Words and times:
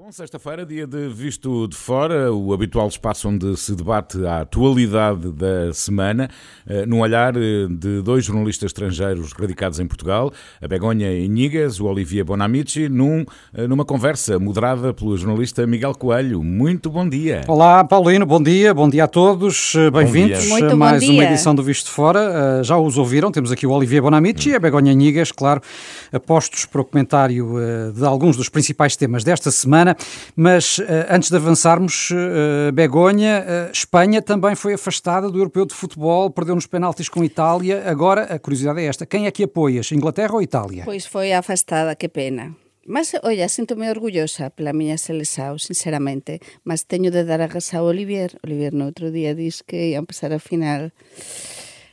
Bom, 0.00 0.12
sexta-feira, 0.12 0.64
dia 0.64 0.86
de 0.86 1.08
Visto 1.08 1.66
de 1.66 1.74
Fora, 1.74 2.32
o 2.32 2.52
habitual 2.52 2.86
espaço 2.86 3.28
onde 3.28 3.56
se 3.56 3.74
debate 3.74 4.24
a 4.24 4.42
atualidade 4.42 5.32
da 5.32 5.72
semana, 5.72 6.30
eh, 6.68 6.86
num 6.86 7.00
olhar 7.00 7.36
eh, 7.36 7.66
de 7.68 8.00
dois 8.00 8.24
jornalistas 8.24 8.68
estrangeiros 8.68 9.32
radicados 9.32 9.80
em 9.80 9.88
Portugal, 9.88 10.32
a 10.62 10.68
Begonha 10.68 11.12
Inigas, 11.18 11.80
o 11.80 11.86
Olivier 11.86 12.24
Bonamici, 12.24 12.88
num, 12.88 13.26
eh, 13.52 13.66
numa 13.66 13.84
conversa 13.84 14.38
moderada 14.38 14.94
pelo 14.94 15.16
jornalista 15.16 15.66
Miguel 15.66 15.96
Coelho. 15.96 16.44
Muito 16.44 16.90
bom 16.90 17.08
dia. 17.08 17.40
Olá, 17.48 17.82
Paulino, 17.82 18.24
bom 18.24 18.40
dia, 18.40 18.72
bom 18.72 18.88
dia 18.88 19.02
a 19.02 19.08
todos, 19.08 19.74
bem-vindos. 19.92 20.48
a 20.62 20.76
mais 20.76 21.08
uma 21.08 21.24
edição 21.24 21.56
do 21.56 21.62
Visto 21.64 21.86
de 21.86 21.90
Fora. 21.90 22.62
Já 22.62 22.78
os 22.78 22.96
ouviram, 22.96 23.32
temos 23.32 23.50
aqui 23.50 23.66
o 23.66 23.72
Olivier 23.72 24.00
Bonamici 24.00 24.50
e 24.50 24.54
a 24.54 24.60
Begonha 24.60 24.92
Inigas, 24.92 25.32
claro, 25.32 25.60
apostos 26.12 26.66
para 26.66 26.82
o 26.82 26.84
comentário 26.84 27.56
de 27.92 28.04
alguns 28.04 28.36
dos 28.36 28.48
principais 28.48 28.94
temas 28.94 29.24
desta 29.24 29.50
semana 29.50 29.87
semana. 29.88 29.96
Mas 30.36 30.78
eh, 30.78 31.06
antes 31.10 31.30
de 31.30 31.36
avançarmos, 31.36 32.10
eh, 32.12 32.72
Begonha, 32.72 33.44
eh, 33.46 33.70
Espanha 33.72 34.20
também 34.20 34.54
foi 34.54 34.74
afastada 34.74 35.30
do 35.30 35.38
Europeu 35.38 35.64
de 35.64 35.74
Futebol, 35.74 36.30
perdeu 36.30 36.54
nos 36.54 36.66
penaltis 36.66 37.08
com 37.08 37.24
Itália. 37.24 37.84
Agora, 37.86 38.22
a 38.24 38.38
curiosidade 38.38 38.80
é 38.80 38.84
esta: 38.84 39.06
quem 39.06 39.26
é 39.26 39.30
que 39.30 39.44
apoias, 39.44 39.90
Inglaterra 39.92 40.34
ou 40.34 40.42
Itália? 40.42 40.82
Pois 40.84 41.06
foi 41.06 41.32
afastada, 41.32 41.94
que 41.94 42.08
pena. 42.08 42.54
Mas, 42.86 43.12
olha, 43.22 43.46
sinto-me 43.48 43.90
orgullosa 43.90 44.48
pela 44.48 44.72
miña 44.72 44.96
seleção, 44.96 45.58
sinceramente. 45.58 46.40
Mas 46.64 46.84
teño 46.84 47.10
de 47.10 47.22
dar 47.24 47.40
a 47.42 47.46
razão 47.46 47.80
ao 47.80 47.86
Olivier. 47.86 48.32
Olivier 48.42 48.72
no 48.72 48.86
outro 48.86 49.10
día 49.10 49.34
diz 49.34 49.60
que 49.60 49.90
ia 49.90 49.98
empezar 49.98 50.32
a 50.32 50.38
final 50.38 50.90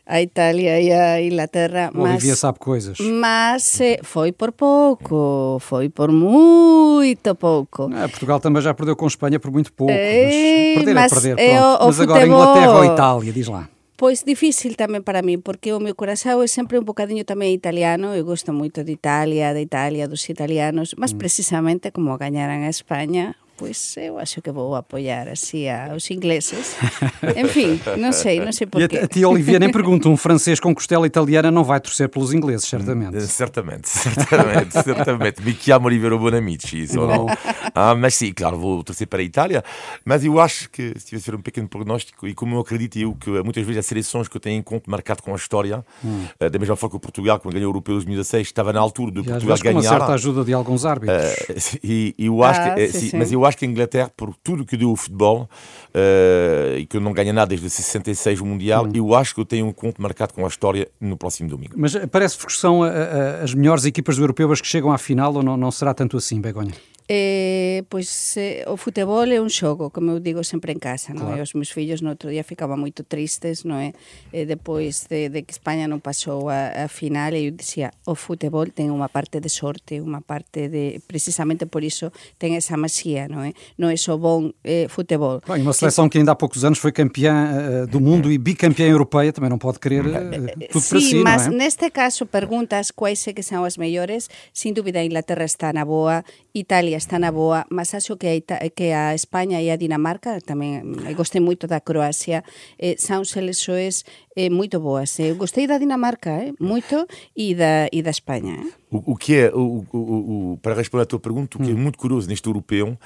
a 0.06 0.22
Itália 0.22 0.80
e 0.80 0.92
a 0.92 1.22
Inglaterra. 1.22 1.92
O 1.94 2.02
Olivia 2.02 2.36
sabe 2.36 2.60
coisas. 2.60 2.98
Mas 3.00 3.82
eh, 3.82 4.00
foi 4.04 4.32
por 4.32 4.52
pouco, 4.52 5.58
foi 5.60 5.90
por 5.90 6.12
muito 6.12 7.34
pouco. 7.36 7.90
Ah, 7.94 8.08
Portugal 8.08 8.40
também 8.40 8.62
já 8.62 8.74
perdeu 8.74 8.96
com 8.96 9.08
Espanha 9.08 9.40
por 9.40 9.52
muito 9.52 9.74
pouco. 9.74 9.92
Ei, 9.92 10.76
mas 10.76 10.84
perder 10.86 10.94
mas 10.94 11.12
é 11.12 11.16
perder, 11.16 11.40
é 11.40 11.58
pronto. 11.58 11.84
O, 11.84 11.86
mas 11.88 11.96
futebol... 11.96 12.16
agora 12.16 12.28
Inglaterra 12.28 12.78
ou 12.78 12.86
Itália, 12.86 13.34
diz 13.34 13.48
lá. 13.48 13.70
Pois 13.98 14.28
difícil 14.28 14.76
tamén 14.76 15.08
para 15.08 15.24
mí, 15.24 15.40
porque 15.40 15.72
o 15.72 15.80
meu 15.80 15.96
corazón 15.96 16.44
é 16.44 16.52
sempre 16.52 16.76
un 16.76 16.84
bocadiño 16.84 17.24
tamén 17.24 17.56
italiano, 17.56 18.12
eu 18.12 18.28
gosto 18.28 18.52
moito 18.52 18.84
de 18.84 18.92
Italia, 18.92 19.56
de 19.56 19.64
Italia, 19.64 20.04
dos 20.12 20.28
italianos, 20.28 21.00
mas 21.00 21.16
mm. 21.16 21.18
precisamente 21.18 21.96
como 21.96 22.20
gañaran 22.20 22.68
a 22.68 22.72
España, 22.72 23.40
pois 23.58 23.96
eu 23.98 24.18
acho 24.18 24.42
que 24.42 24.52
vou 24.52 24.76
apoiar 24.76 25.28
así 25.30 25.68
aos 25.70 26.10
ingleses. 26.12 26.76
En 27.36 27.48
fin, 27.48 27.80
non 27.98 28.14
sei, 28.14 28.40
non 28.40 28.54
sei 28.54 28.68
porquê. 28.68 28.96
E 28.96 29.00
a, 29.00 29.08
tia 29.08 29.28
Olivia 29.28 29.60
nem 29.60 29.72
pergunta, 29.72 30.08
um 30.08 30.16
francês 30.18 30.60
com 30.60 30.74
costela 30.74 31.08
italiana 31.08 31.50
não 31.52 31.64
vai 31.64 31.80
torcer 31.80 32.08
pelos 32.10 32.34
ingleses, 32.34 32.68
certamente. 32.68 33.18
Mm, 33.18 33.22
certamente, 33.22 33.90
certamente, 33.90 34.72
certamente. 34.84 35.42
Mi 35.42 35.54
chiamo 35.54 35.88
Olivero 35.88 36.20
Bonamici, 36.20 36.88
sono... 36.88 37.28
ah, 37.74 37.96
mas 37.96 38.16
sim, 38.16 38.32
claro, 38.34 38.58
vou 38.58 38.84
torcer 38.84 39.08
para 39.08 39.22
a 39.22 39.24
Itália, 39.24 39.64
mas 40.06 40.24
eu 40.24 40.40
acho 40.40 40.70
que, 40.70 40.94
se 41.00 41.08
tivesse 41.08 41.34
um 41.34 41.42
pequeno 41.42 41.68
prognóstico, 41.68 42.28
e 42.28 42.34
como 42.34 42.56
eu 42.56 42.60
acredito 42.60 42.98
eu 42.98 43.16
que 43.16 43.30
muitas 43.44 43.66
vezes 43.66 43.80
as 43.80 43.86
seleções 43.86 44.28
que 44.28 44.38
eu 44.38 44.42
tenho 44.42 44.60
em 44.60 44.64
conta 44.64 44.90
marcado 44.90 45.24
com 45.24 45.34
a 45.34 45.36
história, 45.36 45.84
hum. 46.04 46.26
da 46.40 46.60
mesma 46.60 46.76
forma 46.76 46.92
que 46.92 46.98
o 46.98 47.00
Portugal, 47.00 47.40
quando 47.40 47.54
ganhou 47.54 47.70
o 47.70 47.72
Europeu 47.72 47.96
2016, 47.96 48.48
estava 48.48 48.72
na 48.72 48.80
altura 48.80 49.12
do 49.12 49.24
Portugal 49.24 49.58
ganhar. 49.58 49.74
com 49.74 49.80
uma 49.80 49.98
certa 49.98 50.14
ajuda 50.14 50.44
de 50.44 50.54
alguns 50.54 50.86
árbitros. 50.86 51.34
Uh, 51.34 51.80
e, 51.84 52.16
e 52.18 52.26
eu 52.28 52.44
acho 52.44 52.62
ah, 52.62 52.72
que, 52.72 52.88
sim, 52.88 53.10
sim. 53.10 53.18
mas 53.18 53.32
eu 53.32 53.45
acho 53.46 53.58
que 53.58 53.66
a 53.66 53.68
Inglaterra, 53.68 54.12
por 54.16 54.36
tudo 54.44 54.66
que 54.66 54.78
deu 54.78 54.92
o 54.92 54.96
futebol, 54.96 55.50
uh, 55.94 56.78
e 56.78 56.86
que 56.86 57.00
não 57.00 57.14
ganha 57.14 57.34
nada 57.34 57.50
desde 57.50 57.70
66 57.70 58.42
o 58.42 58.46
Mundial, 58.46 58.86
hum. 58.86 58.92
eu 58.94 59.16
acho 59.16 59.36
que 59.36 59.42
eu 59.42 59.46
tenho 59.46 59.66
um 59.66 59.74
conto 59.74 60.02
marcado 60.02 60.34
com 60.34 60.46
a 60.46 60.48
história 60.48 60.88
no 61.00 61.18
próximo 61.18 61.50
domingo. 61.50 61.74
Mas 61.76 61.96
parece-vos 62.12 62.46
que 62.46 62.54
são 62.54 62.82
as 62.84 63.54
melhores 63.54 63.86
equipas 63.86 64.18
europeias 64.18 64.62
que 64.62 64.68
chegam 64.68 64.92
à 64.92 64.98
final 64.98 65.34
ou 65.34 65.44
não, 65.44 65.58
não 65.58 65.72
será 65.72 65.94
tanto 65.94 66.18
assim, 66.18 66.40
Begonha? 66.40 66.74
Eh, 67.08 67.84
pois 67.88 68.34
eh, 68.36 68.66
o 68.66 68.78
futebol 68.82 69.30
é 69.30 69.38
un 69.38 69.54
xogo, 69.54 69.94
como 69.94 70.18
eu 70.18 70.20
digo 70.20 70.42
sempre 70.42 70.74
en 70.74 70.82
casa, 70.82 71.14
non? 71.14 71.30
Claro. 71.30 71.38
E 71.38 71.46
os 71.46 71.54
meus 71.54 71.70
fillos 71.70 72.02
no 72.02 72.10
outro 72.10 72.34
día 72.34 72.42
ficaban 72.42 72.82
moito 72.82 73.06
tristes, 73.06 73.62
non 73.62 73.78
é? 73.78 73.94
E 74.34 74.50
depois 74.50 75.06
de, 75.06 75.30
de 75.30 75.46
que 75.46 75.54
España 75.54 75.86
non 75.86 76.02
pasou 76.02 76.50
a, 76.50 76.74
a 76.74 76.90
final, 76.90 77.38
e 77.38 77.46
eu 77.46 77.54
dicía, 77.54 77.94
o 78.10 78.18
futebol 78.18 78.66
ten 78.74 78.90
unha 78.90 79.06
parte 79.06 79.38
de 79.38 79.54
sorte, 79.54 80.02
unha 80.02 80.18
parte 80.26 80.66
de 80.66 80.98
precisamente 81.06 81.70
por 81.70 81.86
iso 81.86 82.10
ten 82.42 82.58
esa 82.58 82.74
masía, 82.74 83.30
non 83.30 83.46
é? 83.46 83.54
Non 83.78 83.94
é 83.94 83.98
só 84.02 84.18
bon 84.18 84.58
eh, 84.66 84.90
futebol. 84.90 85.46
Bem, 85.46 85.62
uma 85.62 85.78
seleção 85.78 86.10
que 86.10 86.18
ainda 86.18 86.34
há 86.34 86.38
poucos 86.42 86.66
anos 86.66 86.82
foi 86.82 86.90
campeã 86.90 87.86
uh, 87.86 87.86
do 87.86 88.02
mundo 88.02 88.34
e 88.34 88.42
bicampeã 88.42 88.90
europeia, 88.90 89.30
também 89.30 89.54
non 89.54 89.62
pode 89.62 89.78
querer 89.78 90.10
uh, 90.10 90.74
tudo 90.74 90.82
sí, 90.82 90.90
para 90.90 91.02
si, 91.06 91.16
mas 91.22 91.46
non 91.46 91.62
é? 91.62 91.70
neste 91.70 91.86
caso 91.94 92.26
perguntas 92.26 92.90
quais 92.90 93.22
é 93.30 93.32
que 93.38 93.46
são 93.46 93.62
as 93.62 93.78
mellores, 93.78 94.26
sin 94.50 94.74
dúbida 94.74 95.06
Inglaterra 95.06 95.46
está 95.46 95.70
na 95.70 95.86
boa, 95.86 96.26
Italia 96.50 96.95
Italia 96.96 96.98
está 96.98 97.20
na 97.20 97.32
boa, 97.32 97.66
mas 97.70 97.94
acho 97.94 98.18
que 98.18 98.28
a, 98.28 98.36
Ita 98.36 98.60
que 98.70 98.92
a 98.92 99.14
España 99.14 99.62
e 99.62 99.70
a 99.70 99.76
Dinamarca, 99.76 100.40
tamén 100.40 100.96
gostei 101.16 101.42
moito 101.42 101.68
da 101.68 101.84
Croacia, 101.84 102.44
eh, 102.80 102.96
son 102.98 103.28
seleções 103.28 104.08
eh, 104.36 104.50
moito 104.50 104.80
boas. 104.80 105.20
Eu 105.20 105.36
gostei 105.36 105.68
da 105.68 105.78
Dinamarca, 105.78 106.32
eh, 106.32 106.54
moito, 106.60 107.06
e 107.36 107.56
da, 107.56 107.88
e 107.92 108.02
da 108.02 108.12
Espanha. 108.12 108.64
Eh. 108.64 108.72
O, 108.92 109.14
o, 109.14 109.16
que 109.16 109.36
é, 109.36 109.52
o, 109.52 109.84
o, 109.92 110.60
para 110.62 110.76
responder 110.76 111.04
à 111.04 111.06
tua 111.06 111.20
pergunta, 111.20 111.58
o 111.58 111.62
que 111.62 111.72
é 111.72 111.74
hum. 111.74 111.78
muito 111.78 111.98
curioso 111.98 112.30
neste 112.30 112.48
europeu 112.48 112.98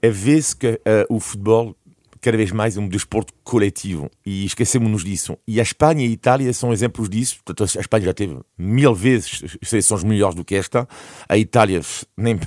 é 0.00 0.08
ver 0.08 0.40
se 0.40 0.56
que 0.56 0.80
uh, 0.80 1.04
o 1.08 1.20
futebol 1.20 1.76
cada 2.24 2.38
vez 2.38 2.50
mais 2.50 2.78
um 2.78 2.88
desporto 2.88 3.34
coletivo. 3.44 4.10
E 4.24 4.46
esquecemos-nos 4.46 5.04
disso. 5.04 5.36
E 5.46 5.60
a 5.60 5.62
Espanha 5.62 6.06
e 6.06 6.08
a 6.08 6.10
Itália 6.10 6.50
são 6.54 6.72
exemplos 6.72 7.10
disso. 7.10 7.36
A 7.76 7.80
Espanha 7.80 8.06
já 8.06 8.14
teve 8.14 8.38
mil 8.56 8.94
vezes 8.94 9.58
seleções 9.62 10.02
melhores 10.02 10.34
do 10.34 10.42
que 10.42 10.54
esta, 10.54 10.88
a 11.28 11.36
Itália 11.36 11.82
nem, 12.16 12.40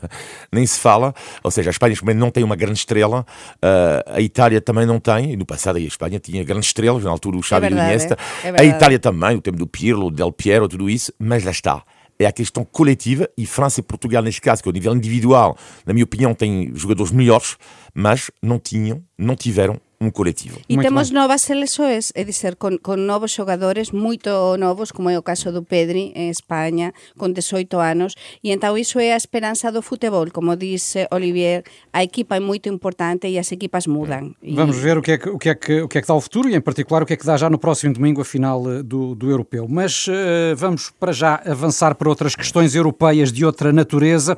nem 0.52 0.66
se 0.66 0.80
fala, 0.80 1.14
ou 1.44 1.52
seja, 1.52 1.70
a 1.70 1.72
Espanha 1.72 2.16
não 2.16 2.32
tem 2.32 2.44
uma 2.44 2.56
grande 2.56 2.80
estrela, 2.80 3.24
uh, 3.58 4.14
a 4.16 4.20
Itália 4.20 4.60
também 4.60 4.88
não 4.88 5.00
tem, 5.00 5.34
e 5.34 5.36
no 5.38 5.46
passado 5.46 5.76
a 5.76 5.80
Espanha 5.80 6.20
tinha 6.20 6.44
grandes 6.44 6.70
estrelas, 6.70 7.04
na 7.04 7.12
altura 7.12 7.38
o 7.38 7.44
Xavi 7.44 7.68
é 7.68 7.70
verdade, 7.70 7.88
e 7.88 7.92
o 7.92 7.94
Iniesta, 7.94 8.18
é, 8.44 8.48
é 8.50 8.62
a 8.62 8.66
Itália 8.66 8.98
também, 8.98 9.38
o 9.38 9.42
tempo 9.42 9.58
do 9.58 9.68
Pirlo, 9.68 10.10
Del 10.10 10.32
Piero, 10.32 10.68
tudo 10.68 10.90
isso, 10.90 11.14
mas 11.20 11.44
lá 11.44 11.52
está 11.52 11.84
é 12.20 12.26
a 12.26 12.32
questão 12.32 12.66
coletiva 12.66 13.30
e 13.38 13.46
França 13.46 13.80
e 13.80 13.84
Portugal, 13.84 14.24
neste 14.24 14.42
caso, 14.42 14.62
que 14.62 14.70
ao 14.70 14.74
nível 14.74 14.96
individual, 14.96 15.58
na 15.86 15.94
minha 15.94 16.04
opinião, 16.04 16.34
têm 16.34 16.72
jogadores 16.76 17.12
melhores, 17.12 17.58
mas 17.94 18.32
não 18.42 18.60
tinham, 18.60 19.04
não 19.18 19.36
tiveram 19.36 19.80
un 20.00 20.12
colectivo. 20.12 20.58
E 20.70 20.78
temos 20.78 21.10
novas 21.10 21.42
seleções, 21.42 22.14
é 22.14 22.22
dizer, 22.22 22.56
con, 22.62 22.78
con 22.78 23.10
novos 23.10 23.34
xogadores 23.34 23.90
moito 23.98 24.54
novos, 24.62 24.94
como 24.94 25.10
é 25.10 25.18
o 25.18 25.26
caso 25.26 25.50
do 25.50 25.66
Pedri 25.66 26.14
en 26.14 26.30
España, 26.30 26.94
con 27.18 27.34
18 27.34 27.82
anos, 27.82 28.14
e 28.46 28.54
entón 28.54 28.78
iso 28.78 29.02
é 29.02 29.18
a 29.18 29.20
esperanza 29.20 29.74
do 29.74 29.82
futebol, 29.82 30.30
como 30.30 30.54
dice 30.54 31.10
Olivier, 31.10 31.66
a 31.90 32.06
equipa 32.06 32.38
é 32.38 32.42
moito 32.42 32.70
importante 32.70 33.26
e 33.26 33.42
as 33.42 33.50
equipas 33.50 33.90
mudan. 33.90 34.38
Vamos 34.46 34.78
ver 34.78 34.98
o 34.98 35.02
que, 35.02 35.14
é 35.14 35.18
que, 35.18 35.30
o, 35.30 35.38
que 35.42 35.50
é 35.50 35.56
que, 35.56 35.82
o 35.82 35.88
que 35.90 35.98
é 35.98 36.02
que 36.02 36.08
dá 36.08 36.14
o 36.14 36.22
futuro 36.22 36.46
e, 36.46 36.54
em 36.54 36.62
particular, 36.62 37.02
o 37.02 37.06
que 37.06 37.14
é 37.14 37.18
que 37.18 37.26
dá 37.26 37.34
já 37.34 37.50
no 37.50 37.58
próximo 37.58 37.94
domingo 37.94 38.22
a 38.22 38.26
final 38.26 38.62
eh, 38.70 38.84
do, 38.84 39.16
do 39.16 39.30
Europeu. 39.30 39.66
Mas 39.68 40.06
uh, 40.08 40.54
vamos 40.56 40.92
para 40.92 41.12
já 41.12 41.42
avançar 41.46 41.96
para 41.96 42.08
outras 42.08 42.36
questões 42.36 42.76
europeias 42.76 43.32
de 43.32 43.44
outra 43.44 43.74
natureza 43.74 44.38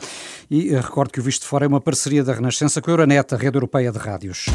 e 0.50 0.72
uh, 0.72 0.80
recordo 0.80 1.12
que 1.12 1.20
o 1.20 1.24
Visto 1.24 1.42
de 1.42 1.48
Fora 1.48 1.66
é 1.66 1.68
uma 1.68 1.82
parceria 1.82 2.24
da 2.24 2.34
Renascença 2.34 2.82
com 2.82 2.90
a 2.90 2.94
Euronet, 2.94 3.34
a 3.34 3.38
rede 3.38 3.58
europeia 3.58 3.92
de 3.92 3.98
rádios. 3.98 4.46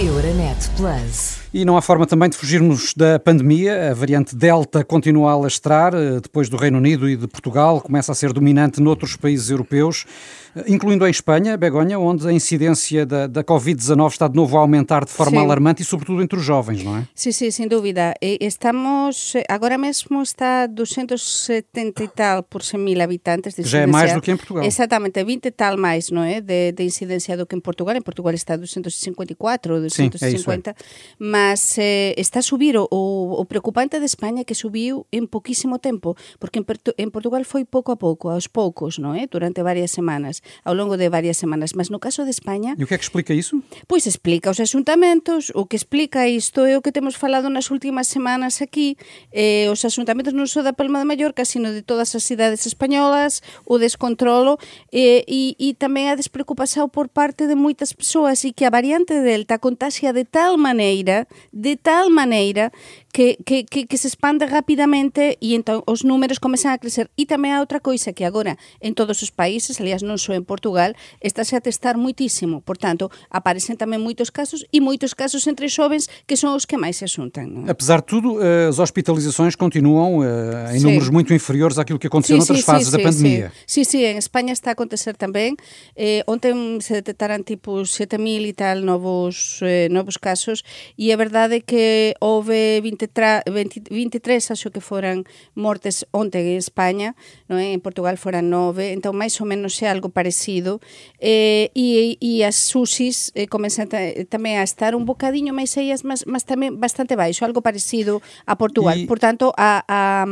Euronet 0.00 0.70
Plus. 0.76 1.39
E 1.52 1.64
não 1.64 1.76
há 1.76 1.82
forma 1.82 2.06
também 2.06 2.30
de 2.30 2.36
fugirmos 2.36 2.94
da 2.94 3.18
pandemia. 3.18 3.90
A 3.90 3.94
variante 3.94 4.36
Delta 4.36 4.84
continua 4.84 5.30
a 5.30 5.32
alastrar, 5.32 5.92
eh, 5.96 6.20
depois 6.22 6.48
do 6.48 6.56
Reino 6.56 6.78
Unido 6.78 7.08
e 7.08 7.16
de 7.16 7.26
Portugal, 7.26 7.80
começa 7.80 8.12
a 8.12 8.14
ser 8.14 8.32
dominante 8.32 8.80
noutros 8.80 9.16
países 9.16 9.50
europeus, 9.50 10.06
eh, 10.54 10.62
incluindo 10.68 11.04
em 11.04 11.10
Espanha, 11.10 11.56
Begonha, 11.56 11.98
onde 11.98 12.28
a 12.28 12.32
incidência 12.32 13.04
da, 13.04 13.26
da 13.26 13.42
Covid-19 13.42 14.12
está 14.12 14.28
de 14.28 14.36
novo 14.36 14.56
a 14.56 14.60
aumentar 14.60 15.04
de 15.04 15.10
forma 15.10 15.38
sim. 15.38 15.44
alarmante 15.44 15.82
e, 15.82 15.84
sobretudo, 15.84 16.22
entre 16.22 16.38
os 16.38 16.44
jovens, 16.44 16.84
não 16.84 16.98
é? 16.98 17.08
Sim, 17.16 17.32
sim, 17.32 17.50
sem 17.50 17.66
dúvida. 17.66 18.14
Estamos, 18.22 19.32
agora 19.48 19.76
mesmo 19.76 20.22
está 20.22 20.68
270 20.68 22.04
e 22.04 22.08
tal 22.08 22.44
por 22.44 22.62
100 22.62 22.78
mil 22.78 23.02
habitantes 23.02 23.56
de 23.56 23.64
Já 23.64 23.80
é 23.80 23.86
mais 23.86 24.14
do 24.14 24.20
que 24.20 24.30
em 24.30 24.36
Portugal. 24.36 24.64
Exatamente, 24.64 25.24
20 25.24 25.46
e 25.46 25.50
tal 25.50 25.76
mais, 25.76 26.10
não 26.10 26.22
é? 26.22 26.40
De, 26.40 26.70
de 26.70 26.84
incidência 26.84 27.36
do 27.36 27.44
que 27.44 27.56
em 27.56 27.60
Portugal. 27.60 27.96
Em 27.96 28.02
Portugal 28.02 28.32
está 28.34 28.54
254 28.54 29.80
250, 29.80 30.70
sim, 30.70 30.76
é 30.76 30.84
mas 31.18 31.39
mas 31.40 31.78
eh, 31.78 32.12
está 32.18 32.40
a 32.40 32.42
subir 32.42 32.76
o, 32.76 32.86
o 32.90 33.44
preocupante 33.46 33.98
de 33.98 34.04
España 34.04 34.44
que 34.44 34.54
subiu 34.54 35.08
en 35.08 35.24
poquísimo 35.24 35.80
tempo, 35.80 36.12
porque 36.36 36.60
en, 36.60 36.66
en 37.00 37.08
Portugal 37.08 37.48
foi 37.48 37.64
pouco 37.64 37.92
a 37.92 37.96
pouco, 37.96 38.28
aos 38.28 38.44
poucos, 38.44 39.00
non 39.00 39.16
é? 39.16 39.24
Durante 39.24 39.64
varias 39.64 39.88
semanas, 39.88 40.44
ao 40.68 40.76
longo 40.76 41.00
de 41.00 41.08
varias 41.08 41.40
semanas, 41.40 41.72
mas 41.72 41.88
no 41.88 41.96
caso 41.96 42.28
de 42.28 42.32
España... 42.36 42.76
E 42.76 42.84
o 42.84 42.88
que 42.88 42.92
é 42.92 43.00
que 43.00 43.06
explica 43.08 43.32
iso? 43.32 43.64
Pois 43.88 44.04
explica 44.04 44.52
os 44.52 44.60
asuntamentos, 44.60 45.48
o 45.56 45.64
que 45.64 45.80
explica 45.80 46.28
isto 46.28 46.68
é 46.68 46.76
o 46.76 46.84
que 46.84 46.92
temos 46.92 47.16
falado 47.16 47.48
nas 47.48 47.72
últimas 47.72 48.04
semanas 48.04 48.60
aquí, 48.60 49.00
eh, 49.32 49.72
os 49.72 49.80
asuntamentos 49.88 50.36
non 50.36 50.44
só 50.44 50.60
da 50.60 50.76
Palma 50.76 51.00
de 51.00 51.08
Mallorca, 51.08 51.48
sino 51.48 51.72
de 51.72 51.80
todas 51.80 52.12
as 52.12 52.20
cidades 52.20 52.68
españolas, 52.68 53.40
o 53.64 53.80
descontrolo 53.80 54.60
eh, 54.92 55.24
e, 55.24 55.56
e 55.56 55.72
tamén 55.72 56.12
a 56.12 56.18
despreocupación 56.20 56.92
por 56.92 57.08
parte 57.08 57.48
de 57.48 57.56
moitas 57.56 57.96
persoas 57.96 58.44
e 58.44 58.52
que 58.52 58.68
a 58.68 58.74
variante 58.74 59.16
Delta 59.24 59.56
contagia 59.56 60.12
de 60.12 60.28
tal 60.28 60.60
maneira 60.60 61.29
de 61.52 61.76
tal 61.76 62.10
maneira 62.10 62.72
que, 63.12 63.38
que, 63.44 63.64
que, 63.64 63.86
que 63.86 63.98
se 63.98 64.06
expande 64.06 64.46
rapidamente 64.46 65.36
e 65.42 65.58
entón 65.58 65.82
os 65.86 66.06
números 66.06 66.38
comezan 66.38 66.72
a 66.74 66.78
crecer. 66.78 67.10
E 67.18 67.26
tamén 67.26 67.52
há 67.54 67.58
outra 67.58 67.82
coisa 67.82 68.14
que 68.14 68.22
agora 68.22 68.54
en 68.78 68.94
todos 68.94 69.20
os 69.26 69.34
países, 69.34 69.82
aliás 69.82 70.06
non 70.06 70.16
só 70.16 70.32
en 70.32 70.46
Portugal, 70.46 70.94
estáse 71.18 71.58
a 71.58 71.60
testar 71.60 71.98
muitísimo. 71.98 72.62
Por 72.62 72.78
tanto, 72.78 73.10
aparecen 73.28 73.74
tamén 73.74 73.98
moitos 73.98 74.30
casos 74.30 74.62
e 74.70 74.78
moitos 74.78 75.12
casos 75.12 75.42
entre 75.50 75.66
xovens 75.66 76.06
que 76.30 76.38
son 76.38 76.54
os 76.54 76.64
que 76.64 76.78
máis 76.78 77.02
se 77.02 77.04
asuntan. 77.10 77.50
Non? 77.50 77.62
Apesar 77.66 78.06
de 78.06 78.06
tudo, 78.06 78.38
as 78.38 78.78
hospitalizações 78.78 79.58
continuam 79.58 80.22
uh, 80.22 80.70
em 80.70 80.78
sim. 80.78 80.86
números 80.86 81.10
muito 81.10 81.34
inferiores 81.34 81.78
àquilo 81.82 81.98
que 81.98 82.06
aconteceu 82.06 82.38
sim, 82.38 82.46
noutras 82.46 82.62
sim, 82.62 82.66
fases 82.66 82.90
da 82.94 82.98
pandemia. 83.02 83.50
Sim, 83.66 83.84
sim, 83.84 84.06
em 84.06 84.18
Espanha 84.18 84.54
está 84.54 84.70
a 84.70 84.74
acontecer 84.78 85.16
também. 85.16 85.56
Eh, 85.96 86.22
ontem 86.26 86.54
se 86.80 86.94
detectaram 86.94 87.42
tipo 87.42 87.84
7 87.84 88.18
mil 88.18 88.46
e 88.46 88.52
tal 88.52 88.78
novos, 88.80 89.60
eh, 89.62 89.88
novos 89.90 90.16
casos 90.16 90.62
e 90.96 91.12
a 91.12 91.16
verdade 91.16 91.56
é 91.56 91.60
que 91.60 92.14
houve 92.20 92.80
23, 92.80 92.99
20, 92.99 92.99
23 93.08 94.50
acho 94.50 94.70
que 94.70 94.80
foram 94.80 95.24
mortes 95.54 96.04
ontem 96.12 96.54
em 96.54 96.56
Espanha, 96.56 97.14
não 97.48 97.56
é? 97.56 97.72
em 97.72 97.78
Portugal 97.78 98.16
foram 98.16 98.42
9, 98.42 98.92
então 98.92 99.12
mais 99.12 99.40
ou 99.40 99.46
menos 99.46 99.80
é 99.82 99.90
algo 99.90 100.08
parecido. 100.08 100.80
Eh, 101.20 101.70
e, 101.74 102.18
e 102.20 102.44
as 102.44 102.56
SUSIs 102.56 103.30
eh, 103.34 103.46
começam 103.46 103.86
também 104.28 104.58
a 104.58 104.64
estar 104.64 104.94
um 104.94 105.04
bocadinho 105.04 105.54
mais 105.54 105.70
cheias, 105.70 106.02
mas, 106.02 106.24
mas 106.26 106.42
também 106.42 106.74
bastante 106.74 107.16
baixo, 107.16 107.44
algo 107.44 107.62
parecido 107.62 108.22
a 108.46 108.56
Portugal. 108.56 108.96
Portanto, 109.06 109.52
a, 109.56 109.84
a, 109.88 110.24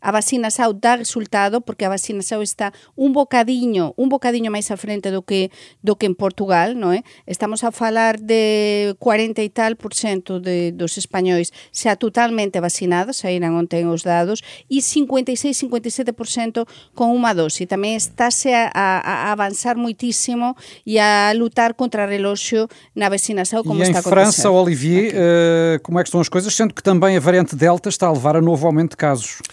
a 0.00 0.12
vacina 0.12 0.50
SAU 0.50 0.72
dá 0.72 0.96
resultado, 0.96 1.60
porque 1.60 1.84
a 1.84 1.88
vacina 1.88 2.22
SAU 2.22 2.42
está 2.42 2.72
un 2.96 3.12
bocadiño, 3.12 3.94
un 3.96 4.08
bocadiño 4.08 4.50
máis 4.50 4.70
a 4.70 4.76
frente 4.76 5.10
do 5.10 5.22
que 5.22 5.50
do 5.82 5.96
que 5.96 6.06
en 6.06 6.14
Portugal, 6.14 6.74
non 6.78 6.92
é? 6.92 7.02
Estamos 7.26 7.64
a 7.64 7.70
falar 7.70 8.20
de 8.20 8.94
40 8.98 9.42
e 9.42 9.50
tal 9.50 9.76
por 9.76 9.94
cento 9.94 10.40
de, 10.40 10.72
dos 10.72 10.96
españois 10.96 11.52
xa 11.84 12.00
totalmente 12.00 12.56
vacinados, 12.64 13.20
saíran 13.20 13.52
ontem 13.52 13.84
os 13.84 14.00
dados, 14.00 14.40
e 14.72 14.80
56-57% 14.80 16.64
con 16.96 17.12
unha 17.12 17.36
dose. 17.36 17.68
Tamén 17.68 18.00
estáse 18.00 18.56
a, 18.56 18.72
a, 18.72 19.28
a 19.28 19.36
avanzar 19.36 19.76
moitísimo 19.76 20.56
e 20.88 20.96
a 20.96 21.28
lutar 21.36 21.76
contra 21.76 22.08
reloxo 22.08 22.72
na 22.96 23.12
vacinação, 23.12 23.60
como 23.60 23.84
e 23.84 23.84
está 23.84 24.00
a 24.00 24.00
acontecer. 24.00 24.16
em 24.16 24.24
França, 24.24 24.48
Olivier, 24.48 25.12
uh, 25.12 25.76
como 25.84 26.00
é 26.00 26.02
que 26.02 26.08
estão 26.08 26.24
as 26.24 26.32
coisas, 26.32 26.48
sendo 26.56 26.72
que 26.72 26.82
também 26.82 27.16
a 27.16 27.20
variante 27.20 27.52
Delta 27.52 27.92
está 27.92 28.08
a 28.08 28.12
levar 28.12 28.36
a 28.36 28.40
novo 28.40 28.64
aumento 28.64 28.96
de 28.96 28.96
casos? 28.96 29.44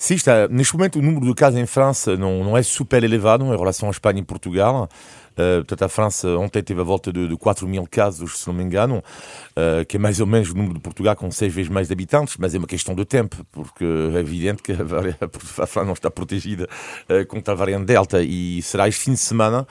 Sim, 0.00 0.14
está. 0.14 0.48
Neste 0.48 0.74
momento, 0.74 0.98
o 0.98 1.02
número 1.02 1.26
de 1.26 1.34
casos 1.34 1.60
em 1.60 1.66
França 1.66 2.16
não, 2.16 2.42
não 2.42 2.56
é 2.56 2.62
super 2.62 3.04
elevado 3.04 3.44
em 3.44 3.50
relação 3.50 3.86
à 3.86 3.90
Espanha 3.90 4.18
e 4.18 4.24
Portugal. 4.24 4.88
Uh, 5.32 5.56
portanto, 5.58 5.82
a 5.82 5.88
França 5.90 6.28
ontem 6.38 6.62
teve 6.62 6.80
a 6.80 6.82
volta 6.82 7.12
de, 7.12 7.28
de 7.28 7.36
4 7.36 7.68
mil 7.68 7.86
casos, 7.86 8.38
se 8.38 8.46
não 8.46 8.54
me 8.54 8.64
engano, 8.64 9.04
uh, 9.50 9.84
que 9.86 9.98
é 9.98 10.00
mais 10.00 10.18
ou 10.18 10.26
menos 10.26 10.52
o 10.52 10.54
número 10.54 10.74
de 10.74 10.80
Portugal 10.80 11.14
com 11.14 11.30
6 11.30 11.52
vezes 11.52 11.70
mais 11.70 11.90
habitantes, 11.90 12.36
mas 12.38 12.54
é 12.54 12.58
uma 12.58 12.66
questão 12.66 12.94
de 12.94 13.04
tempo, 13.04 13.44
porque 13.52 13.84
é 13.84 14.18
evidente 14.18 14.62
que 14.62 14.72
a, 14.72 14.76
a 14.76 15.66
França 15.66 15.84
não 15.84 15.92
está 15.92 16.10
protegida 16.10 16.66
uh, 17.08 17.26
contra 17.26 17.52
a 17.52 17.56
variante 17.56 17.84
Delta 17.84 18.22
e 18.22 18.62
será 18.62 18.88
este 18.88 19.02
fim 19.02 19.12
de 19.12 19.18
semana 19.18 19.66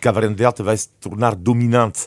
que 0.00 0.08
a 0.08 0.12
variante 0.12 0.36
Delta 0.36 0.62
vai 0.62 0.76
se 0.76 0.88
tornar 1.00 1.34
dominante 1.34 2.06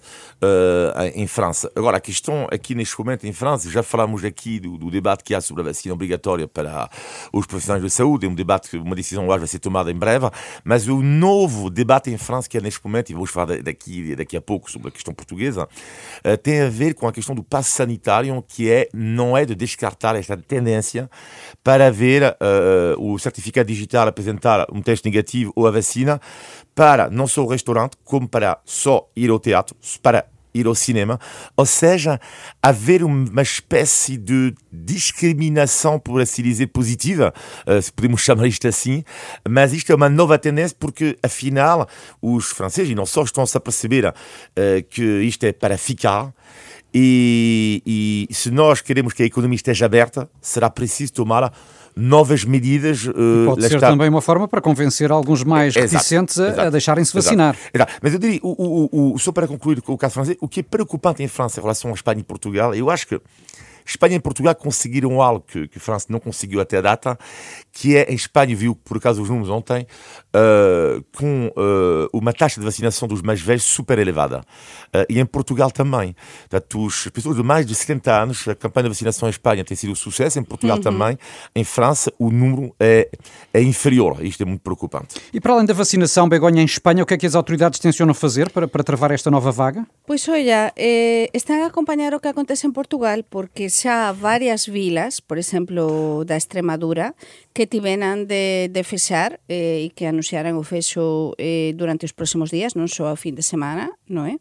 em 1.14 1.28
França. 1.28 1.72
Agora, 1.76 1.98
a 1.98 2.00
questão 2.00 2.48
aqui 2.52 2.74
neste 2.74 2.98
momento 2.98 3.26
em 3.26 3.34
França, 3.34 3.70
já 3.70 3.84
falamos 3.84 4.24
aqui 4.24 4.60
do, 4.60 4.78
do 4.78 4.90
debate 4.90 5.24
que 5.24 5.36
há 5.36 5.42
sobre 5.42 5.62
a 5.62 5.66
vacina 5.66 5.94
obrigatória 5.94 6.48
para 6.48 6.90
os 7.32 7.46
profissionais 7.46 7.84
de 7.84 7.90
saúde, 7.90 8.26
é 8.26 8.30
um 8.30 8.36
debate, 8.36 8.76
uma 8.78 8.96
decisão 8.96 9.28
vai 9.28 9.46
ser 9.48 9.60
tomada 9.60 9.92
em 9.92 9.96
breve, 9.96 10.30
mas 10.64 10.88
o 10.88 11.02
novo 11.02 11.70
debate 11.70 12.10
em 12.10 12.18
França 12.18 12.50
que 12.50 12.58
é 12.58 12.62
neste 12.62 12.84
momento, 12.84 13.12
e 13.12 13.14
vou 13.14 13.26
falar 13.26 13.62
daqui, 13.62 14.16
daqui 14.16 14.36
a 14.36 14.42
pouco 14.42 14.72
sobre 14.72 14.90
a 14.90 14.92
questão 14.92 15.14
portuguesa, 15.14 15.68
uh, 16.26 16.38
tem 16.38 16.62
a 16.62 16.70
ver 16.70 16.94
com 16.94 17.08
a 17.08 17.12
questão 17.12 17.36
do 17.36 17.44
passo 17.44 17.72
sanitário, 17.72 18.44
que 18.48 18.70
é, 18.70 18.90
não 18.94 19.38
é 19.38 19.46
de 19.46 19.56
descartar 19.56 20.16
esta 20.16 20.36
tendência 20.38 21.10
para 21.64 21.92
ver 21.92 22.24
uh, 22.24 23.14
o 23.14 23.18
certificado 23.20 23.68
digital 23.68 24.08
apresentar 24.08 24.66
um 24.72 24.82
teste 24.82 25.08
negativo 25.08 25.52
ou 25.56 25.68
a 25.68 25.72
vacina 25.72 26.20
para 26.76 27.10
não 27.10 27.28
só 27.28 27.44
o 27.44 27.48
restaurante, 27.48 27.98
como 28.04 28.28
para 28.28 28.60
só 28.66 29.08
ir 29.16 29.30
ao 29.30 29.40
teatro, 29.40 29.76
para 30.02 30.26
ir 30.54 30.68
ao 30.68 30.76
cinema, 30.76 31.20
ou 31.56 31.66
seja, 31.66 32.20
haver 32.62 33.04
uma 33.04 33.42
espécie 33.42 34.18
de 34.18 34.54
discriminação, 34.72 35.98
por 35.98 36.22
assim 36.22 36.44
dizer, 36.44 36.68
positiva, 36.68 37.34
uh, 37.66 37.82
se 37.82 37.92
podemos 37.92 38.22
chamar 38.24 38.48
isto 38.48 38.68
assim, 38.68 39.04
mas 39.48 39.74
isto 39.74 39.92
é 39.92 39.96
uma 39.96 40.10
nova 40.10 40.38
tendência 40.38 40.76
porque, 40.80 41.18
afinal, 41.24 41.88
os 42.22 42.48
franceses, 42.48 42.92
e 42.92 42.96
não 42.96 43.06
só 43.06 43.24
estão-se 43.24 43.56
a 43.56 43.60
perceber 43.60 44.08
uh, 44.08 44.14
que 44.90 45.04
isto 45.22 45.44
é 45.46 45.54
para 45.54 45.78
ficar, 45.78 46.34
e, 46.94 48.28
e 48.30 48.34
se 48.34 48.52
nós 48.52 48.82
queremos 48.82 49.14
que 49.14 49.24
a 49.24 49.26
economia 49.26 49.56
esteja 49.56 49.86
aberta, 49.86 50.30
será 50.42 50.70
preciso 50.70 51.14
tomar 51.14 51.54
novas 51.96 52.44
medidas. 52.44 53.06
Uh, 53.06 53.46
pode 53.46 53.62
ser 53.62 53.76
está... 53.76 53.90
também 53.90 54.10
uma 54.10 54.22
forma 54.22 54.48
para 54.48 54.62
convencer 54.62 55.12
alguns 55.12 55.44
mais 55.44 55.76
reticentes 55.76 56.40
a, 56.40 56.64
a 56.64 56.70
deixarem-se 56.70 57.14
vacinar. 57.14 57.56
Exato, 57.56 57.70
exato. 57.74 57.94
Mas 58.02 58.14
eu 58.14 58.20
diria, 58.20 58.40
o, 58.44 58.90
o, 58.92 59.14
o, 59.14 59.20
só 59.20 59.32
para 59.32 59.48
concluir 59.48 59.82
com 59.82 59.94
o 59.94 59.98
caso 59.98 60.16
francês, 60.16 60.38
o 60.42 60.48
que 60.48 60.62
é 60.62 60.64
preocupante 60.64 61.24
em 61.24 61.28
França 61.28 61.60
em 61.60 61.64
relação 61.64 61.92
à 61.92 61.94
Espanha 61.94 62.20
e 62.20 62.24
Portugal, 62.24 62.74
eu 62.74 62.90
acho 62.90 63.08
que 63.08 63.22
Espanha 63.86 64.16
e 64.16 64.20
Portugal 64.20 64.56
conseguiram 64.56 65.22
algo 65.22 65.44
que, 65.46 65.68
que 65.68 65.78
a 65.78 65.82
França 65.82 66.08
não 66.10 66.20
conseguiu 66.20 66.62
até 66.62 66.78
a 66.78 66.82
data, 66.82 67.18
que 67.72 67.96
é, 67.98 68.04
em 68.12 68.16
Espanha, 68.16 68.56
viu 68.56 68.76
por 68.76 68.98
acaso 68.98 69.22
os 69.22 69.30
números 69.30 69.50
ontem, 69.50 69.86
uh, 70.36 71.04
com 71.16 71.48
uh, 71.48 72.10
uma 72.14 72.34
taxa 72.34 72.60
de 72.60 72.66
vacinação 72.66 73.08
dos 73.08 73.22
mais 73.22 73.42
velhos 73.42 73.64
super 73.64 74.00
elevada. 74.00 74.42
Uh, 74.94 75.06
e 75.10 75.20
em 75.20 75.26
Portugal 75.26 75.72
também. 75.72 76.16
Portanto, 76.50 76.88
as 76.88 77.08
pessoas 77.08 77.36
de 77.36 77.44
mais 77.44 77.66
de 77.66 77.76
70 77.76 78.22
anos, 78.24 78.48
a 78.48 78.56
campanha 78.56 78.84
de 78.84 78.90
vacinação 78.90 79.28
em 79.28 79.32
Espanha 79.32 79.64
tem 79.64 79.76
sido 79.76 79.92
um 79.92 79.96
sucesso, 79.96 80.40
em 80.40 80.44
Portugal 80.44 80.78
uhum. 80.78 80.84
também. 80.84 81.18
Em 81.56 81.64
França, 81.64 82.12
o 82.18 82.32
número 82.32 82.76
é, 82.80 83.10
é 83.54 83.62
inferior. 83.62 84.24
Isto 84.24 84.44
é 84.44 84.46
muito 84.46 84.62
preocupante. 84.62 85.16
E 85.34 85.40
para 85.40 85.54
além 85.54 85.66
da 85.66 85.74
vacinação, 85.74 86.28
Begonha, 86.28 86.62
em 86.62 86.66
Espanha, 86.66 87.04
o 87.04 87.06
que 87.06 87.14
é 87.14 87.18
que 87.18 87.26
as 87.26 87.36
autoridades 87.36 87.80
tencionam 87.80 88.14
fazer 88.14 88.50
para, 88.50 88.68
para 88.68 88.84
travar 88.84 89.12
esta 89.12 89.30
nova 89.30 89.52
vaga? 89.52 89.86
Pois 90.06 90.28
olha, 90.28 90.74
eh, 90.76 91.30
están 91.34 91.62
a 91.64 91.68
acompanhar 91.68 92.14
o 92.14 92.20
que 92.20 92.28
acontece 92.28 92.68
en 92.68 92.74
Portugal, 92.74 93.24
porque 93.30 93.70
xa 93.70 94.12
varias 94.12 94.68
vilas, 94.68 95.20
por 95.22 95.38
exemplo, 95.38 96.24
da 96.26 96.36
Extremadura, 96.36 97.16
que 97.54 97.68
tiveran 97.68 98.26
de, 98.26 98.70
de 98.70 98.84
fechar 98.84 99.40
eh, 99.48 99.86
e 99.86 99.90
que 99.90 100.06
anunciaran 100.22 100.54
o 100.54 100.62
fexo 100.62 101.34
eh, 101.42 101.74
durante 101.74 102.06
os 102.06 102.14
próximos 102.14 102.54
días, 102.54 102.78
non 102.78 102.86
só 102.86 103.10
a 103.10 103.18
fin 103.18 103.34
de 103.34 103.42
semana, 103.42 103.90
non 104.06 104.30
é? 104.30 104.38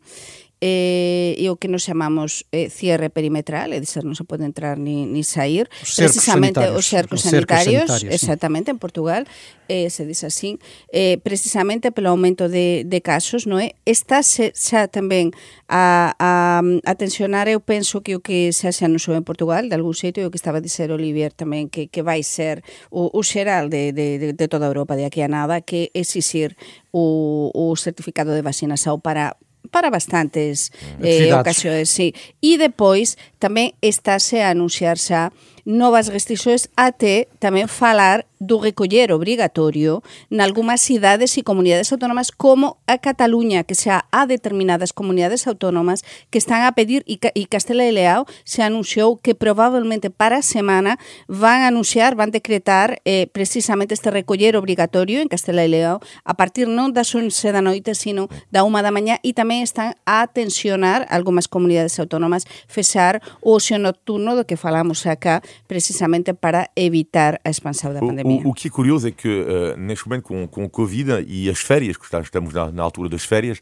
eh, 0.60 1.34
e 1.40 1.48
o 1.48 1.56
que 1.56 1.68
nos 1.68 1.88
chamamos 1.88 2.44
eh, 2.52 2.68
cierre 2.68 3.08
perimetral, 3.08 3.72
é 3.72 3.80
dizer, 3.80 4.04
non 4.04 4.12
se 4.12 4.28
pode 4.28 4.44
entrar 4.44 4.76
ni, 4.76 5.08
ni 5.08 5.24
sair, 5.24 5.72
os 5.80 5.96
precisamente 5.96 6.60
os 6.76 6.84
cercos 6.84 7.24
sanitarios, 7.24 7.88
sanitarios 7.88 8.12
exactamente, 8.12 8.68
sí. 8.68 8.76
en 8.76 8.78
Portugal, 8.78 9.24
eh, 9.72 9.88
se 9.88 10.04
diz 10.04 10.24
así, 10.24 10.60
eh, 10.92 11.16
precisamente 11.24 11.92
pelo 11.92 12.10
aumento 12.12 12.48
de, 12.48 12.84
de 12.84 13.00
casos, 13.00 13.48
non 13.48 13.56
é? 13.56 13.72
Está 13.88 14.20
se, 14.20 14.52
xa 14.52 14.84
tamén 14.92 15.32
a, 15.64 16.12
a, 16.20 16.60
a 16.60 16.92
tensionar, 16.94 17.48
eu 17.48 17.64
penso 17.64 18.04
que 18.04 18.12
o 18.12 18.20
que 18.20 18.52
xa 18.52 18.68
xa 18.68 18.84
non 18.84 19.00
en 19.00 19.24
Portugal, 19.24 19.72
de 19.72 19.74
algún 19.80 19.96
xeito, 19.96 20.20
e 20.20 20.28
o 20.28 20.30
que 20.30 20.36
estaba 20.36 20.60
a 20.60 20.64
dizer 20.64 20.92
Olivier 20.92 21.32
tamén, 21.32 21.72
que, 21.72 21.88
que 21.88 22.04
vai 22.04 22.20
ser 22.20 22.60
o, 22.92 23.08
o 23.08 23.20
xeral 23.24 23.72
de, 23.72 23.96
de, 23.96 24.20
de, 24.20 24.28
de 24.36 24.46
toda 24.50 24.68
a 24.68 24.70
Europa 24.70 24.92
de 24.92 25.08
aquí 25.08 25.24
a 25.24 25.30
nada, 25.30 25.64
que 25.64 25.88
exixir 25.96 26.60
o, 26.92 27.48
o 27.54 27.72
certificado 27.80 28.36
de 28.36 28.44
vacinas 28.44 28.84
ao 28.84 29.00
para 29.00 29.40
para 29.68 29.90
bastantes 29.92 30.72
eh, 31.04 31.32
ocasións, 31.34 31.88
sí. 31.92 32.16
E 32.40 32.56
depois 32.56 33.20
tamén 33.38 33.76
estáse 33.84 34.40
a 34.40 34.50
anunciar 34.50 34.96
xa 34.96 35.30
novas 35.64 36.08
restricións 36.08 36.68
até 36.76 37.28
tamén 37.38 37.68
falar 37.68 38.26
do 38.40 38.56
recoller 38.56 39.12
obrigatorio 39.12 40.00
nalgúmas 40.32 40.80
cidades 40.80 41.36
e 41.36 41.44
comunidades 41.44 41.92
autónomas 41.92 42.32
como 42.32 42.80
a 42.88 42.96
Cataluña, 42.96 43.68
que 43.68 43.76
xa 43.76 44.08
há 44.08 44.24
determinadas 44.24 44.96
comunidades 44.96 45.44
autónomas 45.44 46.00
que 46.32 46.40
están 46.40 46.64
a 46.64 46.72
pedir 46.72 47.04
e, 47.04 47.20
e 47.20 47.44
Castela 47.44 47.84
e 47.84 47.92
Leao 47.92 48.24
se 48.48 48.64
anunciou 48.64 49.20
que 49.20 49.36
probablemente 49.36 50.08
para 50.08 50.40
a 50.40 50.46
semana 50.46 50.96
van 51.28 51.68
a 51.68 51.68
anunciar, 51.68 52.16
van 52.16 52.32
decretar 52.32 53.04
eh, 53.04 53.28
precisamente 53.28 53.92
este 53.92 54.08
recoller 54.08 54.56
obrigatorio 54.56 55.20
en 55.20 55.28
Castela 55.28 55.60
e 55.60 55.68
Leao 55.68 56.00
a 56.24 56.32
partir 56.32 56.64
non 56.64 56.96
das 56.96 57.12
11 57.12 57.28
da 57.52 57.60
noite, 57.60 57.92
sino 57.92 58.32
da 58.48 58.64
1 58.64 58.72
da 58.80 58.88
mañá 58.88 59.20
e 59.20 59.36
tamén 59.36 59.60
están 59.60 60.00
a 60.08 60.24
tensionar 60.32 61.04
algunhas 61.12 61.44
comunidades 61.44 62.00
autónomas 62.00 62.48
fechar 62.64 63.20
o 63.44 63.52
ocio 63.52 63.76
nocturno 63.76 64.32
do 64.32 64.48
que 64.48 64.56
falamos 64.56 65.04
acá 65.04 65.44
precisamente 65.66 66.32
para 66.32 66.68
evitar 66.76 67.40
a 67.44 67.50
expansão 67.50 67.92
da 67.92 68.00
pandemia. 68.00 68.42
O, 68.44 68.50
o, 68.50 68.54
que 68.54 68.68
é 68.68 68.70
curioso 68.70 69.08
é 69.08 69.10
que, 69.10 69.28
uh, 69.28 69.76
neste 69.76 70.08
momento, 70.08 70.24
com, 70.24 70.46
com 70.46 70.64
o 70.64 70.70
Covid 70.70 71.24
e 71.26 71.48
as 71.48 71.58
férias, 71.60 71.96
que 71.96 72.04
estamos 72.04 72.52
na, 72.52 72.70
na, 72.70 72.82
altura 72.82 73.08
das 73.08 73.24
férias, 73.24 73.58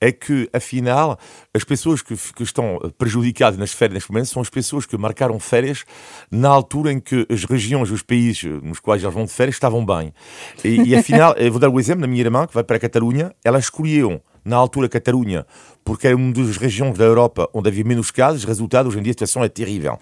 é 0.00 0.10
que, 0.10 0.48
afinal, 0.52 1.18
as 1.54 1.64
pessoas 1.64 2.02
que, 2.02 2.16
que, 2.34 2.42
estão 2.42 2.78
prejudicadas 2.98 3.58
nas 3.58 3.72
férias 3.72 3.94
neste 3.94 4.10
momento 4.10 4.26
são 4.26 4.42
as 4.42 4.50
pessoas 4.50 4.86
que 4.86 4.96
marcaram 4.96 5.38
férias 5.38 5.84
na 6.30 6.48
altura 6.48 6.92
em 6.92 7.00
que 7.00 7.26
as 7.30 7.44
regiões, 7.44 7.90
os 7.90 8.02
países 8.02 8.44
nos 8.62 8.80
quais 8.80 9.02
elas 9.02 9.14
vão 9.14 9.24
de 9.24 9.32
férias 9.32 9.56
estavam 9.56 9.84
bem. 9.84 10.12
E, 10.64 10.88
e 10.88 10.96
afinal, 10.96 11.34
eu 11.38 11.50
vou 11.50 11.60
dar 11.60 11.68
o 11.68 11.78
exemplo 11.78 12.02
da 12.02 12.06
minha 12.06 12.22
irmã, 12.22 12.46
que 12.46 12.54
vai 12.54 12.64
para 12.64 12.76
a 12.76 12.80
Catalunha, 12.80 13.34
ela 13.44 13.58
escolheu 13.58 14.22
na 14.44 14.56
altura 14.56 14.88
Catalunha, 14.88 15.46
porque 15.84 16.06
era 16.06 16.16
uma 16.16 16.32
das 16.32 16.56
regiões 16.56 16.96
da 16.96 17.04
Europa 17.04 17.48
onde 17.52 17.68
havia 17.68 17.84
menos 17.84 18.10
casos, 18.10 18.44
resultado, 18.44 18.88
hoje 18.88 18.98
em 18.98 19.02
dia 19.02 19.10
a 19.10 19.14
situação 19.14 19.44
é 19.44 19.48
terrível. 19.48 19.98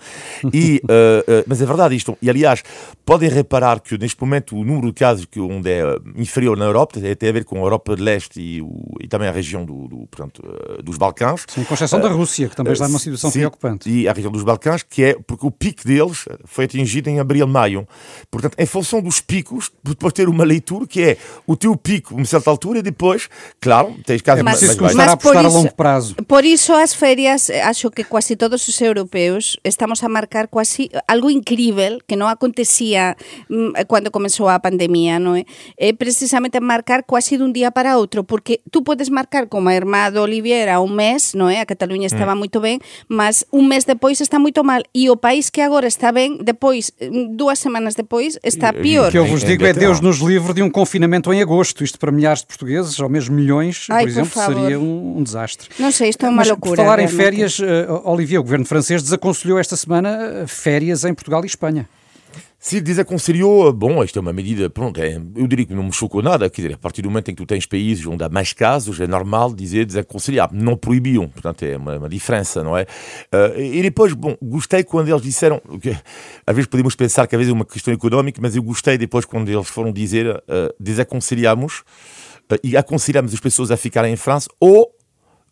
E, 0.53 0.81
uh, 0.85 1.41
uh, 1.41 1.45
mas 1.47 1.61
é 1.61 1.67
verdade 1.67 1.97
isto. 1.97 2.17
E, 2.21 2.29
aliás, 2.29 2.63
podem 3.05 3.29
reparar 3.29 3.81
que 3.81 3.97
neste 3.99 4.21
momento 4.21 4.57
o 4.57 4.65
número 4.65 4.89
de 4.89 4.93
casos 4.93 5.25
que 5.25 5.41
onde 5.41 5.71
é 5.71 5.83
inferior 6.17 6.57
na 6.57 6.65
Europa 6.65 7.01
tem 7.01 7.29
a 7.29 7.33
ver 7.33 7.45
com 7.45 7.57
a 7.57 7.61
Europa 7.61 7.97
de 7.97 8.03
Leste 8.03 8.41
e, 8.41 8.63
o, 8.63 8.95
e 9.01 9.09
também 9.09 9.29
a 9.29 9.33
região 9.33 9.65
do, 9.65 9.89
do 9.89 10.07
portanto, 10.07 10.43
uh, 10.45 10.83
dos 10.83 10.97
Balcãs. 10.97 11.45
Sim, 11.49 11.65
com 11.65 11.75
exceção 11.75 12.01
da 12.01 12.09
Rússia, 12.09 12.49
que 12.49 12.57
também 12.57 12.73
está 12.73 12.87
numa 12.87 12.99
situação 12.99 13.31
sim, 13.31 13.41
preocupante. 13.41 13.91
E 13.91 14.09
a 14.09 14.13
região 14.13 14.33
dos 14.33 14.43
Balcãs, 14.43 14.83
que 14.83 15.03
é 15.03 15.17
porque 15.27 15.47
o 15.47 15.51
pico 15.51 15.87
deles 15.87 16.25
foi 16.45 16.65
atingido 16.65 17.09
em 17.09 17.21
abril, 17.21 17.47
maio. 17.47 17.87
Portanto, 18.31 18.55
em 18.59 18.67
função 18.67 19.01
dos 19.01 19.21
picos, 19.21 19.71
depois 19.83 20.13
ter 20.13 20.29
uma 20.29 20.45
leitura 20.45 20.87
que 20.87 21.03
é 21.03 21.17
o 21.47 21.57
teu 21.57 21.77
pico, 21.77 22.15
uma 22.15 22.25
certa 22.25 22.51
altura, 22.51 22.79
e 22.81 22.83
depois, 22.83 23.29
claro, 23.61 23.95
tens 24.05 24.23
casos 24.23 24.43
mas, 24.43 24.63
mais, 24.63 24.77
mais, 24.77 24.95
mas 24.95 25.09
a 25.09 25.13
apostar 25.13 25.45
isso, 25.45 25.67
a 25.67 25.70
longo 25.71 25.77
prazo. 25.77 26.15
Por 26.27 26.45
iso 26.45 26.75
as 26.75 26.95
ferias, 26.95 27.51
acho 27.51 27.91
que 27.91 28.05
quase 28.05 28.37
todos 28.37 28.67
os 28.69 28.81
europeus 28.81 29.59
estamos 29.65 30.03
a 30.03 30.09
marcar 30.09 30.49
quase 30.49 30.91
algo 31.07 31.31
incrível 31.31 32.03
que 32.07 32.17
non 32.17 32.29
acontecía 32.29 33.17
cando 33.87 34.11
mm, 34.11 34.15
comenzou 34.15 34.51
a 34.51 34.59
pandemia, 34.59 35.19
non 35.23 35.39
é? 35.39 35.47
É 35.79 35.95
precisamente 35.95 36.59
marcar 36.61 37.07
quase 37.07 37.39
dun 37.39 37.55
día 37.55 37.71
para 37.71 37.97
outro, 37.97 38.27
porque 38.27 38.61
tú 38.71 38.83
podes 38.83 39.11
marcar 39.11 39.49
como 39.49 39.71
a 39.71 39.75
irmá 39.75 40.11
do 40.11 40.23
Oliviera 40.23 40.83
un 40.83 40.95
mes, 40.95 41.35
non 41.39 41.49
é? 41.49 41.63
A 41.63 41.67
Cataluña 41.67 42.11
estaba 42.11 42.35
mm. 42.35 42.41
moito 42.41 42.59
ben, 42.61 42.83
mas 43.07 43.47
un 43.55 43.71
mes 43.71 43.87
depois 43.87 44.21
está 44.21 44.39
moito 44.39 44.67
mal 44.67 44.83
e 44.93 45.09
o 45.09 45.17
país 45.17 45.49
que 45.49 45.63
agora 45.63 45.87
está 45.87 46.11
ben, 46.11 46.43
depois, 46.43 46.93
mm, 46.99 47.37
dúas 47.37 47.59
semanas 47.59 47.95
depois, 47.95 48.39
está 48.43 48.75
pior. 48.75 49.09
O 49.09 49.13
que 49.13 49.21
eu 49.21 49.27
vos 49.27 49.45
digo 49.45 49.65
é 49.65 49.73
Deus 49.73 50.01
nos 50.01 50.19
livre 50.19 50.53
de 50.53 50.63
um 50.63 50.71
confinamento 50.71 51.33
em 51.33 51.41
agosto, 51.41 51.85
isto 51.85 51.99
para 51.99 52.11
milhares 52.11 52.43
de 52.43 52.47
portugueses, 52.47 52.99
ou 52.99 53.09
mesmo 53.09 53.35
milhões, 53.37 53.87
Ai, 53.89 54.05
por 54.05 54.11
exemplo, 54.11 54.31
por 54.31 54.45
seria 54.45 54.79
um, 54.79 55.19
um 55.19 55.23
desastre. 55.23 55.60
Não 55.79 55.91
sei, 55.91 56.11
isto 56.11 56.25
é 56.25 56.29
uma 56.29 56.39
Mas, 56.39 56.49
loucura. 56.49 56.77
Por 56.77 56.83
falar 56.83 56.97
realmente. 56.97 57.15
em 57.15 57.17
férias, 57.17 57.59
uh, 57.59 58.03
Olivia, 58.05 58.41
o 58.41 58.43
governo 58.43 58.65
francês 58.65 59.03
desaconselhou 59.03 59.59
esta 59.59 59.77
semana 59.77 60.43
eh, 60.43 60.47
férias 60.47 61.05
em 61.05 61.15
Portugal 61.15 61.43
e 61.43 61.47
Espanha. 61.47 61.89
Se 62.63 62.79
desaconselhou, 62.79 63.73
bom, 63.73 64.05
isto 64.05 64.19
é 64.19 64.21
uma 64.21 64.35
medida, 64.35 64.69
pronto, 64.69 65.01
é, 65.01 65.19
eu 65.35 65.47
diria 65.47 65.65
que 65.65 65.73
não 65.73 65.85
me 65.85 65.93
chocou 65.95 66.21
nada, 66.21 66.51
quer 66.51 66.61
dizer, 66.61 66.75
a 66.75 66.77
partir 66.77 67.01
do 67.01 67.09
momento 67.09 67.31
em 67.31 67.35
que 67.35 67.43
tu 67.43 67.47
tens 67.47 67.65
países 67.65 68.07
onde 68.07 68.23
há 68.23 68.29
mais 68.29 68.53
casos, 68.53 69.01
é 69.01 69.07
normal 69.07 69.55
dizer 69.55 69.87
desaconselhar, 69.87 70.51
não 70.53 70.77
proibiam, 70.77 71.27
portanto 71.27 71.63
é 71.63 71.79
uma, 71.79 71.97
uma 71.97 72.09
diferença, 72.09 72.63
não 72.63 72.77
é? 72.77 72.83
Uh, 73.33 73.59
e 73.59 73.81
depois, 73.81 74.13
bom, 74.13 74.37
gostei 74.43 74.85
quando 74.85 75.09
eles 75.09 75.23
disseram, 75.23 75.59
que, 75.81 75.97
às 76.47 76.55
vezes 76.55 76.69
podemos 76.69 76.95
pensar 76.95 77.27
que 77.27 77.35
às 77.35 77.39
vezes 77.39 77.51
é 77.51 77.55
uma 77.55 77.65
questão 77.65 77.95
económica, 77.95 78.39
mas 78.43 78.55
eu 78.55 78.63
gostei 78.63 78.99
depois 78.99 79.25
quando 79.25 79.49
eles 79.49 79.69
foram 79.69 79.91
dizer 79.91 80.27
uh, 80.29 80.43
desaconselhamos 80.79 81.79
uh, 82.53 82.59
e 82.63 82.77
aconselhamos 82.77 83.33
as 83.33 83.41
pessoas 83.41 83.71
a 83.71 83.77
ficarem 83.79 84.13
em 84.13 84.17
França 84.17 84.51
ou 84.61 84.95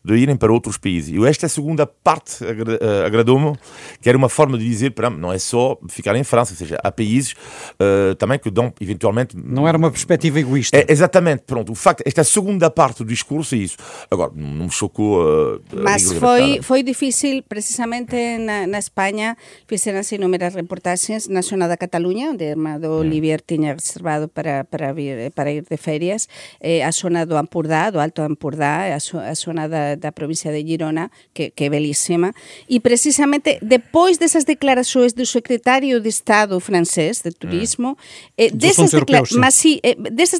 de 0.03 0.15
irem 0.15 0.35
para 0.35 0.51
outros 0.51 0.77
países. 0.77 1.13
E 1.13 1.25
esta 1.25 1.47
segunda 1.49 1.85
parte 1.85 2.43
eh, 2.43 3.05
agradou-me, 3.05 3.57
que 4.01 4.07
era 4.07 4.17
uma 4.17 4.29
forma 4.29 4.57
de 4.57 4.63
dizer, 4.63 4.91
para 4.91 5.09
não 5.09 5.31
é 5.31 5.37
só 5.37 5.77
ficar 5.89 6.15
em 6.15 6.23
França, 6.23 6.53
ou 6.53 6.57
seja, 6.57 6.77
há 6.83 6.91
países 6.91 7.33
uh, 7.33 8.15
também 8.15 8.39
que 8.39 8.49
dão, 8.49 8.73
eventualmente... 8.79 9.35
Não 9.37 9.67
era 9.67 9.77
uma 9.77 9.91
perspectiva 9.91 10.39
egoísta. 10.39 10.77
É, 10.77 10.85
exatamente, 10.87 11.43
pronto. 11.45 11.71
O 11.71 11.75
facto, 11.75 12.03
esta 12.05 12.23
segunda 12.23 12.69
parte 12.69 13.03
do 13.03 13.05
discurso 13.05 13.55
é 13.55 13.59
isso. 13.59 13.77
Agora, 14.09 14.31
não 14.35 14.65
me 14.65 14.71
chocou... 14.71 15.21
Uh, 15.21 15.61
Mas 15.73 16.11
foi, 16.13 16.61
foi 16.61 16.81
difícil, 16.81 17.43
precisamente 17.47 18.15
na, 18.39 18.67
na 18.67 18.79
Espanha, 18.79 19.35
fizeram-se 19.67 20.15
inúmeras 20.15 20.55
reportagens 20.55 21.27
na 21.27 21.41
zona 21.41 21.67
da 21.67 21.75
Catalunha, 21.75 22.31
onde 22.31 22.45
a 22.45 22.47
irmã 22.47 22.79
do 22.79 22.89
Olivier 22.89 23.41
tinha 23.45 23.73
reservado 23.73 24.27
para, 24.27 24.63
para, 24.63 24.93
vir, 24.93 25.31
para 25.31 25.51
ir 25.51 25.65
de 25.69 25.77
férias, 25.77 26.27
eh, 26.61 26.83
a 26.83 26.91
zona 26.91 27.25
do 27.25 27.35
Ampurdá, 27.35 27.89
do 27.89 27.99
Alto 27.99 28.21
Ampurdá, 28.21 28.85
a, 28.93 29.29
a 29.29 29.33
zona 29.33 29.67
da 29.67 29.88
da, 29.95 30.11
provincia 30.11 30.51
de 30.51 30.67
Girona, 30.67 31.11
que, 31.33 31.51
que 31.51 31.65
é 31.65 31.69
belíssima, 31.69 32.33
e 32.67 32.79
precisamente 32.79 33.59
depois 33.61 34.17
dessas 34.17 34.43
declarações 34.43 35.13
do 35.13 35.25
secretário 35.25 35.99
de 35.99 36.09
Estado 36.09 36.59
francês 36.59 37.21
de 37.21 37.31
Turismo, 37.31 37.97
é. 38.37 38.45
eh, 38.45 38.51
dessas, 38.51 38.91
decla 38.91 39.23
mas, 39.37 39.55
sí, 39.55 39.79
eh, 39.83 39.95
dessas 39.95 40.39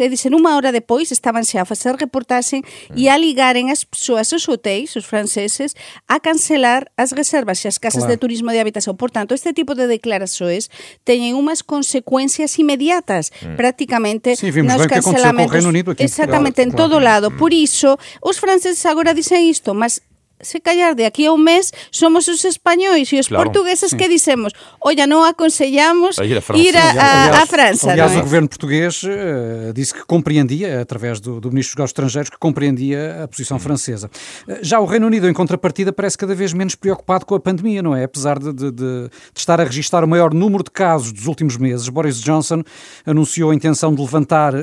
é 0.00 0.08
dizer, 0.08 0.34
uma 0.34 0.56
hora 0.56 0.72
depois 0.72 1.10
estavam-se 1.10 1.58
a 1.58 1.64
fazer 1.64 1.94
reportagem 1.94 2.62
é. 2.90 2.92
e 2.94 3.08
a 3.08 3.16
ligarem 3.16 3.70
as 3.70 3.84
pessoas, 3.84 4.32
os 4.32 4.48
hotéis, 4.48 4.94
os 4.96 5.04
franceses, 5.04 5.74
a 6.08 6.18
cancelar 6.20 6.86
as 6.96 7.12
reservas 7.12 7.64
e 7.64 7.68
as 7.68 7.78
casas 7.78 8.00
claro. 8.00 8.14
de 8.14 8.18
turismo 8.18 8.50
de 8.50 8.58
habitação. 8.58 8.94
Portanto, 8.94 9.34
este 9.34 9.52
tipo 9.52 9.74
de 9.74 9.86
declarações 9.86 10.68
têm 11.04 11.34
umas 11.34 11.62
consequências 11.62 12.58
imediatas, 12.58 13.30
mm. 13.42 13.56
praticamente 13.56 14.36
sí, 14.36 14.50
nos 14.62 14.86
cancelamentos. 14.86 15.52
Reino 15.52 15.68
Unido 15.68 15.90
aqui 15.92 16.04
Exatamente, 16.04 16.62
en 16.62 16.70
claro. 16.70 16.90
todo 16.90 17.00
lado. 17.00 17.30
Por 17.36 17.52
iso, 17.52 17.98
os 18.20 18.38
franceses 18.38 18.81
agora 18.86 19.14
dicen 19.14 19.44
isto, 19.44 19.74
mas 19.74 20.02
se 20.42 20.60
callar 20.60 20.94
de 20.94 21.06
aquí 21.06 21.26
a 21.26 21.32
un 21.32 21.42
mes 21.42 21.72
somos 21.90 22.26
os 22.28 22.44
españois 22.44 23.08
e 23.12 23.18
os 23.18 23.28
claro, 23.28 23.44
portugueses 23.44 23.90
sí. 23.90 23.96
que 23.96 24.08
dicemos, 24.08 24.52
olla, 24.82 25.06
non 25.06 25.22
aconsellamos 25.22 26.18
a 26.18 26.26
ir 26.26 26.36
a, 26.36 26.42
ir 26.58 26.74
a, 26.76 26.82
a, 26.82 27.24
aliás, 27.30 27.42
a 27.42 27.46
França. 27.46 27.90
Aliás, 27.92 28.12
é? 28.12 28.18
o 28.18 28.22
governo 28.22 28.48
português 28.48 29.02
uh, 29.04 29.72
disse 29.72 29.94
que 29.94 30.04
compreendia, 30.04 30.82
através 30.82 31.20
do, 31.20 31.40
do 31.40 31.48
Ministro 31.50 31.76
dos 31.78 31.90
Estrangeiros, 31.90 32.28
que 32.28 32.38
compreendia 32.38 33.22
a 33.22 33.28
posição 33.28 33.56
hum. 33.56 33.60
francesa. 33.60 34.10
Uh, 34.46 34.58
já 34.60 34.80
o 34.80 34.84
Reino 34.84 35.06
Unido, 35.06 35.28
em 35.28 35.32
contrapartida, 35.32 35.92
parece 35.92 36.18
cada 36.18 36.34
vez 36.34 36.52
menos 36.52 36.74
preocupado 36.74 37.24
com 37.24 37.34
a 37.34 37.40
pandemia, 37.40 37.80
não 37.80 37.94
é? 37.94 38.04
Apesar 38.04 38.38
de, 38.38 38.52
de, 38.52 38.70
de, 38.70 39.08
de 39.08 39.10
estar 39.38 39.60
a 39.60 39.64
registrar 39.64 40.02
o 40.02 40.08
maior 40.08 40.34
número 40.34 40.64
de 40.64 40.70
casos 40.70 41.12
dos 41.12 41.26
últimos 41.26 41.56
meses, 41.56 41.88
Boris 41.88 42.20
Johnson 42.20 42.62
anunciou 43.06 43.50
a 43.50 43.54
intenção 43.54 43.94
de 43.94 44.00
levantar 44.00 44.54
uh, 44.54 44.58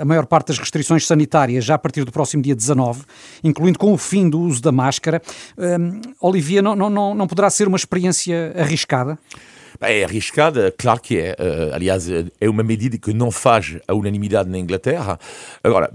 a 0.00 0.04
maior 0.04 0.26
parte 0.26 0.48
das 0.48 0.58
restrições 0.58 1.06
sanitárias 1.06 1.64
já 1.64 1.74
a 1.74 1.78
partir 1.78 2.04
do 2.04 2.12
próximo 2.12 2.42
dia 2.42 2.54
19, 2.54 3.02
incluindo 3.42 3.78
com 3.78 3.92
o 3.92 3.98
fim 3.98 4.28
do 4.30 4.40
uso 4.40 4.62
da 4.62 4.70
máscara. 4.70 5.20
Um, 5.58 6.00
Olivia, 6.20 6.62
não, 6.62 6.74
não, 6.74 7.14
não 7.14 7.26
poderá 7.26 7.50
ser 7.50 7.68
uma 7.68 7.76
experiência 7.76 8.52
arriscada? 8.56 9.18
É 9.80 10.04
arriscada, 10.04 10.72
claro 10.76 11.00
que 11.00 11.18
é. 11.18 11.32
Uh, 11.32 11.74
aliás, 11.74 12.06
é 12.40 12.48
uma 12.48 12.62
medida 12.62 12.96
que 12.96 13.12
não 13.12 13.30
faz 13.30 13.76
a 13.86 13.94
unanimidade 13.94 14.48
na 14.48 14.58
Inglaterra. 14.58 15.18
Agora, 15.62 15.92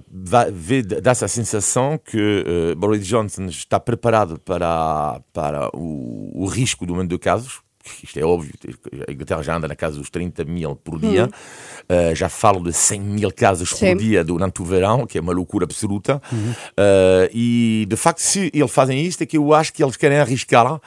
dá-se 1.02 1.26
a 1.26 1.28
sensação 1.28 1.98
que 1.98 2.44
uh, 2.46 2.76
Boris 2.76 3.06
Johnson 3.06 3.46
está 3.46 3.80
preparado 3.80 4.40
para, 4.40 5.22
para 5.34 5.70
o, 5.74 6.44
o 6.44 6.46
risco 6.46 6.86
do 6.86 6.94
aumento 6.94 7.10
de 7.12 7.18
casos, 7.18 7.62
isto 8.04 8.20
é 8.20 8.24
óbvio, 8.24 8.54
a 9.08 9.12
Inglaterra 9.12 9.42
já 9.44 9.56
anda 9.56 9.68
na 9.68 9.76
casa 9.76 9.98
dos 9.98 10.10
30 10.10 10.46
mil 10.46 10.76
por 10.76 11.00
dia, 11.00 11.26
uhum. 11.26 12.12
uh, 12.12 12.16
já 12.16 12.30
falo 12.30 12.64
de 12.64 12.74
100 12.74 13.02
mil 13.02 13.32
casos 13.32 13.70
Sim. 13.72 13.94
por 13.94 14.02
dia 14.02 14.24
durante 14.24 14.62
o 14.62 14.66
verão, 14.66 15.06
que 15.06 15.18
é 15.18 15.22
uma 15.22 15.34
loucura 15.34 15.66
absoluta. 15.66 16.22
Uhum. 16.32 16.52
Uh, 16.52 17.30
e 17.34 17.86
de 17.90 17.96
facto, 17.96 18.20
se 18.20 18.52
eles 18.54 18.72
fazem 18.72 19.04
isto, 19.04 19.22
é 19.22 19.26
que 19.26 19.38
eu 19.38 19.54
acho 19.54 19.74
que 19.74 19.84
eles 19.84 19.96
querem 19.96 20.20
arriscar 20.20 20.80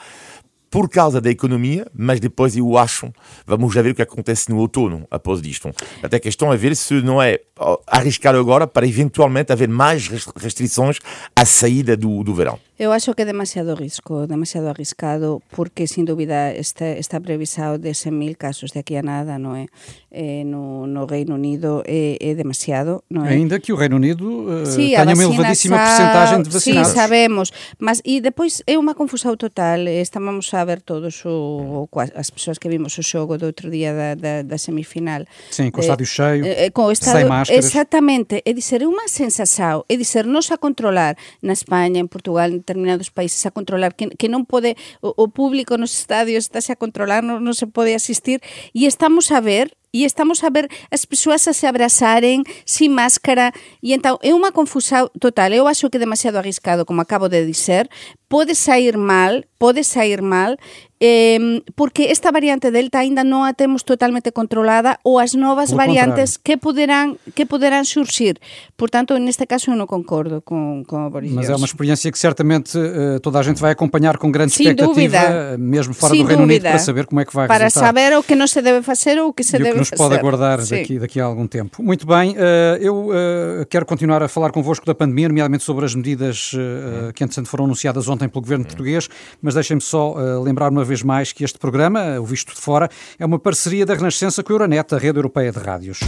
por 0.73 0.89
causa 0.89 1.21
da 1.21 1.29
economia, 1.29 1.85
mas 1.93 2.19
depois 2.19 2.57
eu 2.57 2.75
acho, 2.79 3.13
vamos 3.45 3.71
já 3.75 3.83
ver 3.83 3.91
o 3.91 3.95
que 3.95 4.01
acontece 4.01 4.49
no 4.49 4.57
outono 4.57 5.05
após 5.11 5.39
disto. 5.39 5.69
Até 6.01 6.17
a 6.17 6.19
questão 6.19 6.51
é 6.51 6.57
ver 6.57 6.75
se 6.75 6.95
não 6.95 7.21
é 7.21 7.39
arriscar 7.85 8.33
agora 8.33 8.65
para 8.65 8.87
eventualmente 8.87 9.53
haver 9.53 9.69
mais 9.69 10.07
restrições 10.35 10.97
à 11.35 11.45
saída 11.45 11.95
do, 11.95 12.23
do 12.23 12.33
verão. 12.33 12.57
Eu 12.83 12.91
acho 12.91 13.15
que 13.15 13.21
é 13.21 13.25
demasiado 13.25 13.75
risco, 13.75 14.27
demasiado 14.27 14.67
arriscado, 14.67 15.41
porque 15.55 15.87
sin 15.87 16.03
dúbida 16.03 16.51
está, 16.51 16.91
está 16.99 17.21
previsado 17.23 17.79
de 17.79 17.95
100.000 17.95 18.35
casos 18.35 18.71
de 18.75 18.83
aquí 18.83 18.99
a 18.99 19.01
nada, 19.01 19.39
non 19.39 19.55
é? 19.55 19.71
Eh, 20.11 20.43
no, 20.43 20.83
no 20.83 21.07
Reino 21.07 21.39
Unido 21.39 21.79
é, 21.87 22.19
é 22.19 22.35
demasiado, 22.35 23.07
non 23.07 23.23
é? 23.23 23.39
Ainda 23.39 23.63
que 23.63 23.71
o 23.71 23.79
Reino 23.79 23.95
Unido 23.95 24.27
sí, 24.67 24.91
tenha 24.91 25.15
uma 25.15 25.23
elevadíssima 25.23 25.79
porcentagem 25.79 26.43
de 26.43 26.51
vacinados. 26.51 26.91
Sí, 26.91 26.99
sabemos, 26.99 27.47
mas 27.79 28.03
e 28.03 28.19
depois 28.19 28.59
é 28.67 28.75
unha 28.75 28.91
confusão 28.99 29.31
total, 29.39 29.87
estamos 29.87 30.51
a 30.51 30.67
ver 30.67 30.83
todos 30.83 31.23
o, 31.23 31.87
o 31.87 31.99
as 32.19 32.27
persoas 32.35 32.59
que 32.59 32.67
vimos 32.67 32.99
o 32.99 33.03
xogo 33.03 33.39
do 33.39 33.47
outro 33.47 33.71
día 33.71 33.95
da, 33.95 34.11
da, 34.19 34.33
da 34.43 34.57
semifinal. 34.59 35.23
Sim, 35.47 35.71
com 35.71 35.79
o 35.79 35.87
estádio 35.87 36.03
cheio, 36.03 36.43
eh, 36.43 36.67
com 36.75 36.83
o 36.83 36.91
estádio, 36.91 37.23
sem 37.23 37.31
máscaras. 37.31 37.63
Exactamente, 37.63 38.43
é 38.43 38.51
dizer, 38.51 38.83
é 38.83 38.87
unha 38.91 39.07
sensação, 39.07 39.87
é 39.87 39.95
dizer, 39.95 40.27
nos 40.27 40.51
a 40.51 40.59
controlar 40.59 41.15
na 41.39 41.55
España, 41.55 42.03
en 42.03 42.11
Portugal, 42.11 42.51
determinados 42.73 43.13
países 43.13 43.45
a 43.45 43.51
controlar, 43.53 43.93
que, 43.93 44.09
que 44.09 44.25
non 44.25 44.49
pode, 44.49 44.73
o, 44.99 45.13
o 45.13 45.25
público 45.29 45.77
nos 45.77 45.93
estadios 45.93 46.49
estáse 46.49 46.73
a 46.73 46.79
controlar, 46.79 47.21
non, 47.21 47.39
non 47.45 47.53
se 47.53 47.69
pode 47.69 47.93
asistir, 47.93 48.41
e 48.73 48.89
estamos 48.89 49.29
a 49.29 49.37
ver 49.37 49.69
e 49.93 50.03
estamos 50.03 50.43
a 50.43 50.49
ver 50.49 50.65
as 50.89 51.05
persoas 51.05 51.45
a 51.47 51.53
se 51.53 51.69
abrazaren 51.69 52.41
sin 52.65 52.89
máscara 52.89 53.53
e 53.79 53.93
então 53.93 54.17
é 54.25 54.33
unha 54.33 54.49
confusão 54.49 55.05
total 55.21 55.53
eu 55.53 55.69
acho 55.69 55.85
que 55.93 56.01
é 56.01 56.03
demasiado 56.03 56.41
arriscado 56.41 56.81
como 56.83 56.99
acabo 57.05 57.29
de 57.29 57.45
dizer 57.45 57.85
pode 58.27 58.57
sair 58.57 58.97
mal 58.97 59.45
pode 59.61 59.85
sair 59.85 60.25
mal 60.25 60.57
eh, 60.99 61.61
porque 61.75 62.09
esta 62.09 62.31
variante 62.31 62.71
Delta 62.71 62.99
ainda 63.05 63.21
non 63.27 63.43
a 63.45 63.53
temos 63.53 63.83
totalmente 63.85 64.31
controlada 64.33 64.97
ou 65.05 65.19
as 65.19 65.35
novas 65.37 65.69
Por 65.75 65.83
variantes 65.83 66.39
contrario. 66.39 66.43
que 66.47 66.55
poderán 66.57 67.07
que 67.35 67.43
poderán 67.45 67.83
surgir. 67.83 68.39
Por 68.79 68.87
tanto, 68.87 69.19
neste 69.19 69.43
caso 69.43 69.69
eu 69.69 69.75
non 69.75 69.83
concordo 69.85 70.39
con, 70.47 70.87
con 70.87 71.11
Boris 71.11 71.35
Mas 71.35 71.51
é 71.51 71.55
uma 71.59 71.67
experiência 71.67 72.07
que 72.07 72.15
certamente 72.15 72.79
uh, 72.79 73.19
toda 73.19 73.37
a 73.37 73.43
gente 73.43 73.59
vai 73.59 73.75
acompanhar 73.75 74.15
com 74.15 74.31
grande 74.31 74.55
Sem 74.55 74.71
expectativa, 74.71 74.95
dúvida. 74.95 75.59
mesmo 75.59 75.91
fora 75.91 76.15
Sem 76.15 76.23
do 76.23 76.27
Reino 76.31 76.47
dúvida. 76.47 76.71
Unido, 76.71 76.71
para 76.71 76.79
saber 76.79 77.03
como 77.05 77.19
é 77.19 77.25
que 77.27 77.35
vai 77.35 77.51
Para 77.51 77.67
resultar. 77.67 77.91
saber 77.91 78.15
o 78.15 78.23
que 78.23 78.39
non 78.39 78.47
se 78.47 78.63
deve 78.63 78.79
facer 78.79 79.19
ou 79.19 79.29
o 79.29 79.33
que 79.35 79.43
se 79.43 79.59
e 79.59 79.63
deve 79.63 79.82
nos 79.89 79.97
pode 79.97 80.15
aguardar 80.15 80.65
daqui, 80.65 80.99
daqui 80.99 81.19
a 81.19 81.25
algum 81.25 81.47
tempo. 81.47 81.81
Muito 81.81 82.05
bem, 82.05 82.31
uh, 82.31 82.77
eu 82.79 83.09
uh, 83.09 83.65
quero 83.69 83.85
continuar 83.85 84.23
a 84.23 84.27
falar 84.27 84.51
convosco 84.51 84.85
da 84.85 84.95
pandemia, 84.95 85.27
nomeadamente 85.27 85.63
sobre 85.63 85.85
as 85.85 85.93
medidas 85.95 86.51
uh, 86.53 87.13
que, 87.13 87.23
entretanto, 87.23 87.49
foram 87.49 87.65
anunciadas 87.65 88.07
ontem 88.07 88.27
pelo 88.27 88.41
Governo 88.41 88.65
português, 88.65 89.09
mas 89.41 89.53
deixem-me 89.53 89.81
só 89.81 90.15
lembrar 90.41 90.69
uma 90.69 90.83
vez 90.83 91.01
mais 91.01 91.31
que 91.31 91.43
este 91.43 91.57
programa, 91.57 92.19
o 92.19 92.25
Visto 92.25 92.53
de 92.53 92.59
Fora, 92.59 92.89
é 93.17 93.25
uma 93.25 93.39
parceria 93.39 93.85
da 93.85 93.93
Renascença 93.93 94.43
com 94.43 94.51
a 94.51 94.55
Euronet, 94.55 94.93
a 94.93 94.97
rede 94.97 95.17
europeia 95.17 95.51
de 95.51 95.59
rádios. 95.59 95.99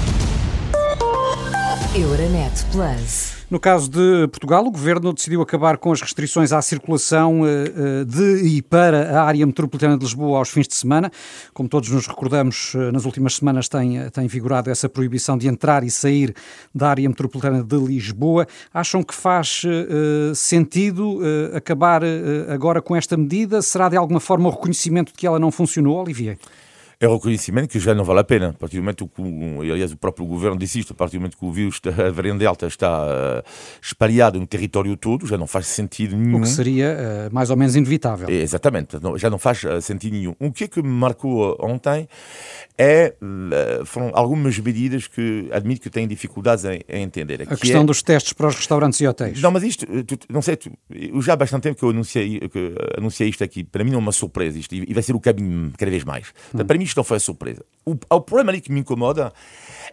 Euronet 1.96 2.66
Plus. 2.72 3.35
No 3.50 3.60
caso 3.60 3.92
de 3.92 4.28
Portugal, 4.30 4.66
o 4.66 4.72
governo 4.72 5.14
decidiu 5.14 5.40
acabar 5.40 5.78
com 5.78 5.92
as 5.92 6.02
restrições 6.02 6.52
à 6.52 6.60
circulação 6.64 7.46
eh, 7.46 8.02
eh, 8.02 8.04
de 8.04 8.44
e 8.44 8.62
para 8.64 9.20
a 9.20 9.24
área 9.24 9.46
metropolitana 9.46 9.96
de 9.96 10.04
Lisboa 10.04 10.40
aos 10.40 10.50
fins 10.50 10.68
de 10.68 10.74
semana. 10.74 11.12
Como 11.54 11.70
todos 11.70 11.90
nos 11.90 12.08
recordamos, 12.08 12.74
eh, 12.74 12.92
nas 12.92 13.06
últimas 13.06 13.36
semanas 13.36 13.70
tem, 13.70 14.10
tem 14.10 14.26
vigorado 14.26 14.72
essa 14.72 14.90
proibição 14.90 15.38
de 15.38 15.48
entrar 15.48 15.84
e 15.84 15.92
sair 15.92 16.34
da 16.74 16.90
área 16.90 17.08
metropolitana 17.08 17.64
de 17.64 17.78
Lisboa. 17.78 18.48
Acham 18.74 19.04
que 19.04 19.14
faz 19.14 19.62
sentido 20.36 21.20
acabar 21.56 22.02
agora 22.50 22.82
com 22.82 22.96
esta 22.96 23.16
medida? 23.16 23.62
Será 23.62 23.90
de 23.90 23.96
alguma 23.96 24.20
forma 24.20 24.50
o 24.50 24.52
reconhecimento 24.52 25.12
de 25.12 25.18
que 25.18 25.28
ela 25.28 25.38
não 25.38 25.52
funcionou, 25.52 26.02
Olivier? 26.02 26.38
É 27.00 27.08
reconhecimento 27.08 27.70
que 27.70 27.80
já 27.80 27.94
não 27.94 28.04
vale 28.04 28.20
a 28.20 28.24
pena. 28.24 28.50
A 28.50 28.54
partir 28.54 28.78
do 28.78 28.82
momento 28.82 29.08
que, 29.08 29.22
aliás, 29.72 29.92
o 29.92 29.98
próprio 29.98 30.26
governo 30.26 30.58
disse 30.58 30.80
isto, 30.80 30.94
a 30.94 30.96
partir 30.96 31.18
do 31.18 31.22
momento 31.22 31.38
que 31.38 31.46
o 31.46 31.52
vírus, 31.52 31.82
a 31.86 32.12
variante 32.12 32.40
Delta, 32.40 32.68
está 32.68 33.06
uh, 33.06 33.44
espalhado 33.82 34.40
no 34.40 34.48
território 34.48 34.96
todo, 34.96 35.28
já 35.28 35.38
não 35.38 35.48
faz 35.48 35.68
sentido 35.68 36.16
nenhum. 36.16 36.38
O 36.38 36.42
que 36.42 36.50
seria 36.50 37.30
uh, 37.30 37.34
mais 37.34 37.50
ou 37.50 37.58
menos 37.58 37.76
inevitável. 37.76 38.30
É, 38.30 38.34
exatamente, 38.34 38.98
já 39.18 39.30
não 39.30 39.38
faz 39.38 39.64
uh, 39.64 39.82
sentido 39.82 40.14
nenhum. 40.14 40.36
O 40.40 40.52
que 40.52 40.66
é 40.66 40.68
que 40.68 40.82
me 40.82 40.90
marcou 40.90 41.58
ontem 41.60 42.08
é, 42.78 43.14
foram 43.86 44.12
algumas 44.14 44.58
medidas 44.60 45.08
que 45.08 45.50
admito 45.52 45.82
que 45.82 45.90
tenho 45.90 46.08
dificuldades 46.08 46.66
em, 46.66 46.82
em 46.88 47.04
entender. 47.04 47.42
A 47.42 47.46
que 47.46 47.58
questão 47.58 47.82
é... 47.82 47.86
dos 47.86 48.02
testes 48.02 48.34
para 48.34 48.48
os 48.48 48.56
restaurantes 48.56 49.00
e 49.00 49.08
hotéis. 49.08 49.42
Não, 49.42 49.52
mas 49.52 49.64
isto, 49.64 49.86
tu, 50.04 50.18
não 50.30 50.42
sei, 50.42 50.56
tu, 50.56 50.72
eu 50.90 51.22
já 51.22 51.34
há 51.34 51.36
bastante 51.36 51.64
tempo 51.64 51.78
que 51.78 51.84
eu 51.84 51.90
anunciei, 51.90 52.40
que 52.50 52.76
anunciei 52.98 53.30
isto 53.30 53.44
aqui, 53.44 53.64
para 53.64 53.84
mim 53.84 53.92
não 53.92 54.00
é 54.00 54.02
uma 54.02 54.12
surpresa 54.12 54.58
isto, 54.58 54.74
e 54.76 54.94
vai 54.94 55.04
ser 55.04 55.16
o 55.16 55.20
caminho 55.20 55.72
cada 55.78 55.90
vez 55.90 56.04
mais. 56.04 56.34
Hum. 56.54 56.66
Para 56.66 56.78
mim 56.78 56.85
isto 56.86 56.98
não 56.98 57.04
foi 57.04 57.20
surpresa. 57.20 57.64
O, 57.86 57.92
o 57.92 58.22
problema 58.22 58.52
ali 58.52 58.62
que 58.62 58.72
me 58.72 58.80
incomoda 58.80 59.34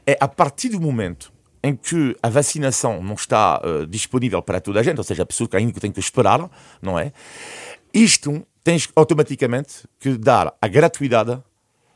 é 0.06 0.16
a 0.20 0.28
partir 0.28 0.68
do 0.68 0.80
momento 0.80 1.32
em 1.62 1.76
que 1.76 2.16
a 2.22 2.28
vacinação 2.28 3.02
não 3.02 3.14
está 3.14 3.60
uh, 3.60 3.86
disponível 3.86 4.42
para 4.42 4.60
toda 4.60 4.80
a 4.80 4.82
gente, 4.82 4.98
ou 4.98 5.04
seja, 5.04 5.22
a 5.22 5.26
pessoa 5.26 5.48
que 5.48 5.56
ainda 5.56 5.78
tem 5.78 5.92
que 5.92 6.00
esperar, 6.00 6.50
não 6.80 6.98
é? 6.98 7.12
Isto 7.94 8.44
tens 8.64 8.88
automaticamente 8.96 9.86
que 10.00 10.16
dar 10.16 10.54
a 10.60 10.68
gratuidade 10.68 11.40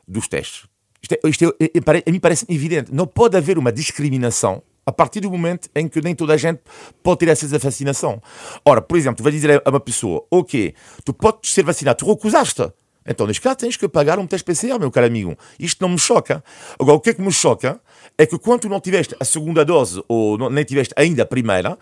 dos 0.07 0.29
testes. 0.29 0.67
Isto, 1.03 1.15
é, 1.15 1.29
isto 1.29 1.57
é, 1.61 1.65
é, 1.65 2.03
a 2.09 2.13
mim 2.13 2.21
parece 2.21 2.47
evidente. 2.49 2.95
Não 2.95 3.07
pode 3.07 3.37
haver 3.37 3.59
uma 3.59 3.73
discriminação 3.73 4.63
a 4.85 4.93
partir 4.93 5.21
do 5.21 5.31
momento 5.31 5.69
em 5.75 5.89
que 5.89 6.01
nem 6.01 6.15
toda 6.15 6.35
a 6.35 6.37
gente 6.37 6.61
pode 7.03 7.19
ter 7.19 7.31
acesso 7.31 7.57
à 7.57 7.59
vacinação. 7.59 8.23
Ora, 8.65 8.81
por 8.81 8.97
exemplo, 8.97 9.17
tu 9.17 9.23
vais 9.25 9.35
dizer 9.35 9.61
a 9.65 9.71
uma 9.71 9.81
pessoa, 9.81 10.25
ok, 10.31 10.75
tu 11.05 11.13
podes 11.13 11.53
ser 11.53 11.65
vacinado, 11.65 11.99
tu 11.99 12.07
recusaste. 12.07 12.71
Então, 13.07 13.27
neste 13.27 13.41
caso, 13.41 13.57
tens 13.57 13.77
que 13.77 13.89
pagar 13.89 14.19
um 14.19 14.27
teste 14.27 14.45
PCR, 14.45 14.79
meu 14.79 14.91
caro 14.91 15.07
amigo. 15.07 15.37
Isto 15.59 15.83
não 15.83 15.91
me 15.91 15.99
choca. 15.99 16.43
Agora, 16.79 16.97
o 16.97 17.01
que 17.01 17.11
é 17.11 17.15
que 17.15 17.23
me 17.23 17.33
choca 17.33 17.81
é 18.19 18.27
que 18.27 18.39
quando 18.39 18.69
não 18.69 18.81
tiveste 18.81 19.15
a 19.19 19.25
segunda 19.25 19.65
dose 19.65 20.03
ou 20.09 20.39
não, 20.39 20.51
nem 20.51 20.65
tiveste 20.65 20.95
ainda 20.97 21.23
a 21.23 21.27
primeira, 21.27 21.79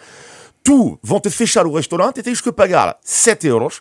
tu 0.63 0.99
vão-te 1.03 1.31
fechar 1.31 1.67
o 1.67 1.75
restaurante 1.75 2.19
e 2.19 2.23
tens 2.23 2.41
que 2.41 2.51
pagar 2.53 2.99
7 3.03 3.47
euros 3.47 3.81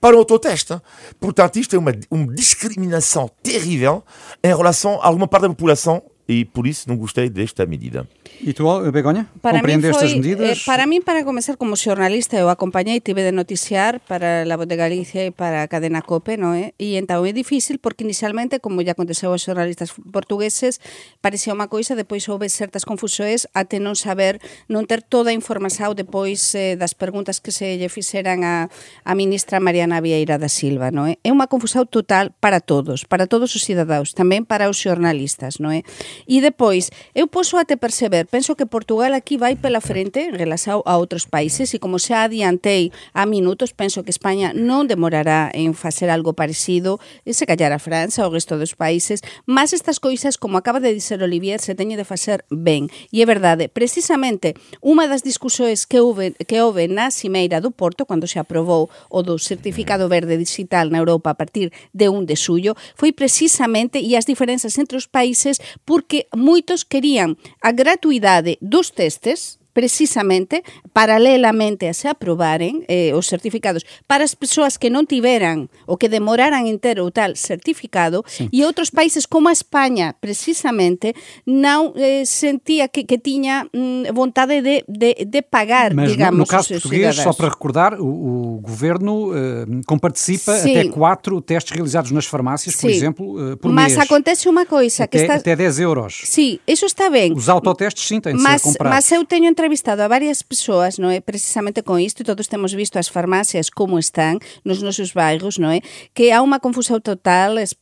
para 0.00 0.16
o 0.16 0.18
autoteste. 0.18 0.76
Portanto, 1.18 1.56
isto 1.56 1.74
é 1.74 1.78
uma, 1.78 1.92
uma 2.10 2.34
discriminação 2.34 3.30
terrível 3.42 4.04
em 4.42 4.54
relação 4.54 5.00
a 5.00 5.06
alguma 5.06 5.26
parte 5.26 5.42
da 5.42 5.48
população 5.48 6.02
e 6.26 6.44
por 6.44 6.66
isso 6.66 6.88
não 6.88 6.96
gostei 6.96 7.28
desta 7.28 7.66
medida. 7.66 8.08
E 8.40 8.52
tu, 8.52 8.64
Begoña, 8.90 9.28
para 9.40 9.58
compreendeste 9.58 10.00
foi, 10.00 10.08
as 10.08 10.14
medidas? 10.14 10.58
Eh, 10.58 10.62
para 10.64 10.86
mí, 10.86 11.00
para 11.00 11.24
começar, 11.24 11.56
como 11.56 11.76
xornalista, 11.76 12.36
eu 12.36 12.48
acompañei, 12.48 13.00
tive 13.00 13.22
de 13.22 13.32
noticiar 13.32 14.00
para 14.00 14.44
La 14.44 14.56
Voz 14.56 14.66
de 14.66 14.76
Galicia 14.76 15.24
e 15.26 15.30
para 15.30 15.62
a 15.62 15.68
cadena 15.68 16.00
COPE, 16.00 16.40
non 16.40 16.56
é? 16.56 16.72
E 16.80 16.96
entón 16.96 17.28
é 17.28 17.32
difícil 17.36 17.76
porque 17.76 18.08
inicialmente, 18.08 18.58
como 18.58 18.80
ya 18.80 18.96
aconteceu 18.96 19.36
aos 19.36 19.44
xornalistas 19.44 19.92
portugueses, 19.92 20.80
parecía 21.20 21.52
unha 21.52 21.68
coisa, 21.68 21.92
depois 21.92 22.24
houve 22.32 22.48
certas 22.48 22.88
confusiones 22.88 23.44
até 23.52 23.76
non 23.76 23.92
saber, 23.92 24.40
non 24.72 24.88
ter 24.88 25.04
toda 25.04 25.28
a 25.28 25.36
información 25.36 25.92
depois 25.92 26.40
eh, 26.56 26.80
das 26.80 26.96
preguntas 26.96 27.44
que 27.44 27.52
se 27.52 27.76
lle 27.76 27.92
fixeran 27.92 28.48
a, 28.48 28.72
a 29.04 29.12
ministra 29.12 29.60
Mariana 29.60 30.00
Vieira 30.00 30.40
da 30.40 30.48
Silva, 30.48 30.88
non 30.88 31.04
é? 31.04 31.20
É 31.20 31.28
unha 31.28 31.52
confusión 31.52 31.84
total 31.84 32.32
para 32.40 32.64
todos, 32.64 33.04
para 33.04 33.28
todos 33.28 33.52
os 33.52 33.60
cidadaos, 33.60 34.16
tamén 34.16 34.48
para 34.48 34.72
os 34.72 34.80
xornalistas, 34.80 35.60
non 35.60 35.76
é? 35.76 35.84
E 36.26 36.40
depois, 36.40 36.90
eu 37.14 37.26
posso 37.26 37.56
até 37.56 37.76
perceber, 37.76 38.26
penso 38.26 38.56
que 38.56 38.66
Portugal 38.66 39.12
aquí 39.14 39.36
vai 39.36 39.56
pela 39.56 39.80
frente 39.80 40.20
en 40.20 40.34
relación 40.34 40.82
a 40.86 40.96
outros 40.96 41.26
países 41.26 41.74
e 41.74 41.78
como 41.78 41.98
xa 41.98 42.24
adiantei 42.24 42.94
a 43.12 43.26
minutos, 43.26 43.74
penso 43.74 44.02
que 44.02 44.14
España 44.14 44.54
non 44.54 44.86
demorará 44.86 45.50
en 45.52 45.74
facer 45.74 46.08
algo 46.08 46.32
parecido 46.32 47.02
e 47.26 47.34
se 47.34 47.44
callar 47.44 47.74
a 47.74 47.82
França 47.82 48.22
ou 48.22 48.30
o 48.30 48.34
resto 48.34 48.56
dos 48.56 48.78
países, 48.78 49.20
mas 49.44 49.74
estas 49.74 49.98
coisas, 49.98 50.38
como 50.38 50.56
acaba 50.56 50.80
de 50.80 50.94
dizer 50.94 51.20
Olivier, 51.22 51.60
se 51.60 51.74
teñe 51.74 51.98
de 51.98 52.06
facer 52.06 52.46
ben. 52.48 52.88
E 53.10 53.20
é 53.22 53.26
verdade, 53.26 53.68
precisamente, 53.68 54.54
unha 54.78 55.10
das 55.10 55.26
discusións 55.26 55.84
que 55.84 55.98
houve, 55.98 56.32
que 56.46 56.60
houve 56.62 56.86
na 56.86 57.10
Cimeira 57.10 57.60
do 57.60 57.74
Porto, 57.74 58.06
cando 58.06 58.30
se 58.30 58.38
aprobou 58.38 58.88
o 59.10 59.20
do 59.22 59.38
certificado 59.38 60.08
verde 60.08 60.38
digital 60.38 60.88
na 60.88 61.02
Europa 61.02 61.34
a 61.34 61.38
partir 61.38 61.72
de 61.92 62.06
1 62.08 62.24
de 62.24 62.36
suyo, 62.36 62.72
foi 62.94 63.12
precisamente 63.12 63.98
e 63.98 64.16
as 64.16 64.24
diferenzas 64.24 64.76
entre 64.78 64.96
os 64.96 65.06
países 65.06 65.58
por 65.84 66.03
porque 66.04 66.28
moitos 66.36 66.84
querían 66.84 67.40
a 67.64 67.72
gratuidade 67.72 68.60
dos 68.60 68.92
testes 68.92 69.56
precisamente 69.74 70.62
paralelamente 70.94 71.90
a 71.90 71.94
se 71.94 72.06
aprobaren 72.06 72.86
eh, 72.86 73.10
os 73.12 73.26
certificados 73.26 73.82
para 74.06 74.22
as 74.22 74.38
persoas 74.38 74.78
que 74.78 74.88
non 74.88 75.04
tiveran 75.04 75.66
ou 75.90 75.98
que 75.98 76.06
demoraran 76.08 76.70
en 76.70 76.78
ter 76.78 77.02
o 77.02 77.10
tal 77.10 77.34
certificado 77.34 78.22
e 78.54 78.62
outros 78.62 78.94
países 78.94 79.26
como 79.26 79.50
a 79.50 79.54
España 79.54 80.14
precisamente 80.22 81.18
non 81.44 81.90
eh, 81.98 82.22
sentía 82.24 82.86
que, 82.88 83.04
que 83.04 83.18
tiña 83.18 83.66
mm, 83.74 84.14
vontade 84.14 84.62
de, 84.62 84.86
de, 84.86 85.26
de 85.26 85.40
pagar, 85.42 85.92
Mas 85.92 86.14
digamos, 86.14 86.38
no, 86.38 86.44
no 86.44 86.46
caso 86.46 86.70
português, 86.70 87.16
só 87.16 87.32
para 87.32 87.48
recordar, 87.48 88.00
o, 88.00 88.06
o 88.06 88.60
governo 88.62 89.34
eh, 89.34 89.66
comparticipa 89.86 90.54
Sim. 90.54 90.70
até 90.70 90.88
quatro 90.88 91.40
testes 91.40 91.74
realizados 91.74 92.10
nas 92.10 92.26
farmácias, 92.26 92.76
Sim. 92.76 92.80
por 92.80 92.90
exemplo, 92.90 93.52
eh, 93.52 93.56
por 93.56 93.72
Mas 93.72 93.96
mês. 93.96 94.06
acontece 94.06 94.48
unha 94.48 94.66
coisa 94.66 95.04
até, 95.04 95.18
que 95.18 95.24
está... 95.24 95.34
Até 95.34 95.56
10 95.56 95.80
euros. 95.80 96.22
Sim, 96.24 96.60
isso 96.66 96.86
está 96.86 97.10
ben. 97.10 97.32
Os 97.34 97.48
autotestes 97.48 98.06
sim 98.06 98.20
têm 98.20 98.36
de 98.36 98.42
mas, 98.42 98.62
ser 98.62 98.68
comprados. 98.68 98.94
Mas 98.94 99.12
eu 99.12 99.24
teño 99.24 99.48
entrevistado 99.64 100.02
a 100.02 100.08
varias 100.08 100.42
persoas, 100.44 101.00
non 101.00 101.08
é? 101.08 101.24
Precisamente 101.24 101.80
con 101.80 101.96
isto, 101.96 102.20
e 102.20 102.28
todos 102.28 102.52
temos 102.52 102.76
visto 102.76 103.00
as 103.00 103.08
farmacias 103.08 103.72
como 103.72 103.96
están 103.96 104.36
nos 104.60 104.84
nosos 104.84 105.16
bairros, 105.16 105.56
non 105.56 105.72
é? 105.72 105.80
Que 106.12 106.36
há 106.36 106.44
unha 106.44 106.60
confusão 106.60 107.00
total, 107.00 107.56
as 107.56 107.72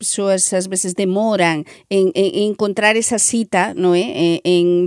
veces 0.70 0.94
demoran 0.94 1.66
en, 1.90 2.14
en, 2.14 2.30
en 2.38 2.54
encontrar 2.54 2.94
esa 2.94 3.18
cita, 3.18 3.74
non 3.74 3.98
é? 3.98 4.38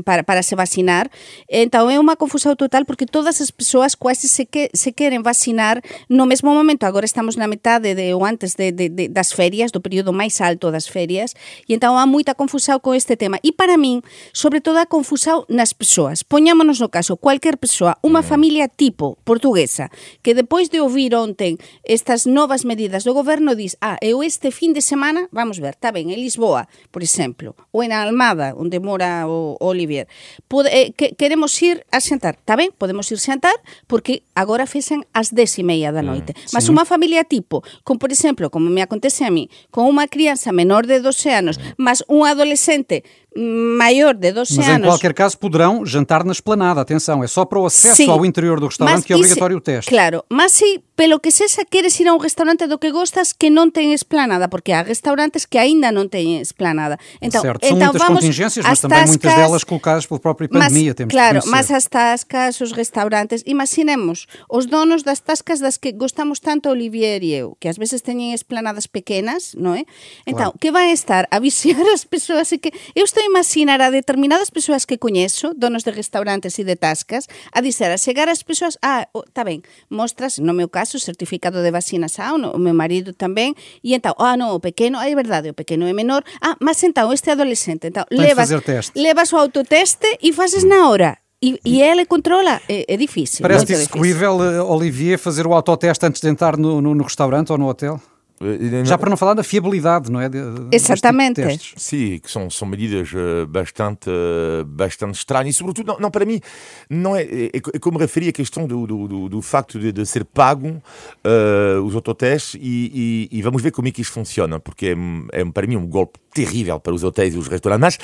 Para, 0.08 0.24
para 0.24 0.40
se 0.40 0.56
vacinar. 0.56 1.12
Então 1.52 1.92
é 1.92 2.00
unha 2.00 2.16
confusão 2.16 2.56
total 2.56 2.88
porque 2.88 3.04
todas 3.04 3.44
as 3.44 3.52
persoas 3.52 3.92
quase 3.92 4.32
se, 4.32 4.48
que, 4.48 4.72
se 4.72 4.96
queren 4.96 5.20
vacinar 5.20 5.84
no 6.08 6.24
mesmo 6.24 6.56
momento. 6.56 6.88
Agora 6.88 7.04
estamos 7.04 7.36
na 7.36 7.52
metade 7.52 7.92
de, 7.92 8.16
ou 8.16 8.24
antes 8.24 8.56
de, 8.56 8.72
de, 8.72 8.88
de, 8.88 9.12
das 9.12 9.36
ferias, 9.36 9.76
do 9.76 9.84
período 9.84 10.16
máis 10.16 10.40
alto 10.40 10.72
das 10.72 10.88
ferias, 10.88 11.36
e 11.68 11.76
então 11.76 12.00
há 12.00 12.08
moita 12.08 12.32
confusão 12.32 12.80
con 12.80 12.96
este 12.96 13.20
tema. 13.20 13.36
E 13.44 13.52
para 13.52 13.76
min, 13.76 14.00
sobre 14.32 14.64
todo 14.64 14.80
a 14.80 14.88
confusão 14.88 15.44
nas 15.52 15.76
persoas. 15.76 16.24
Poñámonos 16.24 16.85
no 16.86 16.94
caso, 16.94 17.18
cualquier 17.18 17.58
persoa, 17.58 17.98
unha 18.06 18.22
mm. 18.22 18.30
familia 18.30 18.66
tipo 18.70 19.18
portuguesa, 19.26 19.90
que 20.22 20.38
depois 20.38 20.70
de 20.70 20.86
ouvir 20.86 21.18
onten 21.18 21.58
estas 21.82 22.30
novas 22.30 22.62
medidas 22.62 23.02
do 23.02 23.18
goberno, 23.18 23.58
dis, 23.58 23.74
ah, 23.82 23.98
eu 24.06 24.22
este 24.22 24.54
fin 24.54 24.78
de 24.78 24.86
semana, 24.86 25.26
vamos 25.34 25.58
ver, 25.58 25.74
está 25.74 25.90
ben, 25.90 26.14
en 26.14 26.22
Lisboa, 26.22 26.70
por 26.94 27.02
exemplo, 27.02 27.58
ou 27.74 27.82
en 27.82 27.90
Almada, 27.90 28.54
onde 28.54 28.78
mora 28.78 29.26
o, 29.26 29.58
Olivier, 29.58 30.06
pode, 30.46 30.70
eh, 30.70 30.94
que, 30.94 31.18
queremos 31.18 31.58
ir 31.66 31.82
a 31.90 31.98
sentar, 31.98 32.38
está 32.38 32.54
ben, 32.54 32.70
podemos 32.70 33.10
ir 33.10 33.18
sentar, 33.18 33.58
porque 33.90 34.22
agora 34.38 34.70
fesen 34.70 35.10
as 35.10 35.34
dez 35.34 35.58
e 35.58 35.66
meia 35.66 35.90
da 35.90 36.06
mm, 36.06 36.06
noite. 36.06 36.32
Mm, 36.38 36.54
Mas 36.54 36.70
sí. 36.70 36.70
unha 36.70 36.86
familia 36.86 37.26
tipo, 37.26 37.66
con, 37.82 37.98
por 37.98 38.14
exemplo, 38.14 38.54
como 38.54 38.70
me 38.70 38.86
acontece 38.86 39.26
a 39.26 39.34
mí, 39.34 39.50
con 39.74 39.90
unha 39.90 40.06
crianza 40.06 40.54
menor 40.54 40.86
de 40.86 41.02
12 41.02 41.34
anos, 41.34 41.58
mm. 41.58 41.82
mas 41.82 42.06
un 42.06 42.30
adolescente 42.30 43.02
maior 43.36 44.14
de 44.14 44.32
12 44.32 44.56
Mas 44.56 44.68
anos. 44.68 44.80
Mas 44.80 44.88
em 44.88 44.90
qualquer 44.90 45.14
caso 45.14 45.38
poderão 45.38 45.86
jantar 45.86 46.24
na 46.24 46.32
esplanada, 46.32 46.80
atenção, 46.80 47.24
é 47.24 47.28
só 47.28 47.44
para 47.44 47.60
o 47.60 47.66
acesso 47.66 47.96
Sim, 47.96 48.10
ao 48.10 48.26
interior 48.26 48.60
do 48.60 48.68
restaurante 48.68 49.04
que 49.04 49.12
é 49.12 49.16
obrigatório 49.16 49.58
o 49.58 49.62
teste. 49.62 49.90
Claro, 49.90 50.24
mas 50.30 50.54
se 50.54 50.82
pelo 50.96 51.20
que 51.20 51.30
sexa 51.30 51.66
queres 51.66 52.00
ir 52.00 52.08
a 52.08 52.14
un 52.14 52.22
restaurante 52.22 52.68
do 52.68 52.80
que 52.80 52.92
gostas 52.92 53.36
que 53.36 53.52
non 53.52 53.76
ten 53.76 53.92
esplanada, 53.92 54.48
porque 54.48 54.72
há 54.72 54.80
restaurantes 54.80 55.44
que 55.44 55.60
aínda 55.60 55.92
non 55.92 56.08
teñen 56.08 56.40
esplanada. 56.40 56.96
Então, 57.20 57.44
certo, 57.44 57.68
são 57.68 57.76
então 57.76 57.92
muitas 57.92 58.02
vamos 58.08 58.24
contingências, 58.24 58.64
mas 58.64 58.80
também 58.80 59.04
tascas, 59.04 59.12
muitas 59.12 59.36
delas 59.36 59.64
colocadas 59.68 60.08
pela 60.08 60.20
própria 60.24 60.48
pandemia, 60.48 60.96
mas, 60.96 60.96
temos 60.96 61.12
Claro, 61.12 61.40
mas 61.52 61.68
as 61.68 61.86
tascas, 61.92 62.64
os 62.64 62.72
restaurantes, 62.72 63.44
imaginemos 63.44 64.32
os 64.48 64.64
donos 64.66 65.04
das 65.04 65.20
tascas 65.20 65.60
das 65.60 65.76
que 65.76 65.92
gostamos 65.92 66.40
tanto 66.40 66.72
Olivier 66.72 67.20
e 67.20 67.36
eu, 67.36 67.60
que 67.60 67.68
ás 67.68 67.76
veces 67.76 68.00
teñen 68.00 68.32
esplanadas 68.32 68.88
pequenas, 68.88 69.52
non 69.60 69.76
é? 69.76 69.84
Então, 70.24 70.56
claro. 70.56 70.60
que 70.64 70.72
vai 70.72 70.96
estar 70.96 71.28
a 71.28 71.44
viciar 71.44 71.84
as 71.92 72.08
persoas 72.08 72.48
e 72.56 72.58
que 72.58 72.72
eu 72.96 73.04
estou 73.04 73.25
imaginar 73.26 73.82
a 73.82 73.90
determinadas 73.90 74.50
persoas 74.54 74.86
que 74.86 74.98
coñezo, 74.98 75.54
donos 75.58 75.84
de 75.84 75.92
restaurantes 75.92 76.58
e 76.62 76.64
de 76.64 76.78
tascas, 76.78 77.28
a 77.52 77.60
dizer, 77.60 77.92
a 77.92 77.98
chegar 77.98 78.30
as 78.30 78.46
persoas, 78.46 78.78
ah, 78.82 79.10
oh, 79.14 79.26
tá 79.34 79.44
ben, 79.44 79.66
mostras, 79.90 80.38
no 80.40 80.54
meu 80.54 80.70
caso, 80.70 81.02
certificado 81.02 81.62
de 81.62 81.72
vacinação, 81.72 82.38
no, 82.38 82.54
o 82.54 82.60
meu 82.60 82.74
marido 82.74 83.12
tamén, 83.14 83.58
e 83.84 83.98
então, 83.98 84.14
ah, 84.18 84.38
non, 84.38 84.54
o 84.54 84.60
pequeno, 84.60 85.02
é 85.02 85.12
verdade, 85.14 85.50
o 85.50 85.56
pequeno 85.58 85.90
é 85.90 85.94
menor, 85.94 86.24
ah, 86.42 86.56
mas 86.62 86.82
então, 86.86 87.12
este 87.12 87.32
adolescente, 87.32 87.90
então, 87.90 88.06
levas, 88.12 88.50
levas 88.96 89.34
o 89.34 89.38
autoteste 89.38 90.08
e 90.22 90.32
fazes 90.32 90.64
na 90.64 90.90
hora. 90.90 91.18
E, 91.42 91.60
e 91.66 91.82
ele 91.82 92.06
controla, 92.06 92.62
é, 92.68 92.94
é 92.94 92.98
difícil. 92.98 93.44
Parece 93.44 93.72
execuível, 93.72 94.42
eh, 94.42 94.62
Olivier, 94.62 95.20
fazer 95.20 95.46
o 95.46 95.54
autoteste 95.54 96.06
antes 96.06 96.22
de 96.22 96.30
entrar 96.30 96.58
no, 96.58 96.82
no, 96.82 96.96
no 96.96 97.04
restaurante 97.04 97.52
ou 97.52 97.58
no 97.58 97.68
hotel? 97.68 98.02
Eh, 98.42 98.84
Já 98.84 98.98
para 98.98 99.10
não 99.10 99.16
falar 99.16 99.34
da 99.34 99.44
fiabilidade, 99.44 100.12
não 100.12 100.20
é? 100.20 100.28
De, 100.28 100.40
Exatamente. 100.72 101.42
Tipo 101.42 101.80
Sim, 101.80 102.20
que 102.20 102.30
são, 102.30 102.50
são 102.50 102.68
medidas 102.68 103.12
uh, 103.14 103.48
bastante, 103.48 104.10
uh, 104.10 104.66
bastante 104.66 105.16
estranhas 105.16 105.56
e, 105.56 105.58
sobretudo, 105.58 105.88
não, 105.88 106.00
não, 106.00 106.12
para 106.12 106.26
mim, 106.26 106.42
não 106.90 107.16
é, 107.16 107.24
é, 107.24 107.52
é 107.56 107.80
como 107.80 107.98
referi 107.98 108.28
a 108.28 108.34
questão 108.34 108.68
do, 108.68 108.86
do, 108.86 109.08
do, 109.08 109.30
do 109.30 109.42
facto 109.42 109.80
de, 109.80 109.92
de, 109.92 110.06
ser 110.06 110.26
pago 110.26 110.68
uh, 110.68 111.82
os 111.84 111.96
autotestes 111.96 112.60
e, 112.62 113.30
e, 113.32 113.40
e, 113.40 113.42
vamos 113.42 113.62
ver 113.62 113.72
como 113.72 113.88
é 113.88 113.92
que 113.92 114.02
isso 114.02 114.12
funciona, 114.12 114.60
porque 114.60 114.96
é, 115.34 115.40
é 115.42 115.46
para 115.46 115.66
mim 115.66 115.78
um 115.78 115.88
golpe 115.88 116.20
terrível 116.34 116.80
para 116.80 116.94
os 116.94 117.04
hotéis 117.04 117.36
e 117.36 117.38
os 117.38 117.48
restaurantes. 117.48 117.98
Mas 117.98 118.00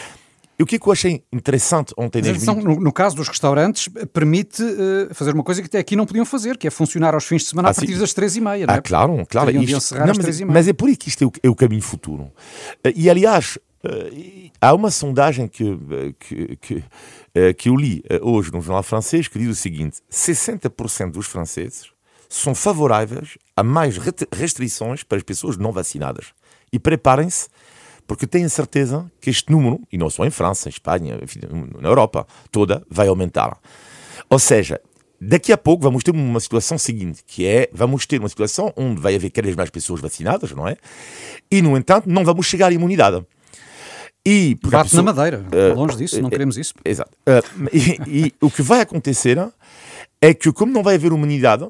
e 0.62 0.64
o 0.64 0.66
que, 0.68 0.76
é 0.76 0.80
que 0.80 0.88
eu 0.88 0.92
achei 0.92 1.24
interessante 1.34 1.92
ontem 1.98 2.22
nas 2.22 2.46
no, 2.46 2.80
no, 2.80 2.94
caso 2.94 3.16
dos 3.16 3.28
restaurantes, 3.28 3.90
permite 4.14 4.62
uh, 4.62 5.12
fazer 5.12 5.34
uma 5.34 5.44
coisa 5.44 5.60
que 5.60 5.66
até 5.66 5.80
aqui 5.80 5.96
não 5.96 6.06
podiam 6.06 6.24
fazer, 6.24 6.56
que 6.56 6.68
é 6.68 6.70
funcionar 6.70 7.16
aos 7.16 7.26
fins 7.26 7.42
de 7.42 7.48
semana 7.48 7.70
ah, 7.70 7.72
a 7.72 7.74
partir 7.74 7.94
sim. 7.94 8.00
das 8.00 8.14
três 8.14 8.36
e 8.36 8.42
meia. 8.42 8.68
Ah, 8.70 8.76
é? 8.76 8.82
claro, 8.82 9.26
claro. 9.28 9.50
Isto, 9.50 9.96
não, 9.96 10.14
mas, 10.16 10.42
mas, 10.42 10.68
é 10.68 10.74
por 10.74 10.88
aí 10.88 10.96
que 10.96 11.10
isto 11.10 11.24
é 11.24 11.26
o, 11.26 11.32
é 11.42 11.50
o 11.50 11.56
caminho 11.56 11.82
futuro. 11.82 12.26
Uh, 12.86 12.94
e 12.96 13.10
aliás, 13.10 13.58
há 14.62 14.72
uma 14.76 14.92
sondagem 14.92 15.48
que, 15.48 15.66
que, 16.20 16.58
que, 16.58 16.84
que 17.58 17.70
eu 17.70 17.76
li 17.76 18.04
hoje 18.22 18.52
no 18.52 18.62
jornal 18.62 18.84
francês 18.84 19.28
que 19.28 19.40
diz 19.40 19.50
o 19.50 19.56
seguinte: 19.56 19.98
60% 20.12 21.10
dos 21.10 21.26
franceses 21.26 21.90
são 22.30 22.54
favoráveis 22.54 23.36
a 23.58 23.64
mais 23.64 23.98
restrições 24.32 25.02
para 25.02 25.18
as 25.18 25.24
pessoas 25.24 25.58
não 25.58 25.72
vacinadas. 25.72 26.28
E 26.72 26.78
preparem-se 26.78 27.48
porque 28.12 28.28
tenho 28.28 28.50
certeza 28.50 29.10
que 29.22 29.30
este 29.30 29.50
número, 29.50 29.80
e 29.90 29.98
não 29.98 30.10
só 30.10 30.26
em 30.26 30.30
França, 30.30 30.68
em 30.68 30.70
Espanha, 30.70 31.18
enfim, 31.24 31.40
na 31.80 31.88
Europa 31.88 32.28
toda, 32.52 32.86
vai 32.90 33.08
aumentar. 33.08 33.58
Ou 34.30 34.38
seja, 34.38 34.82
daqui 35.22 35.54
a 35.54 35.58
pouco 35.58 35.82
vamos 35.82 36.04
ter 36.04 36.12
uma 36.12 36.42
situação 36.42 36.78
seguinte, 36.78 37.24
que 37.26 37.48
é, 37.48 37.70
vamos 37.72 38.06
ter 38.06 38.20
uma 38.20 38.28
situação 38.28 38.74
onde 38.76 39.00
vai 39.00 39.16
haver 39.16 39.30
cada 39.30 39.46
vez 39.46 39.56
mais 39.56 39.70
pessoas 39.70 40.02
vacinadas, 40.02 40.52
não 40.52 40.68
é? 40.68 40.76
E, 41.50 41.62
no 41.62 41.78
entanto, 41.78 42.10
não 42.10 42.26
vamos 42.26 42.48
chegar 42.48 42.68
à 42.68 42.74
imunidade. 42.74 43.26
E, 44.28 44.58
Bate 44.62 44.90
pessoa, 44.90 45.04
na 45.04 45.14
madeira, 45.14 45.46
uh, 45.48 45.74
longe 45.74 45.96
disso, 45.96 46.20
não 46.20 46.28
uh, 46.28 46.32
queremos 46.32 46.58
isso. 46.58 46.74
Exato. 46.84 47.12
Uh, 47.26 47.70
e, 47.72 48.26
e, 48.26 48.34
o 48.42 48.52
que 48.52 48.62
vai 48.62 48.82
acontecer 48.82 49.38
é 50.22 50.34
que, 50.34 50.52
como 50.52 50.74
não 50.74 50.84
vai 50.84 50.96
haver 50.96 51.14
imunidade, 51.14 51.66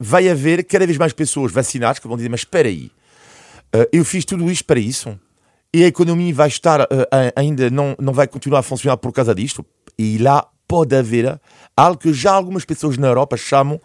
vai 0.00 0.26
haver 0.26 0.64
cada 0.64 0.86
vez 0.86 0.96
mais 0.96 1.12
pessoas 1.12 1.52
vacinadas 1.52 1.98
que 1.98 2.08
vão 2.08 2.16
dizer, 2.16 2.30
mas 2.30 2.40
espera 2.40 2.66
aí, 2.66 2.90
eu 3.92 4.06
fiz 4.06 4.24
tudo 4.24 4.50
isto 4.50 4.64
para 4.64 4.80
isso? 4.80 5.20
E 5.76 5.84
a 5.84 5.88
economia 5.88 6.32
vai 6.32 6.48
estar 6.48 6.80
uh, 6.80 6.86
ainda 7.36 7.68
não, 7.68 7.94
não 8.00 8.14
vai 8.14 8.26
continuar 8.26 8.60
a 8.60 8.62
funcionar 8.62 8.96
por 8.96 9.12
causa 9.12 9.34
disto. 9.34 9.62
E 9.98 10.16
lá 10.16 10.48
pode 10.66 10.96
haver 10.96 11.38
algo 11.76 11.98
que 11.98 12.14
já 12.14 12.32
algumas 12.32 12.64
pessoas 12.64 12.96
na 12.96 13.08
Europa 13.08 13.36
chamam 13.36 13.78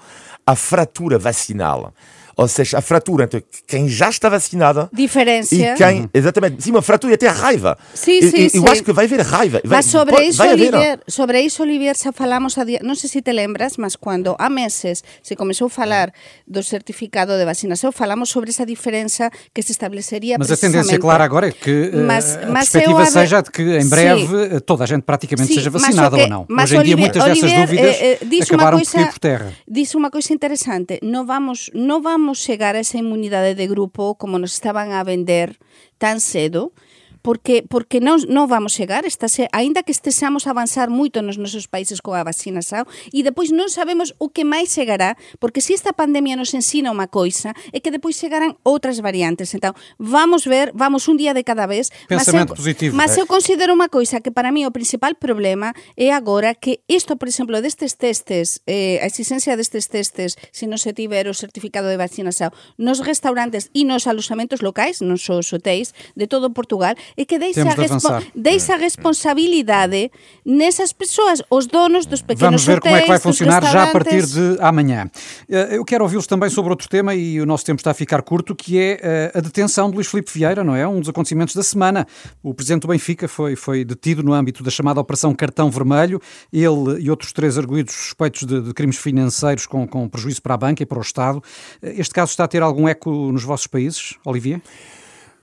a 0.48 0.56
fratura 0.56 1.20
vacinal. 1.20 1.94
Ou 2.42 2.48
seja, 2.48 2.78
a 2.78 2.82
fratura 2.82 3.26
entre 3.26 3.44
quem 3.68 3.88
já 3.88 4.10
está 4.10 4.30
vacinada 4.30 4.90
Diferença. 4.92 5.56
e 5.56 5.74
quem. 5.76 6.10
Exatamente. 6.14 6.64
Sim, 6.64 6.72
uma 6.72 6.82
fratura 6.82 7.14
e 7.14 7.16
até 7.16 7.28
a 7.28 7.32
raiva. 7.32 7.78
Sim, 7.94 8.22
sim, 8.22 8.50
eu, 8.54 8.64
eu 8.64 8.72
acho 8.72 8.84
que 8.84 8.92
vai 8.92 9.06
haver 9.06 9.22
raiva. 9.22 9.62
Vai, 9.64 9.78
mas 9.78 9.86
sobre 9.86 10.16
pode, 10.16 10.28
isso, 10.28 10.44
Olivier, 10.44 11.00
sobre 11.08 11.42
isso, 11.42 11.62
Olivier, 11.64 11.96
já 11.96 12.12
falamos. 12.12 12.58
A 12.58 12.64
dia, 12.64 12.80
não 12.84 12.96
sei 12.96 13.10
se 13.10 13.22
te 13.22 13.32
lembras, 13.32 13.78
mas 13.78 13.96
quando 13.96 14.36
há 14.38 14.50
meses 14.50 15.04
se 15.24 15.36
começou 15.36 15.68
a 15.68 15.70
falar 15.70 16.12
do 16.48 16.62
certificado 16.64 17.32
de 17.38 17.46
vacinação, 17.46 17.92
falamos 17.92 18.30
sobre 18.30 18.50
essa 18.50 18.66
diferença 18.66 19.30
que 19.54 19.62
se 19.62 19.72
estabeleceria. 19.72 20.38
Mas 20.38 20.52
a 20.52 20.58
tendência 20.58 21.00
clara 21.00 21.24
agora 21.24 21.48
é 21.48 21.52
que 21.52 21.92
eh, 21.94 22.04
mas, 22.04 22.38
a 22.38 22.48
mas 22.48 22.70
perspectiva 22.70 23.06
seja 23.06 23.42
de 23.42 23.52
que 23.52 23.62
em 23.62 23.88
breve 23.88 24.28
sim. 24.28 24.56
Eh, 24.56 24.60
toda 24.60 24.84
a 24.84 24.88
gente 24.88 25.04
praticamente 25.04 25.50
sim, 25.50 25.56
seja 25.56 25.70
vacinada 25.70 26.16
que, 26.18 26.24
ou 26.24 26.30
não. 26.30 26.48
Hoje 26.50 26.76
em 26.76 26.80
Olivier, 26.80 26.84
dia, 26.84 26.98
muitas 26.98 27.24
Olivier, 27.24 27.42
dessas 27.42 27.70
dúvidas 27.70 27.96
eh, 28.02 28.20
eh, 28.22 28.44
acabaram 28.44 28.78
coisa, 28.78 28.98
por 28.98 29.12
por 29.12 29.20
terra. 29.20 29.54
Diz 29.68 29.94
uma 29.96 30.10
coisa 30.10 30.34
interessante: 30.34 31.00
não 31.02 31.26
vamos, 31.26 31.70
não 31.74 32.02
vamos 32.02 32.31
chegar 32.34 32.76
a 32.76 32.80
esa 32.80 32.98
inmunidade 32.98 33.56
de 33.56 33.68
grupo 33.68 34.16
como 34.16 34.40
nos 34.40 34.54
estaban 34.54 34.92
a 34.92 35.04
vender 35.04 35.60
tan 35.98 36.20
cedo, 36.20 36.74
porque 37.22 37.64
porque 37.68 38.02
non, 38.02 38.22
non 38.28 38.50
vamos 38.50 38.74
chegar, 38.74 39.06
se, 39.06 39.48
aínda 39.54 39.86
que 39.86 39.94
estexamos 39.94 40.46
a 40.46 40.52
avanzar 40.52 40.90
moito 40.90 41.22
nos 41.22 41.38
nosos 41.38 41.70
países 41.70 42.02
coa 42.02 42.26
vacinación 42.26 42.86
e 43.14 43.22
depois 43.22 43.54
non 43.54 43.70
sabemos 43.70 44.14
o 44.18 44.34
que 44.34 44.44
máis 44.44 44.74
chegará, 44.74 45.16
porque 45.38 45.62
se 45.62 45.74
esta 45.78 45.94
pandemia 45.94 46.36
nos 46.36 46.54
ensina 46.58 46.90
unha 46.90 47.08
coisa, 47.08 47.54
é 47.72 47.80
que 47.80 47.94
depois 47.94 48.18
chegarán 48.18 48.58
outras 48.66 49.00
variantes. 49.00 49.54
Então, 49.54 49.74
vamos 49.98 50.50
ver, 50.50 50.74
vamos 50.74 51.06
un 51.08 51.18
día 51.18 51.34
de 51.34 51.46
cada 51.46 51.70
vez, 51.70 51.94
Pensamento 52.10 52.54
mas 52.54 52.58
eu, 52.58 52.62
positivo. 52.62 52.92
Mas 52.98 53.12
eu 53.18 53.26
considero 53.30 53.74
unha 53.78 53.88
coisa 53.88 54.20
que 54.20 54.34
para 54.34 54.50
mí 54.50 54.66
o 54.66 54.74
principal 54.74 55.14
problema 55.16 55.78
é 55.94 56.10
agora 56.12 56.58
que 56.58 56.82
isto, 56.90 57.16
por 57.16 57.30
exemplo, 57.30 57.62
destes 57.62 57.96
testes, 57.96 58.66
eh, 58.66 58.98
a 59.02 59.08
exigencia 59.08 59.54
destes 59.54 59.88
testes, 59.88 60.36
se 60.52 60.66
non 60.66 60.82
se 60.82 60.92
tiver 60.98 61.30
o 61.30 61.38
certificado 61.38 61.88
de 61.88 62.02
vacinación 62.02 62.50
nos 62.82 63.00
restaurantes 63.06 63.70
e 63.78 63.86
nos 63.86 64.10
alojamentos 64.10 64.66
locais, 64.66 65.02
nos 65.06 65.28
os 65.30 65.54
hotéis 65.54 65.94
de 66.16 66.26
todo 66.26 66.54
Portugal, 66.54 66.98
e 67.18 67.26
que 67.26 67.38
deixa, 67.38 67.62
a, 67.62 67.74
respo 67.74 68.10
deixa 68.36 68.74
a 68.74 68.78
responsabilidade 68.78 70.12
nessas 70.46 70.94
pessoas, 70.94 71.42
os 71.50 71.68
donos 71.68 72.06
dos 72.06 72.22
pequenos 72.22 72.42
Vamos 72.42 72.66
ver 72.66 72.78
hotéis, 72.78 72.92
como 72.92 72.96
é 72.96 73.02
que 73.02 73.08
vai 73.08 73.20
funcionar 73.20 73.64
já 73.64 73.84
a 73.84 73.88
partir 73.88 74.26
de 74.26 74.58
amanhã. 74.60 75.10
Eh, 75.50 75.78
eu 75.78 75.86
quero 75.86 76.04
ouvi-los 76.04 76.28
também 76.28 76.50
sobre 76.50 76.72
outro 76.72 76.88
tema 76.88 77.14
e 77.16 77.40
o 77.40 77.46
nosso 77.46 77.66
tempo 77.66 77.80
está 77.80 77.92
a 77.92 77.94
ficar 77.94 78.22
curto, 78.22 78.56
que 78.56 78.80
é 78.80 79.00
eh, 79.02 79.32
a 79.36 79.40
detenção 79.40 79.90
de 79.90 79.96
Luís 79.96 80.08
Filipe 80.08 80.32
Vieira, 80.34 80.64
não 80.64 80.76
é? 80.76 80.88
Um 80.88 81.00
dos 81.00 81.10
acontecimentos 81.10 81.56
da 81.56 81.64
semana. 81.64 82.08
O 82.44 82.54
presidente 82.54 82.82
do 82.82 82.88
Benfica 82.88 83.28
foi, 83.28 83.56
foi 83.56 83.84
detido 83.84 84.24
no 84.24 84.34
âmbito 84.34 84.64
da 84.64 84.72
chamada 84.72 85.00
Operação 85.00 85.34
Cartão 85.34 85.70
Vermelho. 85.70 86.22
Ele 86.52 87.00
e 87.00 87.10
outros 87.10 87.32
três 87.34 87.58
arguídos 87.58 87.94
suspeitos 87.94 88.46
de, 88.46 88.62
de 88.62 88.74
crimes 88.74 88.98
financeiros 88.98 89.66
com, 89.66 89.88
com 89.88 90.08
prejuízo 90.08 90.42
para 90.42 90.54
a 90.54 90.58
banca 90.58 90.84
e 90.84 90.86
para 90.86 91.00
o 91.00 91.02
Estado. 91.02 91.42
Eh, 91.82 91.96
este 91.98 92.14
caso 92.14 92.32
está 92.32 92.44
a 92.44 92.48
ter 92.48 92.62
algum 92.62 92.88
eco 92.88 93.32
nos 93.32 93.44
vossos 93.44 93.68
países, 93.68 94.16
Olivier? 94.26 94.62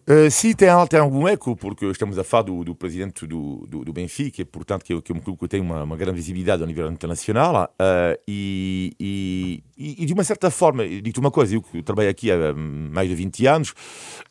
Uh, 0.08 0.30
sim, 0.30 0.54
tem, 0.54 0.68
tem 0.88 0.98
algum 0.98 1.28
eco, 1.28 1.54
porque 1.54 1.84
estamos 1.84 2.18
a 2.18 2.24
falar 2.24 2.44
do, 2.44 2.64
do 2.64 2.74
presidente 2.74 3.26
do, 3.26 3.66
do, 3.68 3.84
do, 3.84 3.92
Benfica, 3.92 4.40
e, 4.40 4.44
portanto, 4.44 4.82
que, 4.82 4.98
que 5.02 5.12
é 5.12 5.14
um 5.14 5.18
clube 5.18 5.38
que 5.38 5.46
tem 5.46 5.60
uma, 5.60 5.82
uma 5.82 5.98
grande 5.98 6.16
visibilidade 6.16 6.62
a 6.62 6.66
nível 6.66 6.90
internacional. 6.90 7.70
Uh, 7.78 8.18
e, 8.26 8.94
e, 8.98 9.62
e, 9.76 10.06
de 10.06 10.14
uma 10.14 10.24
certa 10.24 10.50
forma, 10.50 10.82
digo-te 10.88 11.20
uma 11.20 11.30
coisa, 11.30 11.54
eu 11.54 11.60
que 11.60 11.82
trabalho 11.82 12.08
aqui 12.08 12.32
há 12.32 12.54
mais 12.54 13.06
de 13.06 13.14
20 13.14 13.46
anos, 13.48 13.70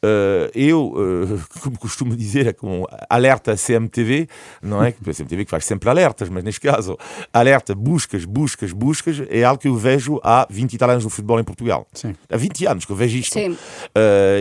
uh, 0.03 0.49
eu, 0.55 0.95
como 1.61 1.77
costumo 1.77 2.15
dizer, 2.15 2.47
é 2.47 2.53
como 2.53 2.87
alerta 3.07 3.55
CMTV, 3.55 4.27
não 4.63 4.83
é? 4.83 4.87
A 4.89 5.13
CMTV 5.13 5.45
que 5.45 5.51
faz 5.51 5.63
sempre 5.63 5.87
alertas, 5.91 6.27
mas 6.27 6.43
neste 6.43 6.61
caso, 6.61 6.97
alerta, 7.31 7.75
buscas, 7.75 8.25
buscas, 8.25 8.73
buscas, 8.73 9.21
é 9.29 9.43
algo 9.43 9.61
que 9.61 9.67
eu 9.67 9.75
vejo 9.75 10.19
há 10.23 10.47
20 10.49 10.73
e 10.73 10.77
tal 10.79 10.89
anos 10.89 11.03
no 11.03 11.11
futebol 11.11 11.39
em 11.39 11.43
Portugal. 11.43 11.85
Sim. 11.93 12.15
Há 12.27 12.35
20 12.35 12.65
anos 12.65 12.85
que 12.85 12.91
eu 12.91 12.95
vejo 12.95 13.15
isto. 13.15 13.33
Sim. 13.33 13.55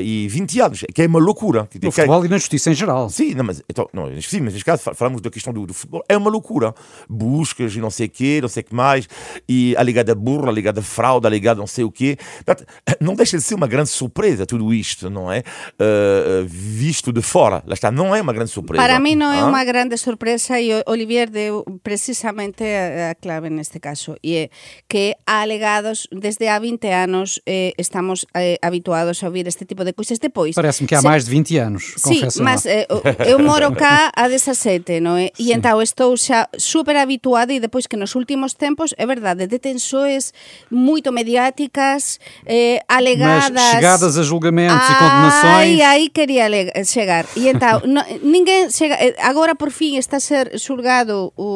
e 0.02 0.26
20 0.28 0.60
anos, 0.60 0.84
que 0.94 1.02
é 1.02 1.06
uma 1.06 1.25
loucura. 1.26 1.68
No 1.82 1.92
futebol 1.92 2.24
e 2.24 2.28
na 2.28 2.38
justiça 2.38 2.70
em 2.70 2.74
geral. 2.74 3.10
Sim, 3.10 3.34
não, 3.34 3.44
mas, 3.44 3.62
então, 3.68 3.88
não, 3.92 4.06
sim, 4.20 4.40
mas 4.40 4.54
neste 4.54 4.64
caso 4.64 4.82
falamos 4.94 5.20
da 5.20 5.30
questão 5.30 5.52
do, 5.52 5.66
do, 5.66 5.74
futebol. 5.74 6.02
É 6.08 6.16
uma 6.16 6.30
loucura. 6.30 6.74
Buscas 7.08 7.74
e 7.74 7.80
não 7.80 7.90
sei 7.90 8.06
o 8.06 8.10
quê, 8.10 8.38
não 8.40 8.48
sei 8.48 8.62
o 8.62 8.64
que 8.64 8.74
mais, 8.74 9.08
e 9.48 9.74
a 9.76 9.82
ligada 9.82 10.14
burra, 10.14 10.48
a 10.48 10.52
ligada 10.52 10.80
fraude, 10.80 11.26
a 11.26 11.30
ligada 11.30 11.60
não 11.60 11.66
sei 11.66 11.84
o 11.84 11.90
quê. 11.90 12.16
Não 13.00 13.14
deixa 13.14 13.36
de 13.36 13.42
ser 13.42 13.54
uma 13.54 13.66
grande 13.66 13.90
surpresa 13.90 14.46
tudo 14.46 14.72
isto, 14.72 15.10
não 15.10 15.30
é? 15.30 15.40
Uh, 15.40 16.46
visto 16.46 17.12
de 17.12 17.20
fora. 17.20 17.62
Lá 17.66 17.74
está, 17.74 17.90
não 17.90 18.14
é 18.14 18.20
uma 18.20 18.32
grande 18.32 18.50
surpresa. 18.50 18.82
Para 18.82 18.98
mim 18.98 19.14
não 19.14 19.32
é 19.32 19.40
ah? 19.40 19.46
uma 19.46 19.64
grande 19.64 19.96
surpresa 19.96 20.60
e 20.60 20.70
Olivier 20.86 21.28
deu 21.28 21.64
precisamente 21.82 22.62
a, 22.62 23.10
a 23.10 23.14
clave 23.14 23.50
neste 23.50 23.78
caso. 23.80 24.16
E 24.22 24.36
é 24.36 24.50
que 24.88 25.14
há 25.26 25.42
alegados 25.42 26.06
desde 26.12 26.48
há 26.48 26.58
20 26.58 26.86
anos 26.88 27.40
eh, 27.46 27.72
estamos 27.78 28.26
eh, 28.34 28.58
habituados 28.62 29.22
a 29.22 29.26
ouvir 29.26 29.46
este 29.46 29.64
tipo 29.64 29.84
de 29.84 29.92
coisas. 29.92 30.18
Depois, 30.18 30.54
Parece-me 30.54 30.88
que 30.88 30.94
há 30.94 31.02
mais 31.02 31.15
mais 31.16 31.24
de 31.24 31.30
20 31.30 31.56
anos, 31.56 31.94
Sim, 31.96 32.20
mas 32.42 32.66
eh, 32.66 32.86
eu 33.26 33.38
moro 33.38 33.72
cá 33.72 34.12
há 34.14 34.28
17, 34.28 35.00
non 35.00 35.16
é? 35.16 35.32
E 35.40 35.48
entao 35.56 35.80
estou 35.80 36.12
xa 36.12 36.44
super 36.60 36.92
habituada 36.92 37.56
e 37.56 37.58
depois 37.58 37.88
que 37.88 37.96
nos 37.96 38.12
últimos 38.12 38.52
tempos, 38.52 38.92
é 39.00 39.06
verdade, 39.08 39.48
detenções 39.48 40.36
moito 40.68 41.08
mediáticas, 41.08 42.20
eh, 42.44 42.84
alegadas... 42.84 43.48
Mas 43.48 43.70
chegadas 43.72 44.18
a 44.18 44.22
julgamentos 44.22 44.76
ai, 44.76 44.92
e 44.92 44.98
condenações... 45.00 45.80
Ai, 45.80 45.82
aí 45.82 46.04
quería 46.12 46.52
chegar. 46.84 47.24
E 47.32 47.48
entao, 47.48 47.80
no, 47.88 48.04
ninguén 48.20 48.68
chega... 48.68 49.00
Eh, 49.00 49.16
agora 49.24 49.56
por 49.56 49.72
fin 49.72 49.96
está 49.96 50.20
a 50.20 50.20
ser 50.20 50.60
xulgado 50.60 51.32
o, 51.32 51.48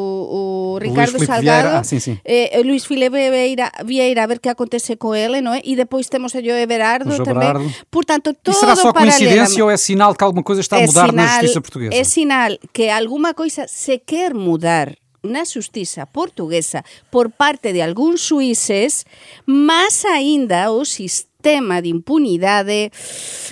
o 0.73 0.79
Ricardo 0.81 1.21
Luís 1.21 1.29
Salgado, 1.29 1.77
ah, 1.77 1.83
sim, 1.85 2.01
sim. 2.01 2.17
Eh, 2.25 2.57
Luís 2.65 2.89
Filipe 2.89 3.29
Vieira, 3.29 3.69
Vieira 3.85 4.25
a 4.25 4.27
ver 4.27 4.41
que 4.41 4.49
acontece 4.49 4.97
co 4.97 5.13
ele, 5.13 5.37
non 5.37 5.53
é? 5.53 5.61
E 5.61 5.77
depois 5.77 6.09
temos 6.09 6.33
a 6.33 6.41
Joe 6.41 6.65
Berardo 6.65 7.13
tamén. 7.21 7.69
Portanto, 7.93 8.33
todo 8.33 8.57
e 8.57 9.50
coincidência 9.51 9.65
ou 9.65 9.71
é 9.71 9.77
sinal 9.77 10.15
que 10.15 10.23
alguma 10.23 10.43
coisa 10.43 10.61
está 10.61 10.77
a 10.77 10.81
mudar 10.81 11.09
sinal, 11.09 11.25
na 11.25 11.33
justiça 11.33 11.61
portuguesa? 11.61 11.95
É 11.95 12.03
sinal 12.03 12.57
que 12.73 12.89
alguma 12.89 13.33
coisa 13.33 13.67
se 13.67 13.97
quer 13.99 14.33
mudar 14.33 14.95
na 15.23 15.45
justiça 15.45 16.05
portuguesa 16.05 16.83
por 17.11 17.29
parte 17.29 17.71
de 17.73 17.81
algúns 17.81 18.21
suíces, 18.21 19.05
mas 19.45 20.03
ainda 20.05 20.71
o 20.71 20.83
sistema 20.83 21.30
tema 21.41 21.81
de 21.81 21.89
impunidade 21.89 22.93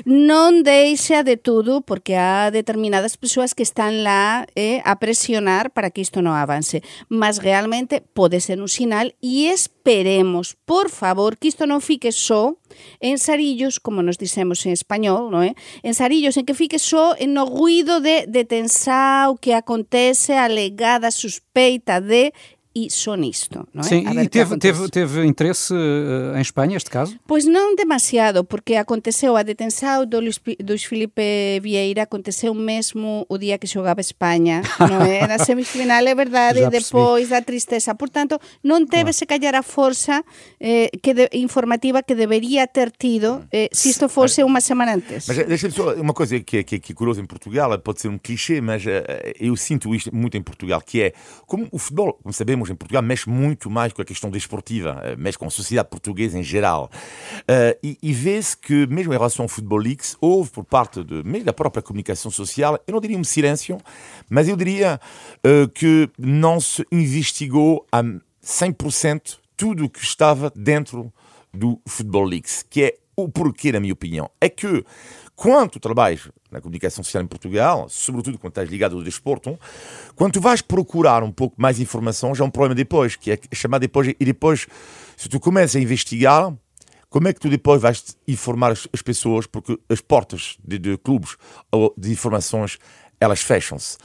non 0.06 0.62
deixa 0.64 1.26
de 1.26 1.36
todo 1.36 1.82
porque 1.82 2.16
há 2.16 2.54
determinadas 2.54 3.18
persoas 3.18 3.58
que 3.58 3.66
están 3.66 4.06
lá 4.06 4.48
eh, 4.56 4.80
a 4.86 5.02
presionar 5.02 5.74
para 5.74 5.90
que 5.90 6.06
isto 6.06 6.22
non 6.22 6.38
avance. 6.38 6.86
Mas 7.10 7.42
realmente 7.42 8.00
pode 8.00 8.40
ser 8.40 8.62
un 8.62 8.72
sinal 8.72 9.18
e 9.20 9.50
esperemos, 9.50 10.56
por 10.64 10.94
favor, 10.94 11.36
que 11.36 11.50
isto 11.50 11.66
non 11.66 11.82
fique 11.84 12.14
só 12.14 12.56
en 13.02 13.18
sarillos, 13.18 13.80
como 13.82 14.06
nos 14.06 14.22
dicemos 14.22 14.64
en 14.66 14.72
español, 14.72 15.34
non 15.34 15.44
é? 15.44 15.58
En 15.84 15.98
sarillos, 15.98 16.38
en 16.38 16.46
que 16.46 16.56
fique 16.56 16.80
só 16.80 17.18
en 17.18 17.34
no 17.34 17.50
ruido 17.50 18.00
de, 18.00 18.30
de 18.30 18.46
tensao 18.46 19.36
que 19.42 19.58
acontece, 19.58 20.38
alegada, 20.38 21.12
suspeita 21.12 22.00
de 22.00 22.32
e 22.76 22.90
só 22.90 23.16
nisto. 23.16 23.68
Não 23.74 23.82
é? 23.82 23.84
Sim, 23.84 24.06
e 24.08 24.30
teve, 24.30 24.58
teve, 24.58 24.90
teve 24.90 25.26
interesse 25.26 25.74
uh, 25.74 26.38
em 26.38 26.42
Espanha 26.42 26.78
este 26.78 26.90
caso? 26.90 27.18
Pois 27.28 27.46
não 27.46 27.76
demasiado, 27.76 28.44
porque 28.44 28.76
aconteceu 28.76 29.36
a 29.36 29.44
detenção 29.44 30.06
do 30.06 30.20
Luís, 30.20 30.40
Luís 30.68 30.84
Filipe 30.84 31.60
Vieira, 31.62 32.04
aconteceu 32.04 32.54
mesmo 32.54 33.26
o 33.28 33.38
dia 33.38 33.58
que 33.58 33.68
jogava 33.68 34.02
Espanha, 34.02 34.62
não 34.80 35.02
é? 35.02 35.28
Na 35.28 35.40
semifinal, 35.44 36.06
é 36.06 36.14
verdade, 36.14 36.60
e 36.60 36.70
depois 36.70 37.30
da 37.30 37.42
tristeza. 37.42 37.96
Portanto, 37.96 38.40
não 38.64 38.86
teve 38.86 39.04
claro. 39.04 39.14
se 39.14 39.26
calhar 39.26 39.56
a 39.56 39.64
força 39.64 40.24
eh, 40.60 40.90
que 41.02 41.14
de, 41.14 41.30
informativa 41.34 42.04
que 42.04 42.14
deveria 42.14 42.68
ter 42.68 42.92
tido 42.92 43.46
eh, 43.52 43.70
se 43.72 43.90
isto 43.90 44.08
fosse 44.08 44.44
uma 44.44 44.62
semana 44.62 44.96
antes. 44.96 45.28
Mas 45.28 45.38
deixa-me 45.48 45.74
só 45.74 45.94
uma 45.96 46.14
coisa 46.14 46.40
que, 46.40 46.64
que, 46.64 46.80
que 46.80 46.92
é 46.92 46.96
curiosa 46.96 47.22
em 47.22 47.26
Portugal, 47.26 47.78
pode 47.80 48.02
ser 48.02 48.10
um 48.10 48.18
clichê, 48.18 48.62
mas 48.62 48.86
uh, 48.86 48.90
eu 49.40 49.56
sinto 49.56 49.94
isto 49.96 50.14
muito 50.16 50.38
em 50.38 50.42
Portugal, 50.42 50.82
que 50.82 51.02
é 51.02 51.14
como 51.46 51.68
o 51.72 51.80
futebol, 51.80 52.14
como 52.22 52.34
sabemos, 52.34 52.59
em 52.68 52.76
Portugal 52.76 53.04
mexe 53.04 53.30
muito 53.30 53.70
mais 53.70 53.94
com 53.94 54.02
a 54.02 54.06
questão 54.06 54.30
desportiva, 54.30 55.00
eh, 55.04 55.16
mexe 55.16 55.38
com 55.38 55.46
a 55.46 55.50
sociedade 55.50 55.90
portuguesa 55.90 56.40
em 56.40 56.44
geral. 56.44 56.90
Uh, 57.42 57.78
e, 57.84 57.98
e 58.02 58.12
vê-se 58.12 58.58
que, 58.58 58.88
mesmo 58.88 59.14
em 59.14 59.18
relação 59.18 59.44
ao 59.44 59.50
Futebol 59.50 59.78
Leaks, 59.78 60.18
houve 60.20 60.50
por 60.50 60.66
parte 60.66 61.04
de, 61.04 61.24
mesmo 61.24 61.46
da 61.46 61.54
própria 61.54 61.82
comunicação 61.82 62.32
social, 62.32 62.80
eu 62.88 62.94
não 62.94 63.00
diria 63.00 63.18
um 63.18 63.24
silêncio, 63.24 63.78
mas 64.30 64.48
eu 64.48 64.58
diria 64.58 65.00
uh, 65.46 65.70
que 65.70 66.10
não 66.18 66.60
se 66.60 66.86
investigou 66.92 67.86
a 67.92 68.04
100% 68.44 69.38
tudo 69.56 69.86
o 69.86 69.90
que 69.90 70.04
estava 70.04 70.52
dentro 70.56 71.14
do 71.54 71.80
Futebol 71.88 72.24
Leaks, 72.24 72.66
que 72.70 72.84
é 72.84 72.96
o 73.16 73.28
porquê, 73.28 73.72
na 73.72 73.80
minha 73.80 73.94
opinião. 73.94 74.30
É 74.40 74.50
que 74.50 74.84
quando 75.36 75.80
trabalhas 75.80 76.30
na 76.52 76.62
comunicação 76.62 77.04
social 77.04 77.24
em 77.24 77.28
Portugal, 77.28 77.88
sobretudo 77.90 78.38
quando 78.38 78.52
estás 78.52 78.70
ligado 78.70 78.96
ao 78.96 79.04
desporto, 79.04 79.60
quando 80.16 80.34
tu 80.34 80.42
vais 80.42 80.62
procurar 80.62 81.24
um 81.24 81.32
pouco 81.32 81.56
mais 81.60 81.80
informação, 81.80 82.34
já 82.34 82.44
é 82.44 82.48
um 82.48 82.52
problema 82.52 82.76
depois, 82.76 83.16
que 83.16 83.32
é 83.32 83.40
chamar 83.54 83.80
depois, 83.80 84.08
e 84.08 84.26
depois, 84.26 84.68
se 85.16 85.30
tu 85.30 85.40
começas 85.40 85.76
a 85.76 85.80
investigar, 85.80 86.54
como 87.10 87.28
é 87.28 87.34
que 87.34 87.40
tu 87.40 87.50
depois 87.50 87.82
vais 87.82 88.04
informar 88.28 88.72
as, 88.72 88.88
as 88.94 89.02
pessoas, 89.02 89.48
porque 89.48 89.80
as 89.90 90.02
portas 90.02 90.58
de, 90.64 90.78
de 90.78 90.98
clubes 90.98 91.38
ou 91.72 91.94
de 91.98 92.12
informações 92.12 92.78
elas 93.20 93.42
fecham-se. 93.42 93.98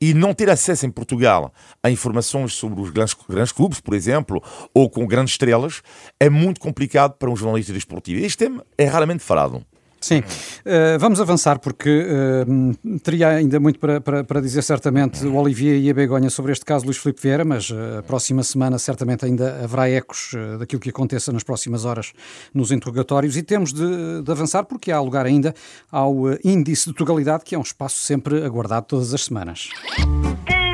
E 0.00 0.14
não 0.14 0.32
ter 0.32 0.48
acesso 0.48 0.86
em 0.86 0.90
Portugal 0.90 1.52
a 1.82 1.90
informações 1.90 2.54
sobre 2.54 2.80
os 2.80 2.90
grandes, 2.90 3.14
grandes, 3.28 3.52
clubes, 3.52 3.80
por 3.80 3.94
exemplo, 3.94 4.42
ou 4.72 4.88
com 4.88 5.06
grandes 5.06 5.34
estrelas, 5.34 5.82
é 6.18 6.30
muito 6.30 6.60
complicado 6.60 7.14
para 7.18 7.30
um 7.30 7.36
jornalista 7.36 7.72
desportivo. 7.72 8.24
Este 8.24 8.38
tema 8.38 8.64
é 8.78 8.84
raramente 8.84 9.22
falado. 9.22 9.64
Sim, 10.02 10.18
uh, 10.18 10.98
vamos 10.98 11.20
avançar 11.20 11.60
porque 11.60 11.88
uh, 11.88 12.98
teria 12.98 13.28
ainda 13.28 13.60
muito 13.60 13.78
para, 13.78 14.00
para, 14.00 14.24
para, 14.24 14.40
dizer 14.40 14.62
certamente 14.62 15.24
o 15.24 15.36
Olivier 15.36 15.80
e 15.80 15.88
a 15.88 15.94
Begonha 15.94 16.28
sobre 16.28 16.50
este 16.50 16.64
caso 16.64 16.84
Luís 16.84 16.96
Filipe 16.96 17.22
Vieira, 17.22 17.44
mas 17.44 17.70
uh, 17.70 18.00
a 18.00 18.02
próxima 18.02 18.42
semana 18.42 18.80
certamente 18.80 19.24
ainda 19.24 19.62
haverá 19.62 19.88
ecos 19.88 20.32
daquilo 20.58 20.80
que 20.80 20.90
aconteça 20.90 21.32
nas 21.32 21.44
próximas 21.44 21.84
horas 21.84 22.12
nos 22.52 22.72
interrogatórios 22.72 23.36
e 23.36 23.44
temos 23.44 23.72
de, 23.72 24.22
de 24.22 24.30
avançar 24.30 24.64
porque 24.64 24.90
há 24.90 25.00
lugar 25.00 25.24
ainda 25.24 25.54
ao 25.90 26.14
índice 26.44 26.90
de 26.90 26.96
tugalidade 26.96 27.44
que 27.44 27.54
é 27.54 27.58
um 27.58 27.62
espaço 27.62 28.00
sempre 28.00 28.44
aguardado 28.44 28.86
todas 28.86 29.14
as 29.14 29.24
semanas. 29.24 29.68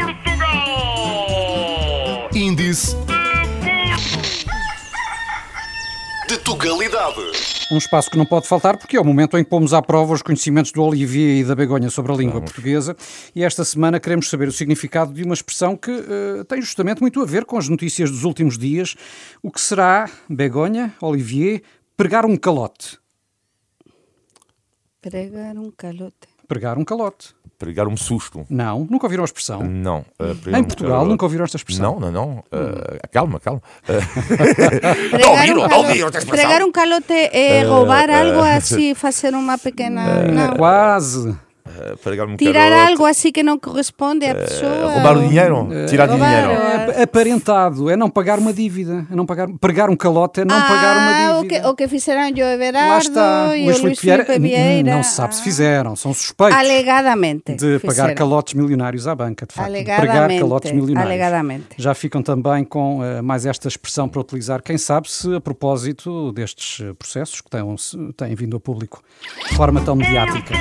Portugal! 0.02 0.68
Índice 2.34 2.96
de 6.28 6.38
tugalidade. 6.38 7.57
Um 7.70 7.76
espaço 7.76 8.10
que 8.10 8.16
não 8.16 8.24
pode 8.24 8.48
faltar 8.48 8.78
porque 8.78 8.96
é 8.96 9.00
o 9.00 9.04
momento 9.04 9.36
em 9.36 9.44
que 9.44 9.50
pomos 9.50 9.74
à 9.74 9.82
prova 9.82 10.14
os 10.14 10.22
conhecimentos 10.22 10.72
do 10.72 10.82
Olivier 10.82 11.40
e 11.40 11.44
da 11.44 11.54
Begonha 11.54 11.90
sobre 11.90 12.12
a 12.12 12.14
língua 12.14 12.34
Vamos. 12.34 12.50
portuguesa 12.50 12.96
e 13.34 13.44
esta 13.44 13.62
semana 13.62 14.00
queremos 14.00 14.30
saber 14.30 14.48
o 14.48 14.52
significado 14.52 15.12
de 15.12 15.22
uma 15.22 15.34
expressão 15.34 15.76
que 15.76 15.90
uh, 15.90 16.44
tem 16.46 16.62
justamente 16.62 17.02
muito 17.02 17.20
a 17.20 17.26
ver 17.26 17.44
com 17.44 17.58
as 17.58 17.68
notícias 17.68 18.10
dos 18.10 18.24
últimos 18.24 18.56
dias. 18.56 18.96
O 19.42 19.50
que 19.50 19.60
será, 19.60 20.08
Begonha, 20.30 20.94
Olivier, 21.02 21.62
pregar 21.94 22.24
um 22.24 22.38
calote? 22.38 22.98
Pregar 25.02 25.58
um 25.58 25.70
calote. 25.70 26.28
Pregar 26.46 26.78
um 26.78 26.84
calote 26.84 27.34
pregar 27.58 27.88
um 27.88 27.96
susto. 27.96 28.46
Não, 28.48 28.86
nunca 28.88 29.06
ouviram 29.06 29.24
a 29.24 29.26
expressão? 29.26 29.62
Não. 29.62 30.04
Uh, 30.18 30.56
em 30.56 30.62
Portugal 30.62 31.04
nunca 31.04 31.24
ouviram 31.24 31.44
esta 31.44 31.56
expressão? 31.56 31.98
Não, 31.98 32.10
não, 32.10 32.12
não. 32.12 32.38
Uh, 32.38 33.08
calma, 33.10 33.40
calma. 33.40 33.60
Uh, 33.88 35.18
não 35.18 35.30
ouviram, 35.32 35.62
um, 35.64 35.68
não 35.68 35.78
ouviram 35.78 36.06
esta 36.06 36.18
expressão. 36.18 36.48
Pregar 36.48 36.62
um 36.66 36.70
calote 36.70 37.12
é 37.12 37.62
roubar 37.64 38.08
algo 38.10 38.40
assim, 38.40 38.94
fazer 38.94 39.34
uma 39.34 39.58
pequena... 39.58 40.22
Não. 40.22 40.56
Quase. 40.56 41.36
Uh, 41.78 42.36
Tirar 42.36 42.72
algo 42.72 43.06
assim 43.06 43.30
que 43.30 43.42
não 43.42 43.58
corresponde 43.58 44.26
à 44.26 44.34
pessoa. 44.34 44.92
roubar 44.94 45.16
o 45.16 45.28
dinheiro? 45.28 45.62
Uh, 45.62 45.86
tirar 45.86 46.08
roubar, 46.08 46.26
dinheiro. 46.28 46.92
É, 46.92 47.02
aparentado, 47.02 47.88
é 47.88 47.96
não 47.96 48.10
pagar 48.10 48.38
uma 48.38 48.52
dívida. 48.52 49.06
É 49.10 49.14
não 49.14 49.24
pagar, 49.24 49.48
pregar 49.60 49.88
um 49.88 49.96
calote 49.96 50.40
é 50.40 50.44
não 50.44 50.56
ah, 50.56 50.62
pagar 50.62 50.96
uma 50.96 51.36
dívida. 51.38 51.38
O 51.38 51.62
que, 51.62 51.68
o 51.68 51.74
que 51.76 51.88
fizeram 51.88 52.28
Joe 52.28 52.54
Everardo 52.54 52.88
Lá 52.88 52.98
está. 52.98 53.56
e 53.56 53.64
Luís, 53.64 53.80
Luís 53.80 53.98
Filipe 53.98 54.38
Vieira. 54.38 54.90
Não 54.90 55.02
se 55.02 55.12
sabe 55.12 55.36
se 55.36 55.42
fizeram, 55.42 55.94
são 55.94 56.12
suspeitos. 56.12 56.56
Alegadamente. 56.56 57.54
De 57.54 57.78
pagar 57.78 57.90
fizeram. 57.90 58.14
calotes 58.14 58.54
milionários 58.54 59.06
à 59.06 59.14
banca, 59.14 59.46
de 59.46 59.54
facto. 59.54 59.68
Alegadamente. 59.68 60.02
De 60.02 60.06
pagar 60.08 60.38
calotes 60.40 60.72
milionários. 60.72 61.12
Alegadamente. 61.12 61.66
Já 61.76 61.94
ficam 61.94 62.22
também 62.22 62.64
com 62.64 63.00
uh, 63.00 63.22
mais 63.22 63.46
esta 63.46 63.68
expressão 63.68 64.08
para 64.08 64.20
utilizar, 64.20 64.62
quem 64.62 64.76
sabe 64.76 65.10
se 65.10 65.34
a 65.34 65.40
propósito 65.40 66.32
destes 66.32 66.84
processos 66.98 67.40
que 67.40 67.50
têm, 67.50 67.62
têm 68.16 68.34
vindo 68.34 68.56
a 68.56 68.60
público 68.60 69.02
de 69.48 69.56
forma 69.56 69.80
tão 69.80 69.94
mediática. 69.94 70.54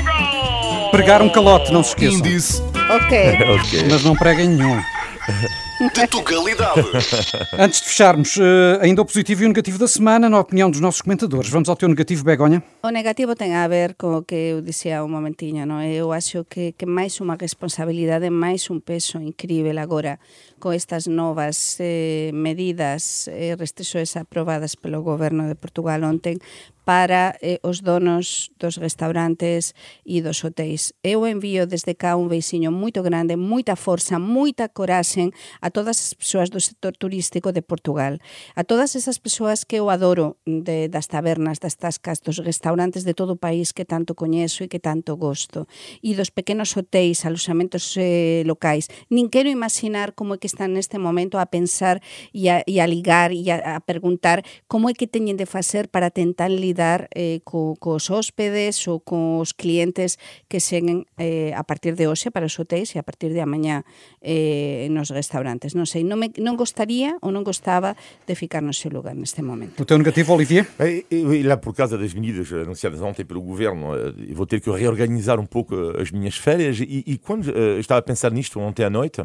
Pregar 0.91 1.06
um 1.21 1.29
calote, 1.29 1.71
não 1.71 1.83
se 1.83 1.89
esqueçam. 1.89 2.19
Índice. 2.19 2.61
Ok. 2.89 3.37
okay. 3.55 3.83
Mas 3.89 4.03
não 4.03 4.15
preguem 4.15 4.49
nenhum. 4.49 4.81
De 5.79 6.07
Tugalidade. 6.07 6.81
Antes 7.53 7.81
de 7.81 7.87
fecharmos, 7.87 8.35
uh, 8.37 8.81
ainda 8.81 9.03
o 9.03 9.05
positivo 9.05 9.43
e 9.43 9.45
o 9.45 9.49
negativo 9.49 9.77
da 9.77 9.87
semana, 9.87 10.27
na 10.27 10.39
opinião 10.39 10.71
dos 10.71 10.79
nossos 10.79 11.01
comentadores. 11.03 11.51
Vamos 11.51 11.69
ao 11.69 11.75
teu 11.75 11.87
negativo, 11.87 12.23
Begonha? 12.23 12.63
O 12.81 12.89
negativo 12.89 13.35
tem 13.35 13.53
a 13.55 13.67
ver 13.67 13.93
com 13.93 14.17
o 14.17 14.23
que 14.23 14.33
eu 14.33 14.61
dizia 14.61 15.03
um 15.03 15.07
momentinho, 15.07 15.67
não? 15.67 15.79
Eu 15.83 16.11
acho 16.11 16.43
que, 16.45 16.71
que 16.71 16.87
máis 16.87 17.21
unha 17.21 17.37
responsabilidade, 17.39 18.27
máis 18.31 18.71
un 18.73 18.81
peso 18.81 19.21
incrível 19.21 19.77
agora 19.77 20.17
con 20.57 20.73
estas 20.73 21.05
novas 21.05 21.77
eh, 21.77 22.31
medidas 22.33 23.29
e 23.29 23.53
eh, 23.53 23.55
restrições 23.55 24.17
aprobadas 24.17 24.73
pelo 24.73 25.05
goberno 25.05 25.45
de 25.45 25.53
Portugal 25.53 26.01
ontem 26.01 26.41
para 26.87 27.35
eh, 27.41 27.59
os 27.63 27.81
donos 27.81 28.49
dos 28.57 28.77
restaurantes 28.77 29.75
e 30.05 30.21
dos 30.21 30.39
hotéis. 30.39 30.95
Eu 31.03 31.27
envío 31.27 31.67
desde 31.67 31.93
cá 31.93 32.15
un 32.15 32.31
beixiño 32.31 32.71
moito 32.71 33.03
grande, 33.03 33.35
moita 33.35 33.75
forza, 33.75 34.17
moita 34.17 34.71
coraxe 34.71 35.29
a 35.61 35.66
a 35.67 35.69
todas 35.69 35.99
as 35.99 36.13
persoas 36.15 36.47
do 36.47 36.63
sector 36.63 36.95
turístico 36.95 37.51
de 37.51 37.59
Portugal, 37.61 38.23
a 38.55 38.63
todas 38.63 38.95
esas 38.95 39.19
persoas 39.19 39.67
que 39.67 39.75
eu 39.75 39.91
adoro 39.91 40.39
de, 40.47 40.87
das 40.87 41.11
tabernas, 41.11 41.59
das 41.59 41.75
tascas, 41.75 42.23
dos 42.23 42.39
restaurantes 42.39 43.03
de 43.03 43.11
todo 43.11 43.35
o 43.35 43.41
país 43.41 43.75
que 43.75 43.83
tanto 43.83 44.15
coñezo 44.15 44.63
e 44.63 44.71
que 44.71 44.79
tanto 44.79 45.19
gosto, 45.19 45.67
e 45.99 46.15
dos 46.15 46.31
pequenos 46.31 46.71
hotéis, 46.79 47.27
aloxamentos 47.27 47.99
eh, 47.99 48.47
locais. 48.47 48.87
Nin 49.11 49.27
quero 49.27 49.51
imaginar 49.51 50.15
como 50.15 50.35
é 50.35 50.37
que 50.39 50.47
están 50.47 50.71
neste 50.71 50.95
momento 50.95 51.35
a 51.35 51.51
pensar 51.51 51.99
e 52.31 52.47
a, 52.47 52.63
e 52.63 52.79
a 52.79 52.87
ligar 52.87 53.35
e 53.35 53.51
a, 53.51 53.75
a 53.75 53.83
preguntar 53.83 54.47
como 54.71 54.87
é 54.87 54.95
que 54.95 55.11
teñen 55.11 55.35
de 55.35 55.43
facer 55.43 55.91
para 55.91 56.07
tentar 56.15 56.47
lidar 56.47 57.11
eh, 57.11 57.43
co, 57.43 57.75
cos 57.75 58.07
hóspedes 58.07 58.87
ou 58.87 59.03
cos 59.03 59.51
clientes 59.51 60.15
que 60.47 60.63
seguen 60.63 61.03
eh, 61.19 61.51
a 61.51 61.67
partir 61.67 61.99
de 61.99 62.07
hoxe 62.07 62.31
para 62.31 62.47
os 62.47 62.55
hotéis 62.55 62.95
e 62.95 62.97
a 62.99 63.03
partir 63.03 63.35
de 63.35 63.43
amanhã 63.43 63.83
eh, 64.23 64.87
nos 64.95 65.11
restaurantes 65.11 65.56
Non 65.73 65.85
sei, 65.85 66.03
non, 66.03 66.19
me, 66.19 66.31
non 66.37 66.55
gostaría 66.55 67.17
ou 67.21 67.31
non 67.31 67.43
gostaba 67.43 67.95
de 68.25 68.33
ficar 68.35 68.61
no 68.61 68.73
seu 68.73 68.91
lugar 68.91 69.15
neste 69.15 69.41
momento. 69.41 69.81
O 69.81 69.85
teu 69.85 69.97
negativo, 69.97 70.33
Olivier? 70.33 70.67
E, 70.79 71.05
e, 71.09 71.43
lá, 71.43 71.57
por 71.57 71.73
causa 71.73 71.97
das 71.97 72.13
medidas 72.13 72.51
anunciadas 72.53 73.01
ontem 73.01 73.25
pelo 73.25 73.41
governo, 73.41 73.95
vou 74.33 74.45
ter 74.45 74.61
que 74.61 74.69
reorganizar 74.69 75.39
um 75.39 75.45
pouco 75.45 75.75
as 75.99 76.11
minhas 76.11 76.37
férias 76.37 76.79
e, 76.79 77.03
e 77.05 77.17
quando 77.17 77.47
uh, 77.47 77.79
estava 77.79 77.99
a 77.99 78.03
pensar 78.03 78.31
nisto 78.31 78.59
ontem 78.59 78.83
à 78.83 78.89
noite, 78.89 79.23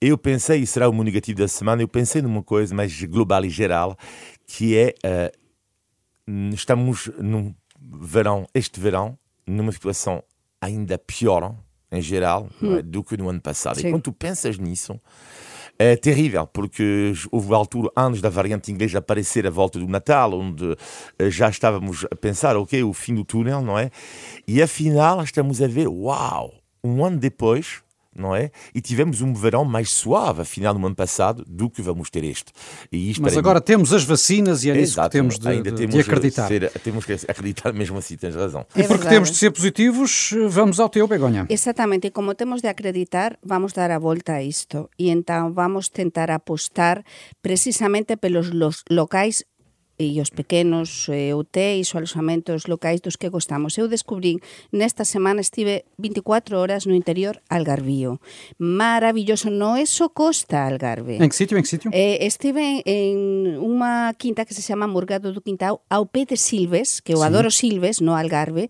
eu 0.00 0.18
pensei, 0.18 0.60
e 0.60 0.66
será 0.66 0.88
o 0.88 0.92
meu 0.92 1.04
negativo 1.04 1.38
da 1.38 1.48
semana, 1.48 1.82
eu 1.82 1.88
pensei 1.88 2.20
numa 2.20 2.42
coisa 2.42 2.74
mais 2.74 3.02
global 3.04 3.44
e 3.44 3.50
geral, 3.50 3.96
que 4.46 4.76
é, 4.76 4.94
uh, 5.06 6.52
estamos 6.52 7.10
num 7.18 7.54
verão, 7.80 8.46
este 8.52 8.80
verão, 8.80 9.16
numa 9.46 9.70
situação 9.70 10.22
ainda 10.60 10.98
pior, 10.98 11.54
em 11.90 12.00
geral, 12.00 12.48
hum. 12.62 12.78
é, 12.78 12.82
do 12.82 13.04
que 13.04 13.16
no 13.16 13.28
ano 13.28 13.40
passado. 13.40 13.78
Sim. 13.78 13.88
E 13.88 13.90
quando 13.90 14.02
tu 14.02 14.12
pensas 14.12 14.58
nisso, 14.58 14.98
é 15.78 15.96
terrível, 15.96 16.46
porque 16.46 17.12
houve 17.30 17.54
altura, 17.54 17.90
anos 17.96 18.20
da 18.20 18.28
variante 18.28 18.70
inglesa 18.70 18.98
aparecer 18.98 19.46
à 19.46 19.50
volta 19.50 19.78
do 19.78 19.88
Natal, 19.88 20.32
onde 20.32 20.76
eh, 21.18 21.30
já 21.30 21.48
estávamos 21.48 22.06
a 22.10 22.14
pensar, 22.14 22.56
ok, 22.56 22.82
o 22.82 22.92
fim 22.92 23.14
do 23.14 23.24
túnel, 23.24 23.62
não 23.62 23.78
é? 23.78 23.90
E 24.46 24.62
afinal 24.62 25.22
estamos 25.22 25.60
a 25.60 25.66
ver, 25.66 25.88
uau, 25.88 26.54
um 26.84 27.04
ano 27.04 27.18
depois, 27.18 27.82
não 28.14 28.34
é? 28.34 28.50
E 28.74 28.80
tivemos 28.80 29.20
um 29.20 29.32
verão 29.34 29.64
mais 29.64 29.90
suave, 29.90 30.42
afinal, 30.42 30.74
no 30.78 30.86
ano 30.86 30.94
passado, 30.94 31.44
do 31.46 31.70
que 31.70 31.80
vamos 31.82 32.10
ter 32.10 32.24
este. 32.24 32.52
Mas 33.20 33.36
agora 33.36 33.58
mim... 33.58 33.64
temos 33.64 33.92
as 33.92 34.04
vacinas 34.04 34.64
e 34.64 34.70
é 34.70 34.74
nisso 34.74 35.00
que 35.00 35.08
temos 35.10 35.38
de, 35.38 35.48
Ainda 35.48 35.70
de, 35.70 35.76
temos 35.76 35.94
de 35.94 36.00
acreditar. 36.00 36.48
Ser, 36.48 36.70
temos 36.82 37.04
que 37.04 37.12
acreditar 37.12 37.72
mesmo 37.72 37.98
assim, 37.98 38.16
tens 38.16 38.34
razão. 38.34 38.66
É 38.74 38.80
e 38.80 38.82
porque 38.82 39.04
verdade. 39.04 39.14
temos 39.14 39.30
de 39.30 39.36
ser 39.36 39.50
positivos, 39.50 40.34
vamos 40.48 40.78
ao 40.78 40.88
teu, 40.88 41.06
Begonha. 41.06 41.46
Exatamente, 41.48 42.08
e 42.08 42.10
como 42.10 42.34
temos 42.34 42.60
de 42.60 42.68
acreditar, 42.68 43.38
vamos 43.42 43.72
dar 43.72 43.90
a 43.90 43.98
volta 43.98 44.34
a 44.34 44.42
isto. 44.42 44.88
E 44.98 45.10
então 45.10 45.52
vamos 45.52 45.88
tentar 45.88 46.30
apostar 46.30 47.04
precisamente 47.42 48.16
pelos 48.16 48.50
locais 48.90 49.44
e 50.04 50.20
os 50.20 50.30
pequenos 50.30 51.06
eh, 51.08 51.34
hotéis 51.34 51.94
ou 51.94 51.98
alojamentos 52.02 52.66
locais 52.66 53.00
dos 53.00 53.16
que 53.16 53.30
gostamos. 53.30 53.78
Eu 53.78 53.86
descubrín, 53.86 54.42
nesta 54.74 55.04
semana 55.06 55.40
estive 55.40 55.86
24 55.98 56.58
horas 56.58 56.86
no 56.86 56.94
interior 56.94 57.40
algarvío. 57.48 58.20
Maravilloso, 58.58 59.50
no 59.50 59.76
é 59.76 59.86
só 59.86 60.08
costa 60.10 60.66
Algarve. 60.66 61.16
En 61.22 61.30
que 61.30 61.36
sitio, 61.36 61.56
en 61.56 61.62
que 61.62 61.70
sitio? 61.70 61.90
Eh, 61.92 62.26
estive 62.26 62.82
en, 62.82 62.82
en 62.84 63.58
unha 63.62 64.12
quinta 64.18 64.44
que 64.44 64.54
se 64.54 64.64
chama 64.64 64.90
Morgado 64.90 65.30
do 65.30 65.44
Quintao 65.44 65.84
ao 65.86 66.04
pé 66.10 66.26
de 66.26 66.36
Silves, 66.36 67.00
que 67.00 67.14
eu 67.14 67.20
sí. 67.20 67.26
adoro 67.26 67.50
Silves, 67.50 68.00
no 68.02 68.18
Algarve, 68.18 68.68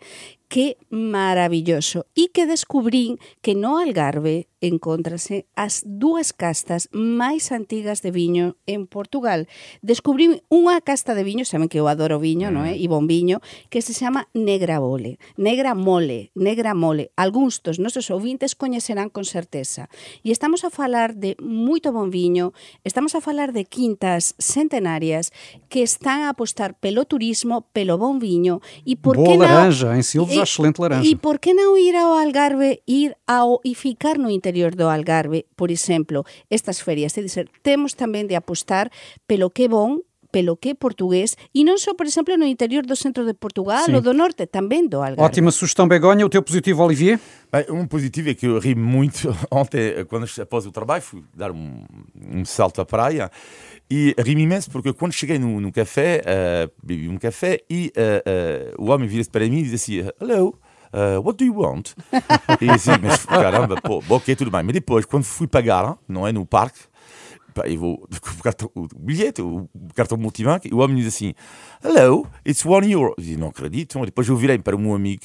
que 0.53 0.77
maravilloso. 0.91 2.05
E 2.13 2.29
que 2.29 2.45
descubrín 2.45 3.17
que 3.41 3.57
no 3.57 3.81
Algarve 3.81 4.53
encontrase 4.61 5.49
as 5.57 5.83
dúas 5.85 6.37
castas 6.37 6.93
máis 6.93 7.51
antigas 7.51 8.05
de 8.05 8.13
viño 8.13 8.61
en 8.69 8.85
Portugal. 8.87 9.49
Descubrí 9.81 10.29
unha 10.53 10.79
casta 10.85 11.17
de 11.17 11.25
viño, 11.27 11.49
saben 11.49 11.73
que 11.73 11.81
eu 11.81 11.89
adoro 11.89 12.21
viño, 12.21 12.49
mm. 12.49 12.55
non 12.55 12.69
é? 12.69 12.77
E 12.77 12.87
bon 12.87 13.09
viño, 13.09 13.41
que 13.73 13.81
se 13.81 13.97
chama 13.97 14.31
Negra 14.37 14.79
Bole, 14.79 15.19
Negra 15.35 15.75
Mole, 15.75 16.31
Negra 16.39 16.77
Mole. 16.77 17.11
Alguns 17.17 17.65
dos 17.65 17.81
nosos 17.83 18.13
ouvintes 18.13 18.55
coñecerán 18.55 19.11
con 19.11 19.27
certeza. 19.27 19.91
E 20.21 20.31
estamos 20.31 20.63
a 20.63 20.71
falar 20.71 21.19
de 21.19 21.35
moito 21.41 21.91
bon 21.91 22.13
viño, 22.13 22.55
estamos 22.87 23.19
a 23.19 23.25
falar 23.25 23.51
de 23.57 23.67
quintas 23.67 24.37
centenarias 24.37 25.35
que 25.73 25.83
están 25.83 26.29
a 26.29 26.37
apostar 26.37 26.79
pelo 26.79 27.09
turismo, 27.09 27.67
pelo 27.75 27.99
bon 27.99 28.23
viño 28.23 28.63
e 28.87 28.95
por 28.95 29.19
Boa 29.19 29.27
que 29.27 29.35
laranja, 29.41 29.91
non... 29.91 29.99
en 29.99 30.05
Silves, 30.07 30.42
excelente 30.45 30.83
laranja. 30.83 31.09
E 31.09 31.17
por 31.17 31.41
que 31.41 31.57
non 31.57 31.75
ir 31.79 31.97
ao 31.97 32.19
Algarve, 32.19 32.83
ir 32.85 33.17
ao 33.25 33.63
e 33.65 33.75
ficar 33.75 34.19
no 34.19 34.29
interior 34.29 34.77
do 34.77 34.91
Algarve, 34.93 35.49
por 35.57 35.71
exemplo, 35.73 36.23
estas 36.53 36.83
ferias, 36.83 37.17
é 37.17 37.23
dizer, 37.23 37.49
temos 37.65 37.97
tamén 37.97 38.29
de 38.29 38.37
apostar 38.37 38.91
pelo 39.25 39.49
que 39.49 39.71
bon 39.71 40.05
pelo 40.33 40.57
que 40.57 40.71
é 40.71 40.75
portugués 40.75 41.37
e 41.55 41.63
non 41.63 41.77
só, 41.77 41.93
por 41.95 42.07
exemplo, 42.09 42.35
no 42.41 42.49
interior 42.49 42.83
do 42.89 42.97
centro 42.97 43.25
de 43.25 43.35
Portugal 43.35 43.85
Sim. 43.85 43.95
ou 43.95 44.01
do 44.01 44.15
norte, 44.17 44.47
também 44.47 44.89
do 44.89 44.97
Algarve. 44.97 45.21
Ótima 45.21 45.51
sugestão, 45.53 45.87
Begonha. 45.87 46.25
O 46.25 46.31
teu 46.33 46.43
positivo, 46.43 46.83
Olivier? 46.83 47.21
Bem, 47.53 47.67
um 47.69 47.87
positivo 47.87 48.31
é 48.31 48.35
que 48.35 48.47
eu 48.47 48.59
ri 48.59 48.75
muito 48.75 49.29
ontem, 49.53 50.05
quando 50.09 50.27
após 50.41 50.65
o 50.65 50.73
trabalho, 50.73 51.03
fui 51.03 51.23
dar 51.37 51.53
um, 51.53 51.85
um 52.17 52.45
salto 52.45 52.81
à 52.81 52.85
praia 52.87 53.31
e 53.91 54.15
ri-me 54.19 54.43
imenso 54.43 54.71
porque 54.71 54.93
quando 54.95 55.13
cheguei 55.13 55.39
no, 55.39 55.61
no 55.61 55.71
café, 55.71 56.23
uh, 56.25 56.73
bebi 56.83 57.09
um 57.09 57.19
café 57.19 57.61
e 57.69 57.93
uh, 57.95 58.81
uh, 58.81 58.83
o 58.83 58.91
homem 58.91 59.07
vira-se 59.07 59.29
para 59.29 59.47
mim 59.47 59.59
e 59.59 59.63
diz 59.65 59.75
assim, 59.75 60.09
hello, 60.19 60.59
uh, 60.93 61.21
what 61.23 61.37
do 61.37 61.45
you 61.45 61.61
want? 61.61 61.91
e 62.61 62.71
assim, 62.71 62.93
mas 63.03 63.27
caramba, 63.27 63.81
pô, 63.83 64.03
ok, 64.09 64.35
tudo 64.35 64.51
bem. 64.51 64.63
Mas 64.63 64.73
depois, 64.73 65.05
quando 65.05 65.25
fui 65.25 65.47
pagar, 65.47 65.99
não 66.09 66.27
é, 66.27 66.33
no 66.33 66.47
parque, 66.47 66.81
pá, 67.53 67.67
eu 67.67 67.79
vou, 67.79 68.09
o, 68.39 68.43
cartão, 68.43 68.71
o 68.75 68.87
bilhete, 68.97 69.43
o 69.43 69.69
cartão 69.95 70.19
multibanco, 70.19 70.67
e 70.67 70.75
o 70.75 70.79
homem 70.79 70.97
diz 70.97 71.07
assim, 71.07 71.35
hello, 71.85 72.27
it's 72.47 72.65
one 72.65 72.91
euro. 72.91 73.15
Eu 73.17 73.25
disse, 73.25 73.37
não 73.37 73.49
acredito. 73.49 74.01
Depois 74.05 74.29
eu 74.29 74.37
virei 74.37 74.59
para 74.59 74.77
o 74.77 74.79
meu 74.79 74.95
amigo, 74.95 75.21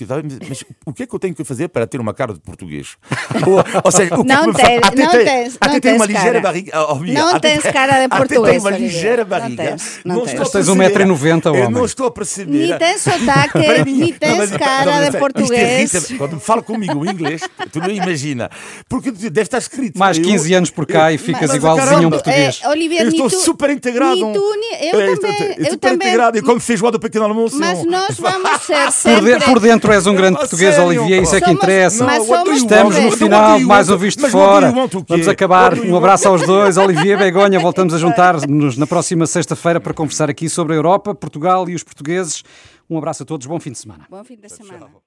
mas 0.47 0.63
o 0.85 0.93
que 0.93 1.03
é 1.03 1.07
que 1.07 1.13
eu 1.13 1.19
tenho 1.19 1.33
que 1.33 1.43
fazer 1.43 1.67
para 1.69 1.87
ter 1.87 1.99
uma 1.99 2.13
cara 2.13 2.33
de 2.33 2.39
português? 2.39 2.97
ou, 3.45 3.63
ou 3.83 3.91
seja, 3.91 4.15
o 4.15 4.23
que 4.23 4.27
não 4.27 4.43
é 4.43 4.53
que 4.53 4.53
tens, 4.53 4.83
até 4.83 5.03
não 5.03 5.11
tem, 5.11 5.25
tens, 5.25 5.57
até 5.59 5.73
não 5.73 5.79
tem 5.79 5.93
uma 5.95 6.05
ligeira 6.05 6.41
barriga. 6.41 6.71
Oh, 6.89 6.95
não 6.95 7.35
até, 7.35 7.51
tens 7.51 7.71
cara 7.71 8.01
de 8.01 8.09
português. 8.09 8.39
Até 8.39 8.51
tem 8.51 8.59
uma 8.59 8.69
ligeira 8.71 9.25
barriga. 9.25 9.63
Não 9.63 9.69
tens, 9.69 9.99
não, 10.03 10.15
não 10.15 10.25
tens. 10.25 10.49
tens 10.49 10.67
1,90m, 10.67 11.45
homem. 11.47 11.61
Eu 11.63 11.69
não 11.69 11.85
estou 11.85 12.07
a 12.07 12.11
perceber. 12.11 12.67
Nem 12.67 12.77
tens 12.77 13.01
sotaque, 13.01 13.59
nem 13.59 14.13
tens 14.13 14.51
cara 14.51 15.09
de 15.09 15.17
português. 15.17 16.11
Quando 16.17 16.39
fala 16.39 16.61
comigo 16.61 17.05
em 17.05 17.09
inglês, 17.09 17.41
tu 17.71 17.79
não 17.79 17.89
imagina. 17.89 18.49
Porque 18.89 19.11
deve 19.11 19.41
estar 19.41 19.57
escrito. 19.57 19.97
Mais 19.97 20.17
15 20.17 20.53
anos 20.53 20.69
por 20.71 20.85
cá 20.85 21.11
e 21.11 21.17
ficas 21.17 21.53
igualzinho 21.53 22.07
um 22.07 22.16
português. 22.23 22.62
Olivia, 22.65 23.03
eu 23.03 23.10
estou 23.10 23.30
super 23.30 23.69
integrado. 23.69 24.19
Eu 24.19 24.34
também. 24.34 25.58
Eu 25.58 25.77
também. 25.77 25.95
integrado. 25.95 26.38
E 26.38 26.41
como 26.41 26.60
feijoada 26.60 26.97
do 26.97 27.01
pequeno 27.01 27.25
almoço. 27.25 27.58
Mas 27.58 27.84
nós 27.86 28.17
vamos 28.17 28.62
ser 28.62 28.91
sempre... 28.91 29.32
Por, 29.32 29.39
de, 29.39 29.45
por 29.45 29.60
dentro 29.60 29.91
és 29.91 30.08
um 30.08 30.15
grande 30.15 30.38
português, 30.38 30.75
sério, 30.75 30.89
Olivier, 30.89 31.23
isso 31.23 31.36
é 31.36 31.41
que 31.41 31.51
interessa. 31.51 32.06
Estamos 32.53 32.97
no 32.97 33.12
final 33.12 33.58
de 33.58 33.65
mais 33.65 33.89
um 33.89 33.97
Visto 33.97 34.27
Fora. 34.30 34.73
Vamos 35.08 35.27
acabar. 35.27 35.77
Um 35.80 35.95
abraço 35.95 36.27
aos 36.27 36.41
dois. 36.45 36.77
Olivier 36.77 37.17
Begonha, 37.17 37.60
voltamos 37.60 37.93
a 37.93 37.97
juntar-nos 37.97 38.77
na 38.77 38.88
próxima 38.88 39.25
sexta-feira 39.25 39.80
para 39.80 39.93
conversar 39.93 40.30
aqui 40.30 40.49
sobre 40.49 40.73
a 40.73 40.75
Europa, 40.77 41.13
Portugal 41.13 41.69
e 41.69 41.75
os 41.75 41.84
portugueses. 41.84 42.43
Um 42.89 42.97
abraço 42.97 43.23
a 43.23 43.25
todos, 43.25 43.45
bom 43.47 43.60
fim 43.60 43.71
de 43.71 43.80
semana. 43.80 44.06
Bom 44.10 44.23
fim 44.23 44.36
de 44.36 44.49
semana. 44.49 45.06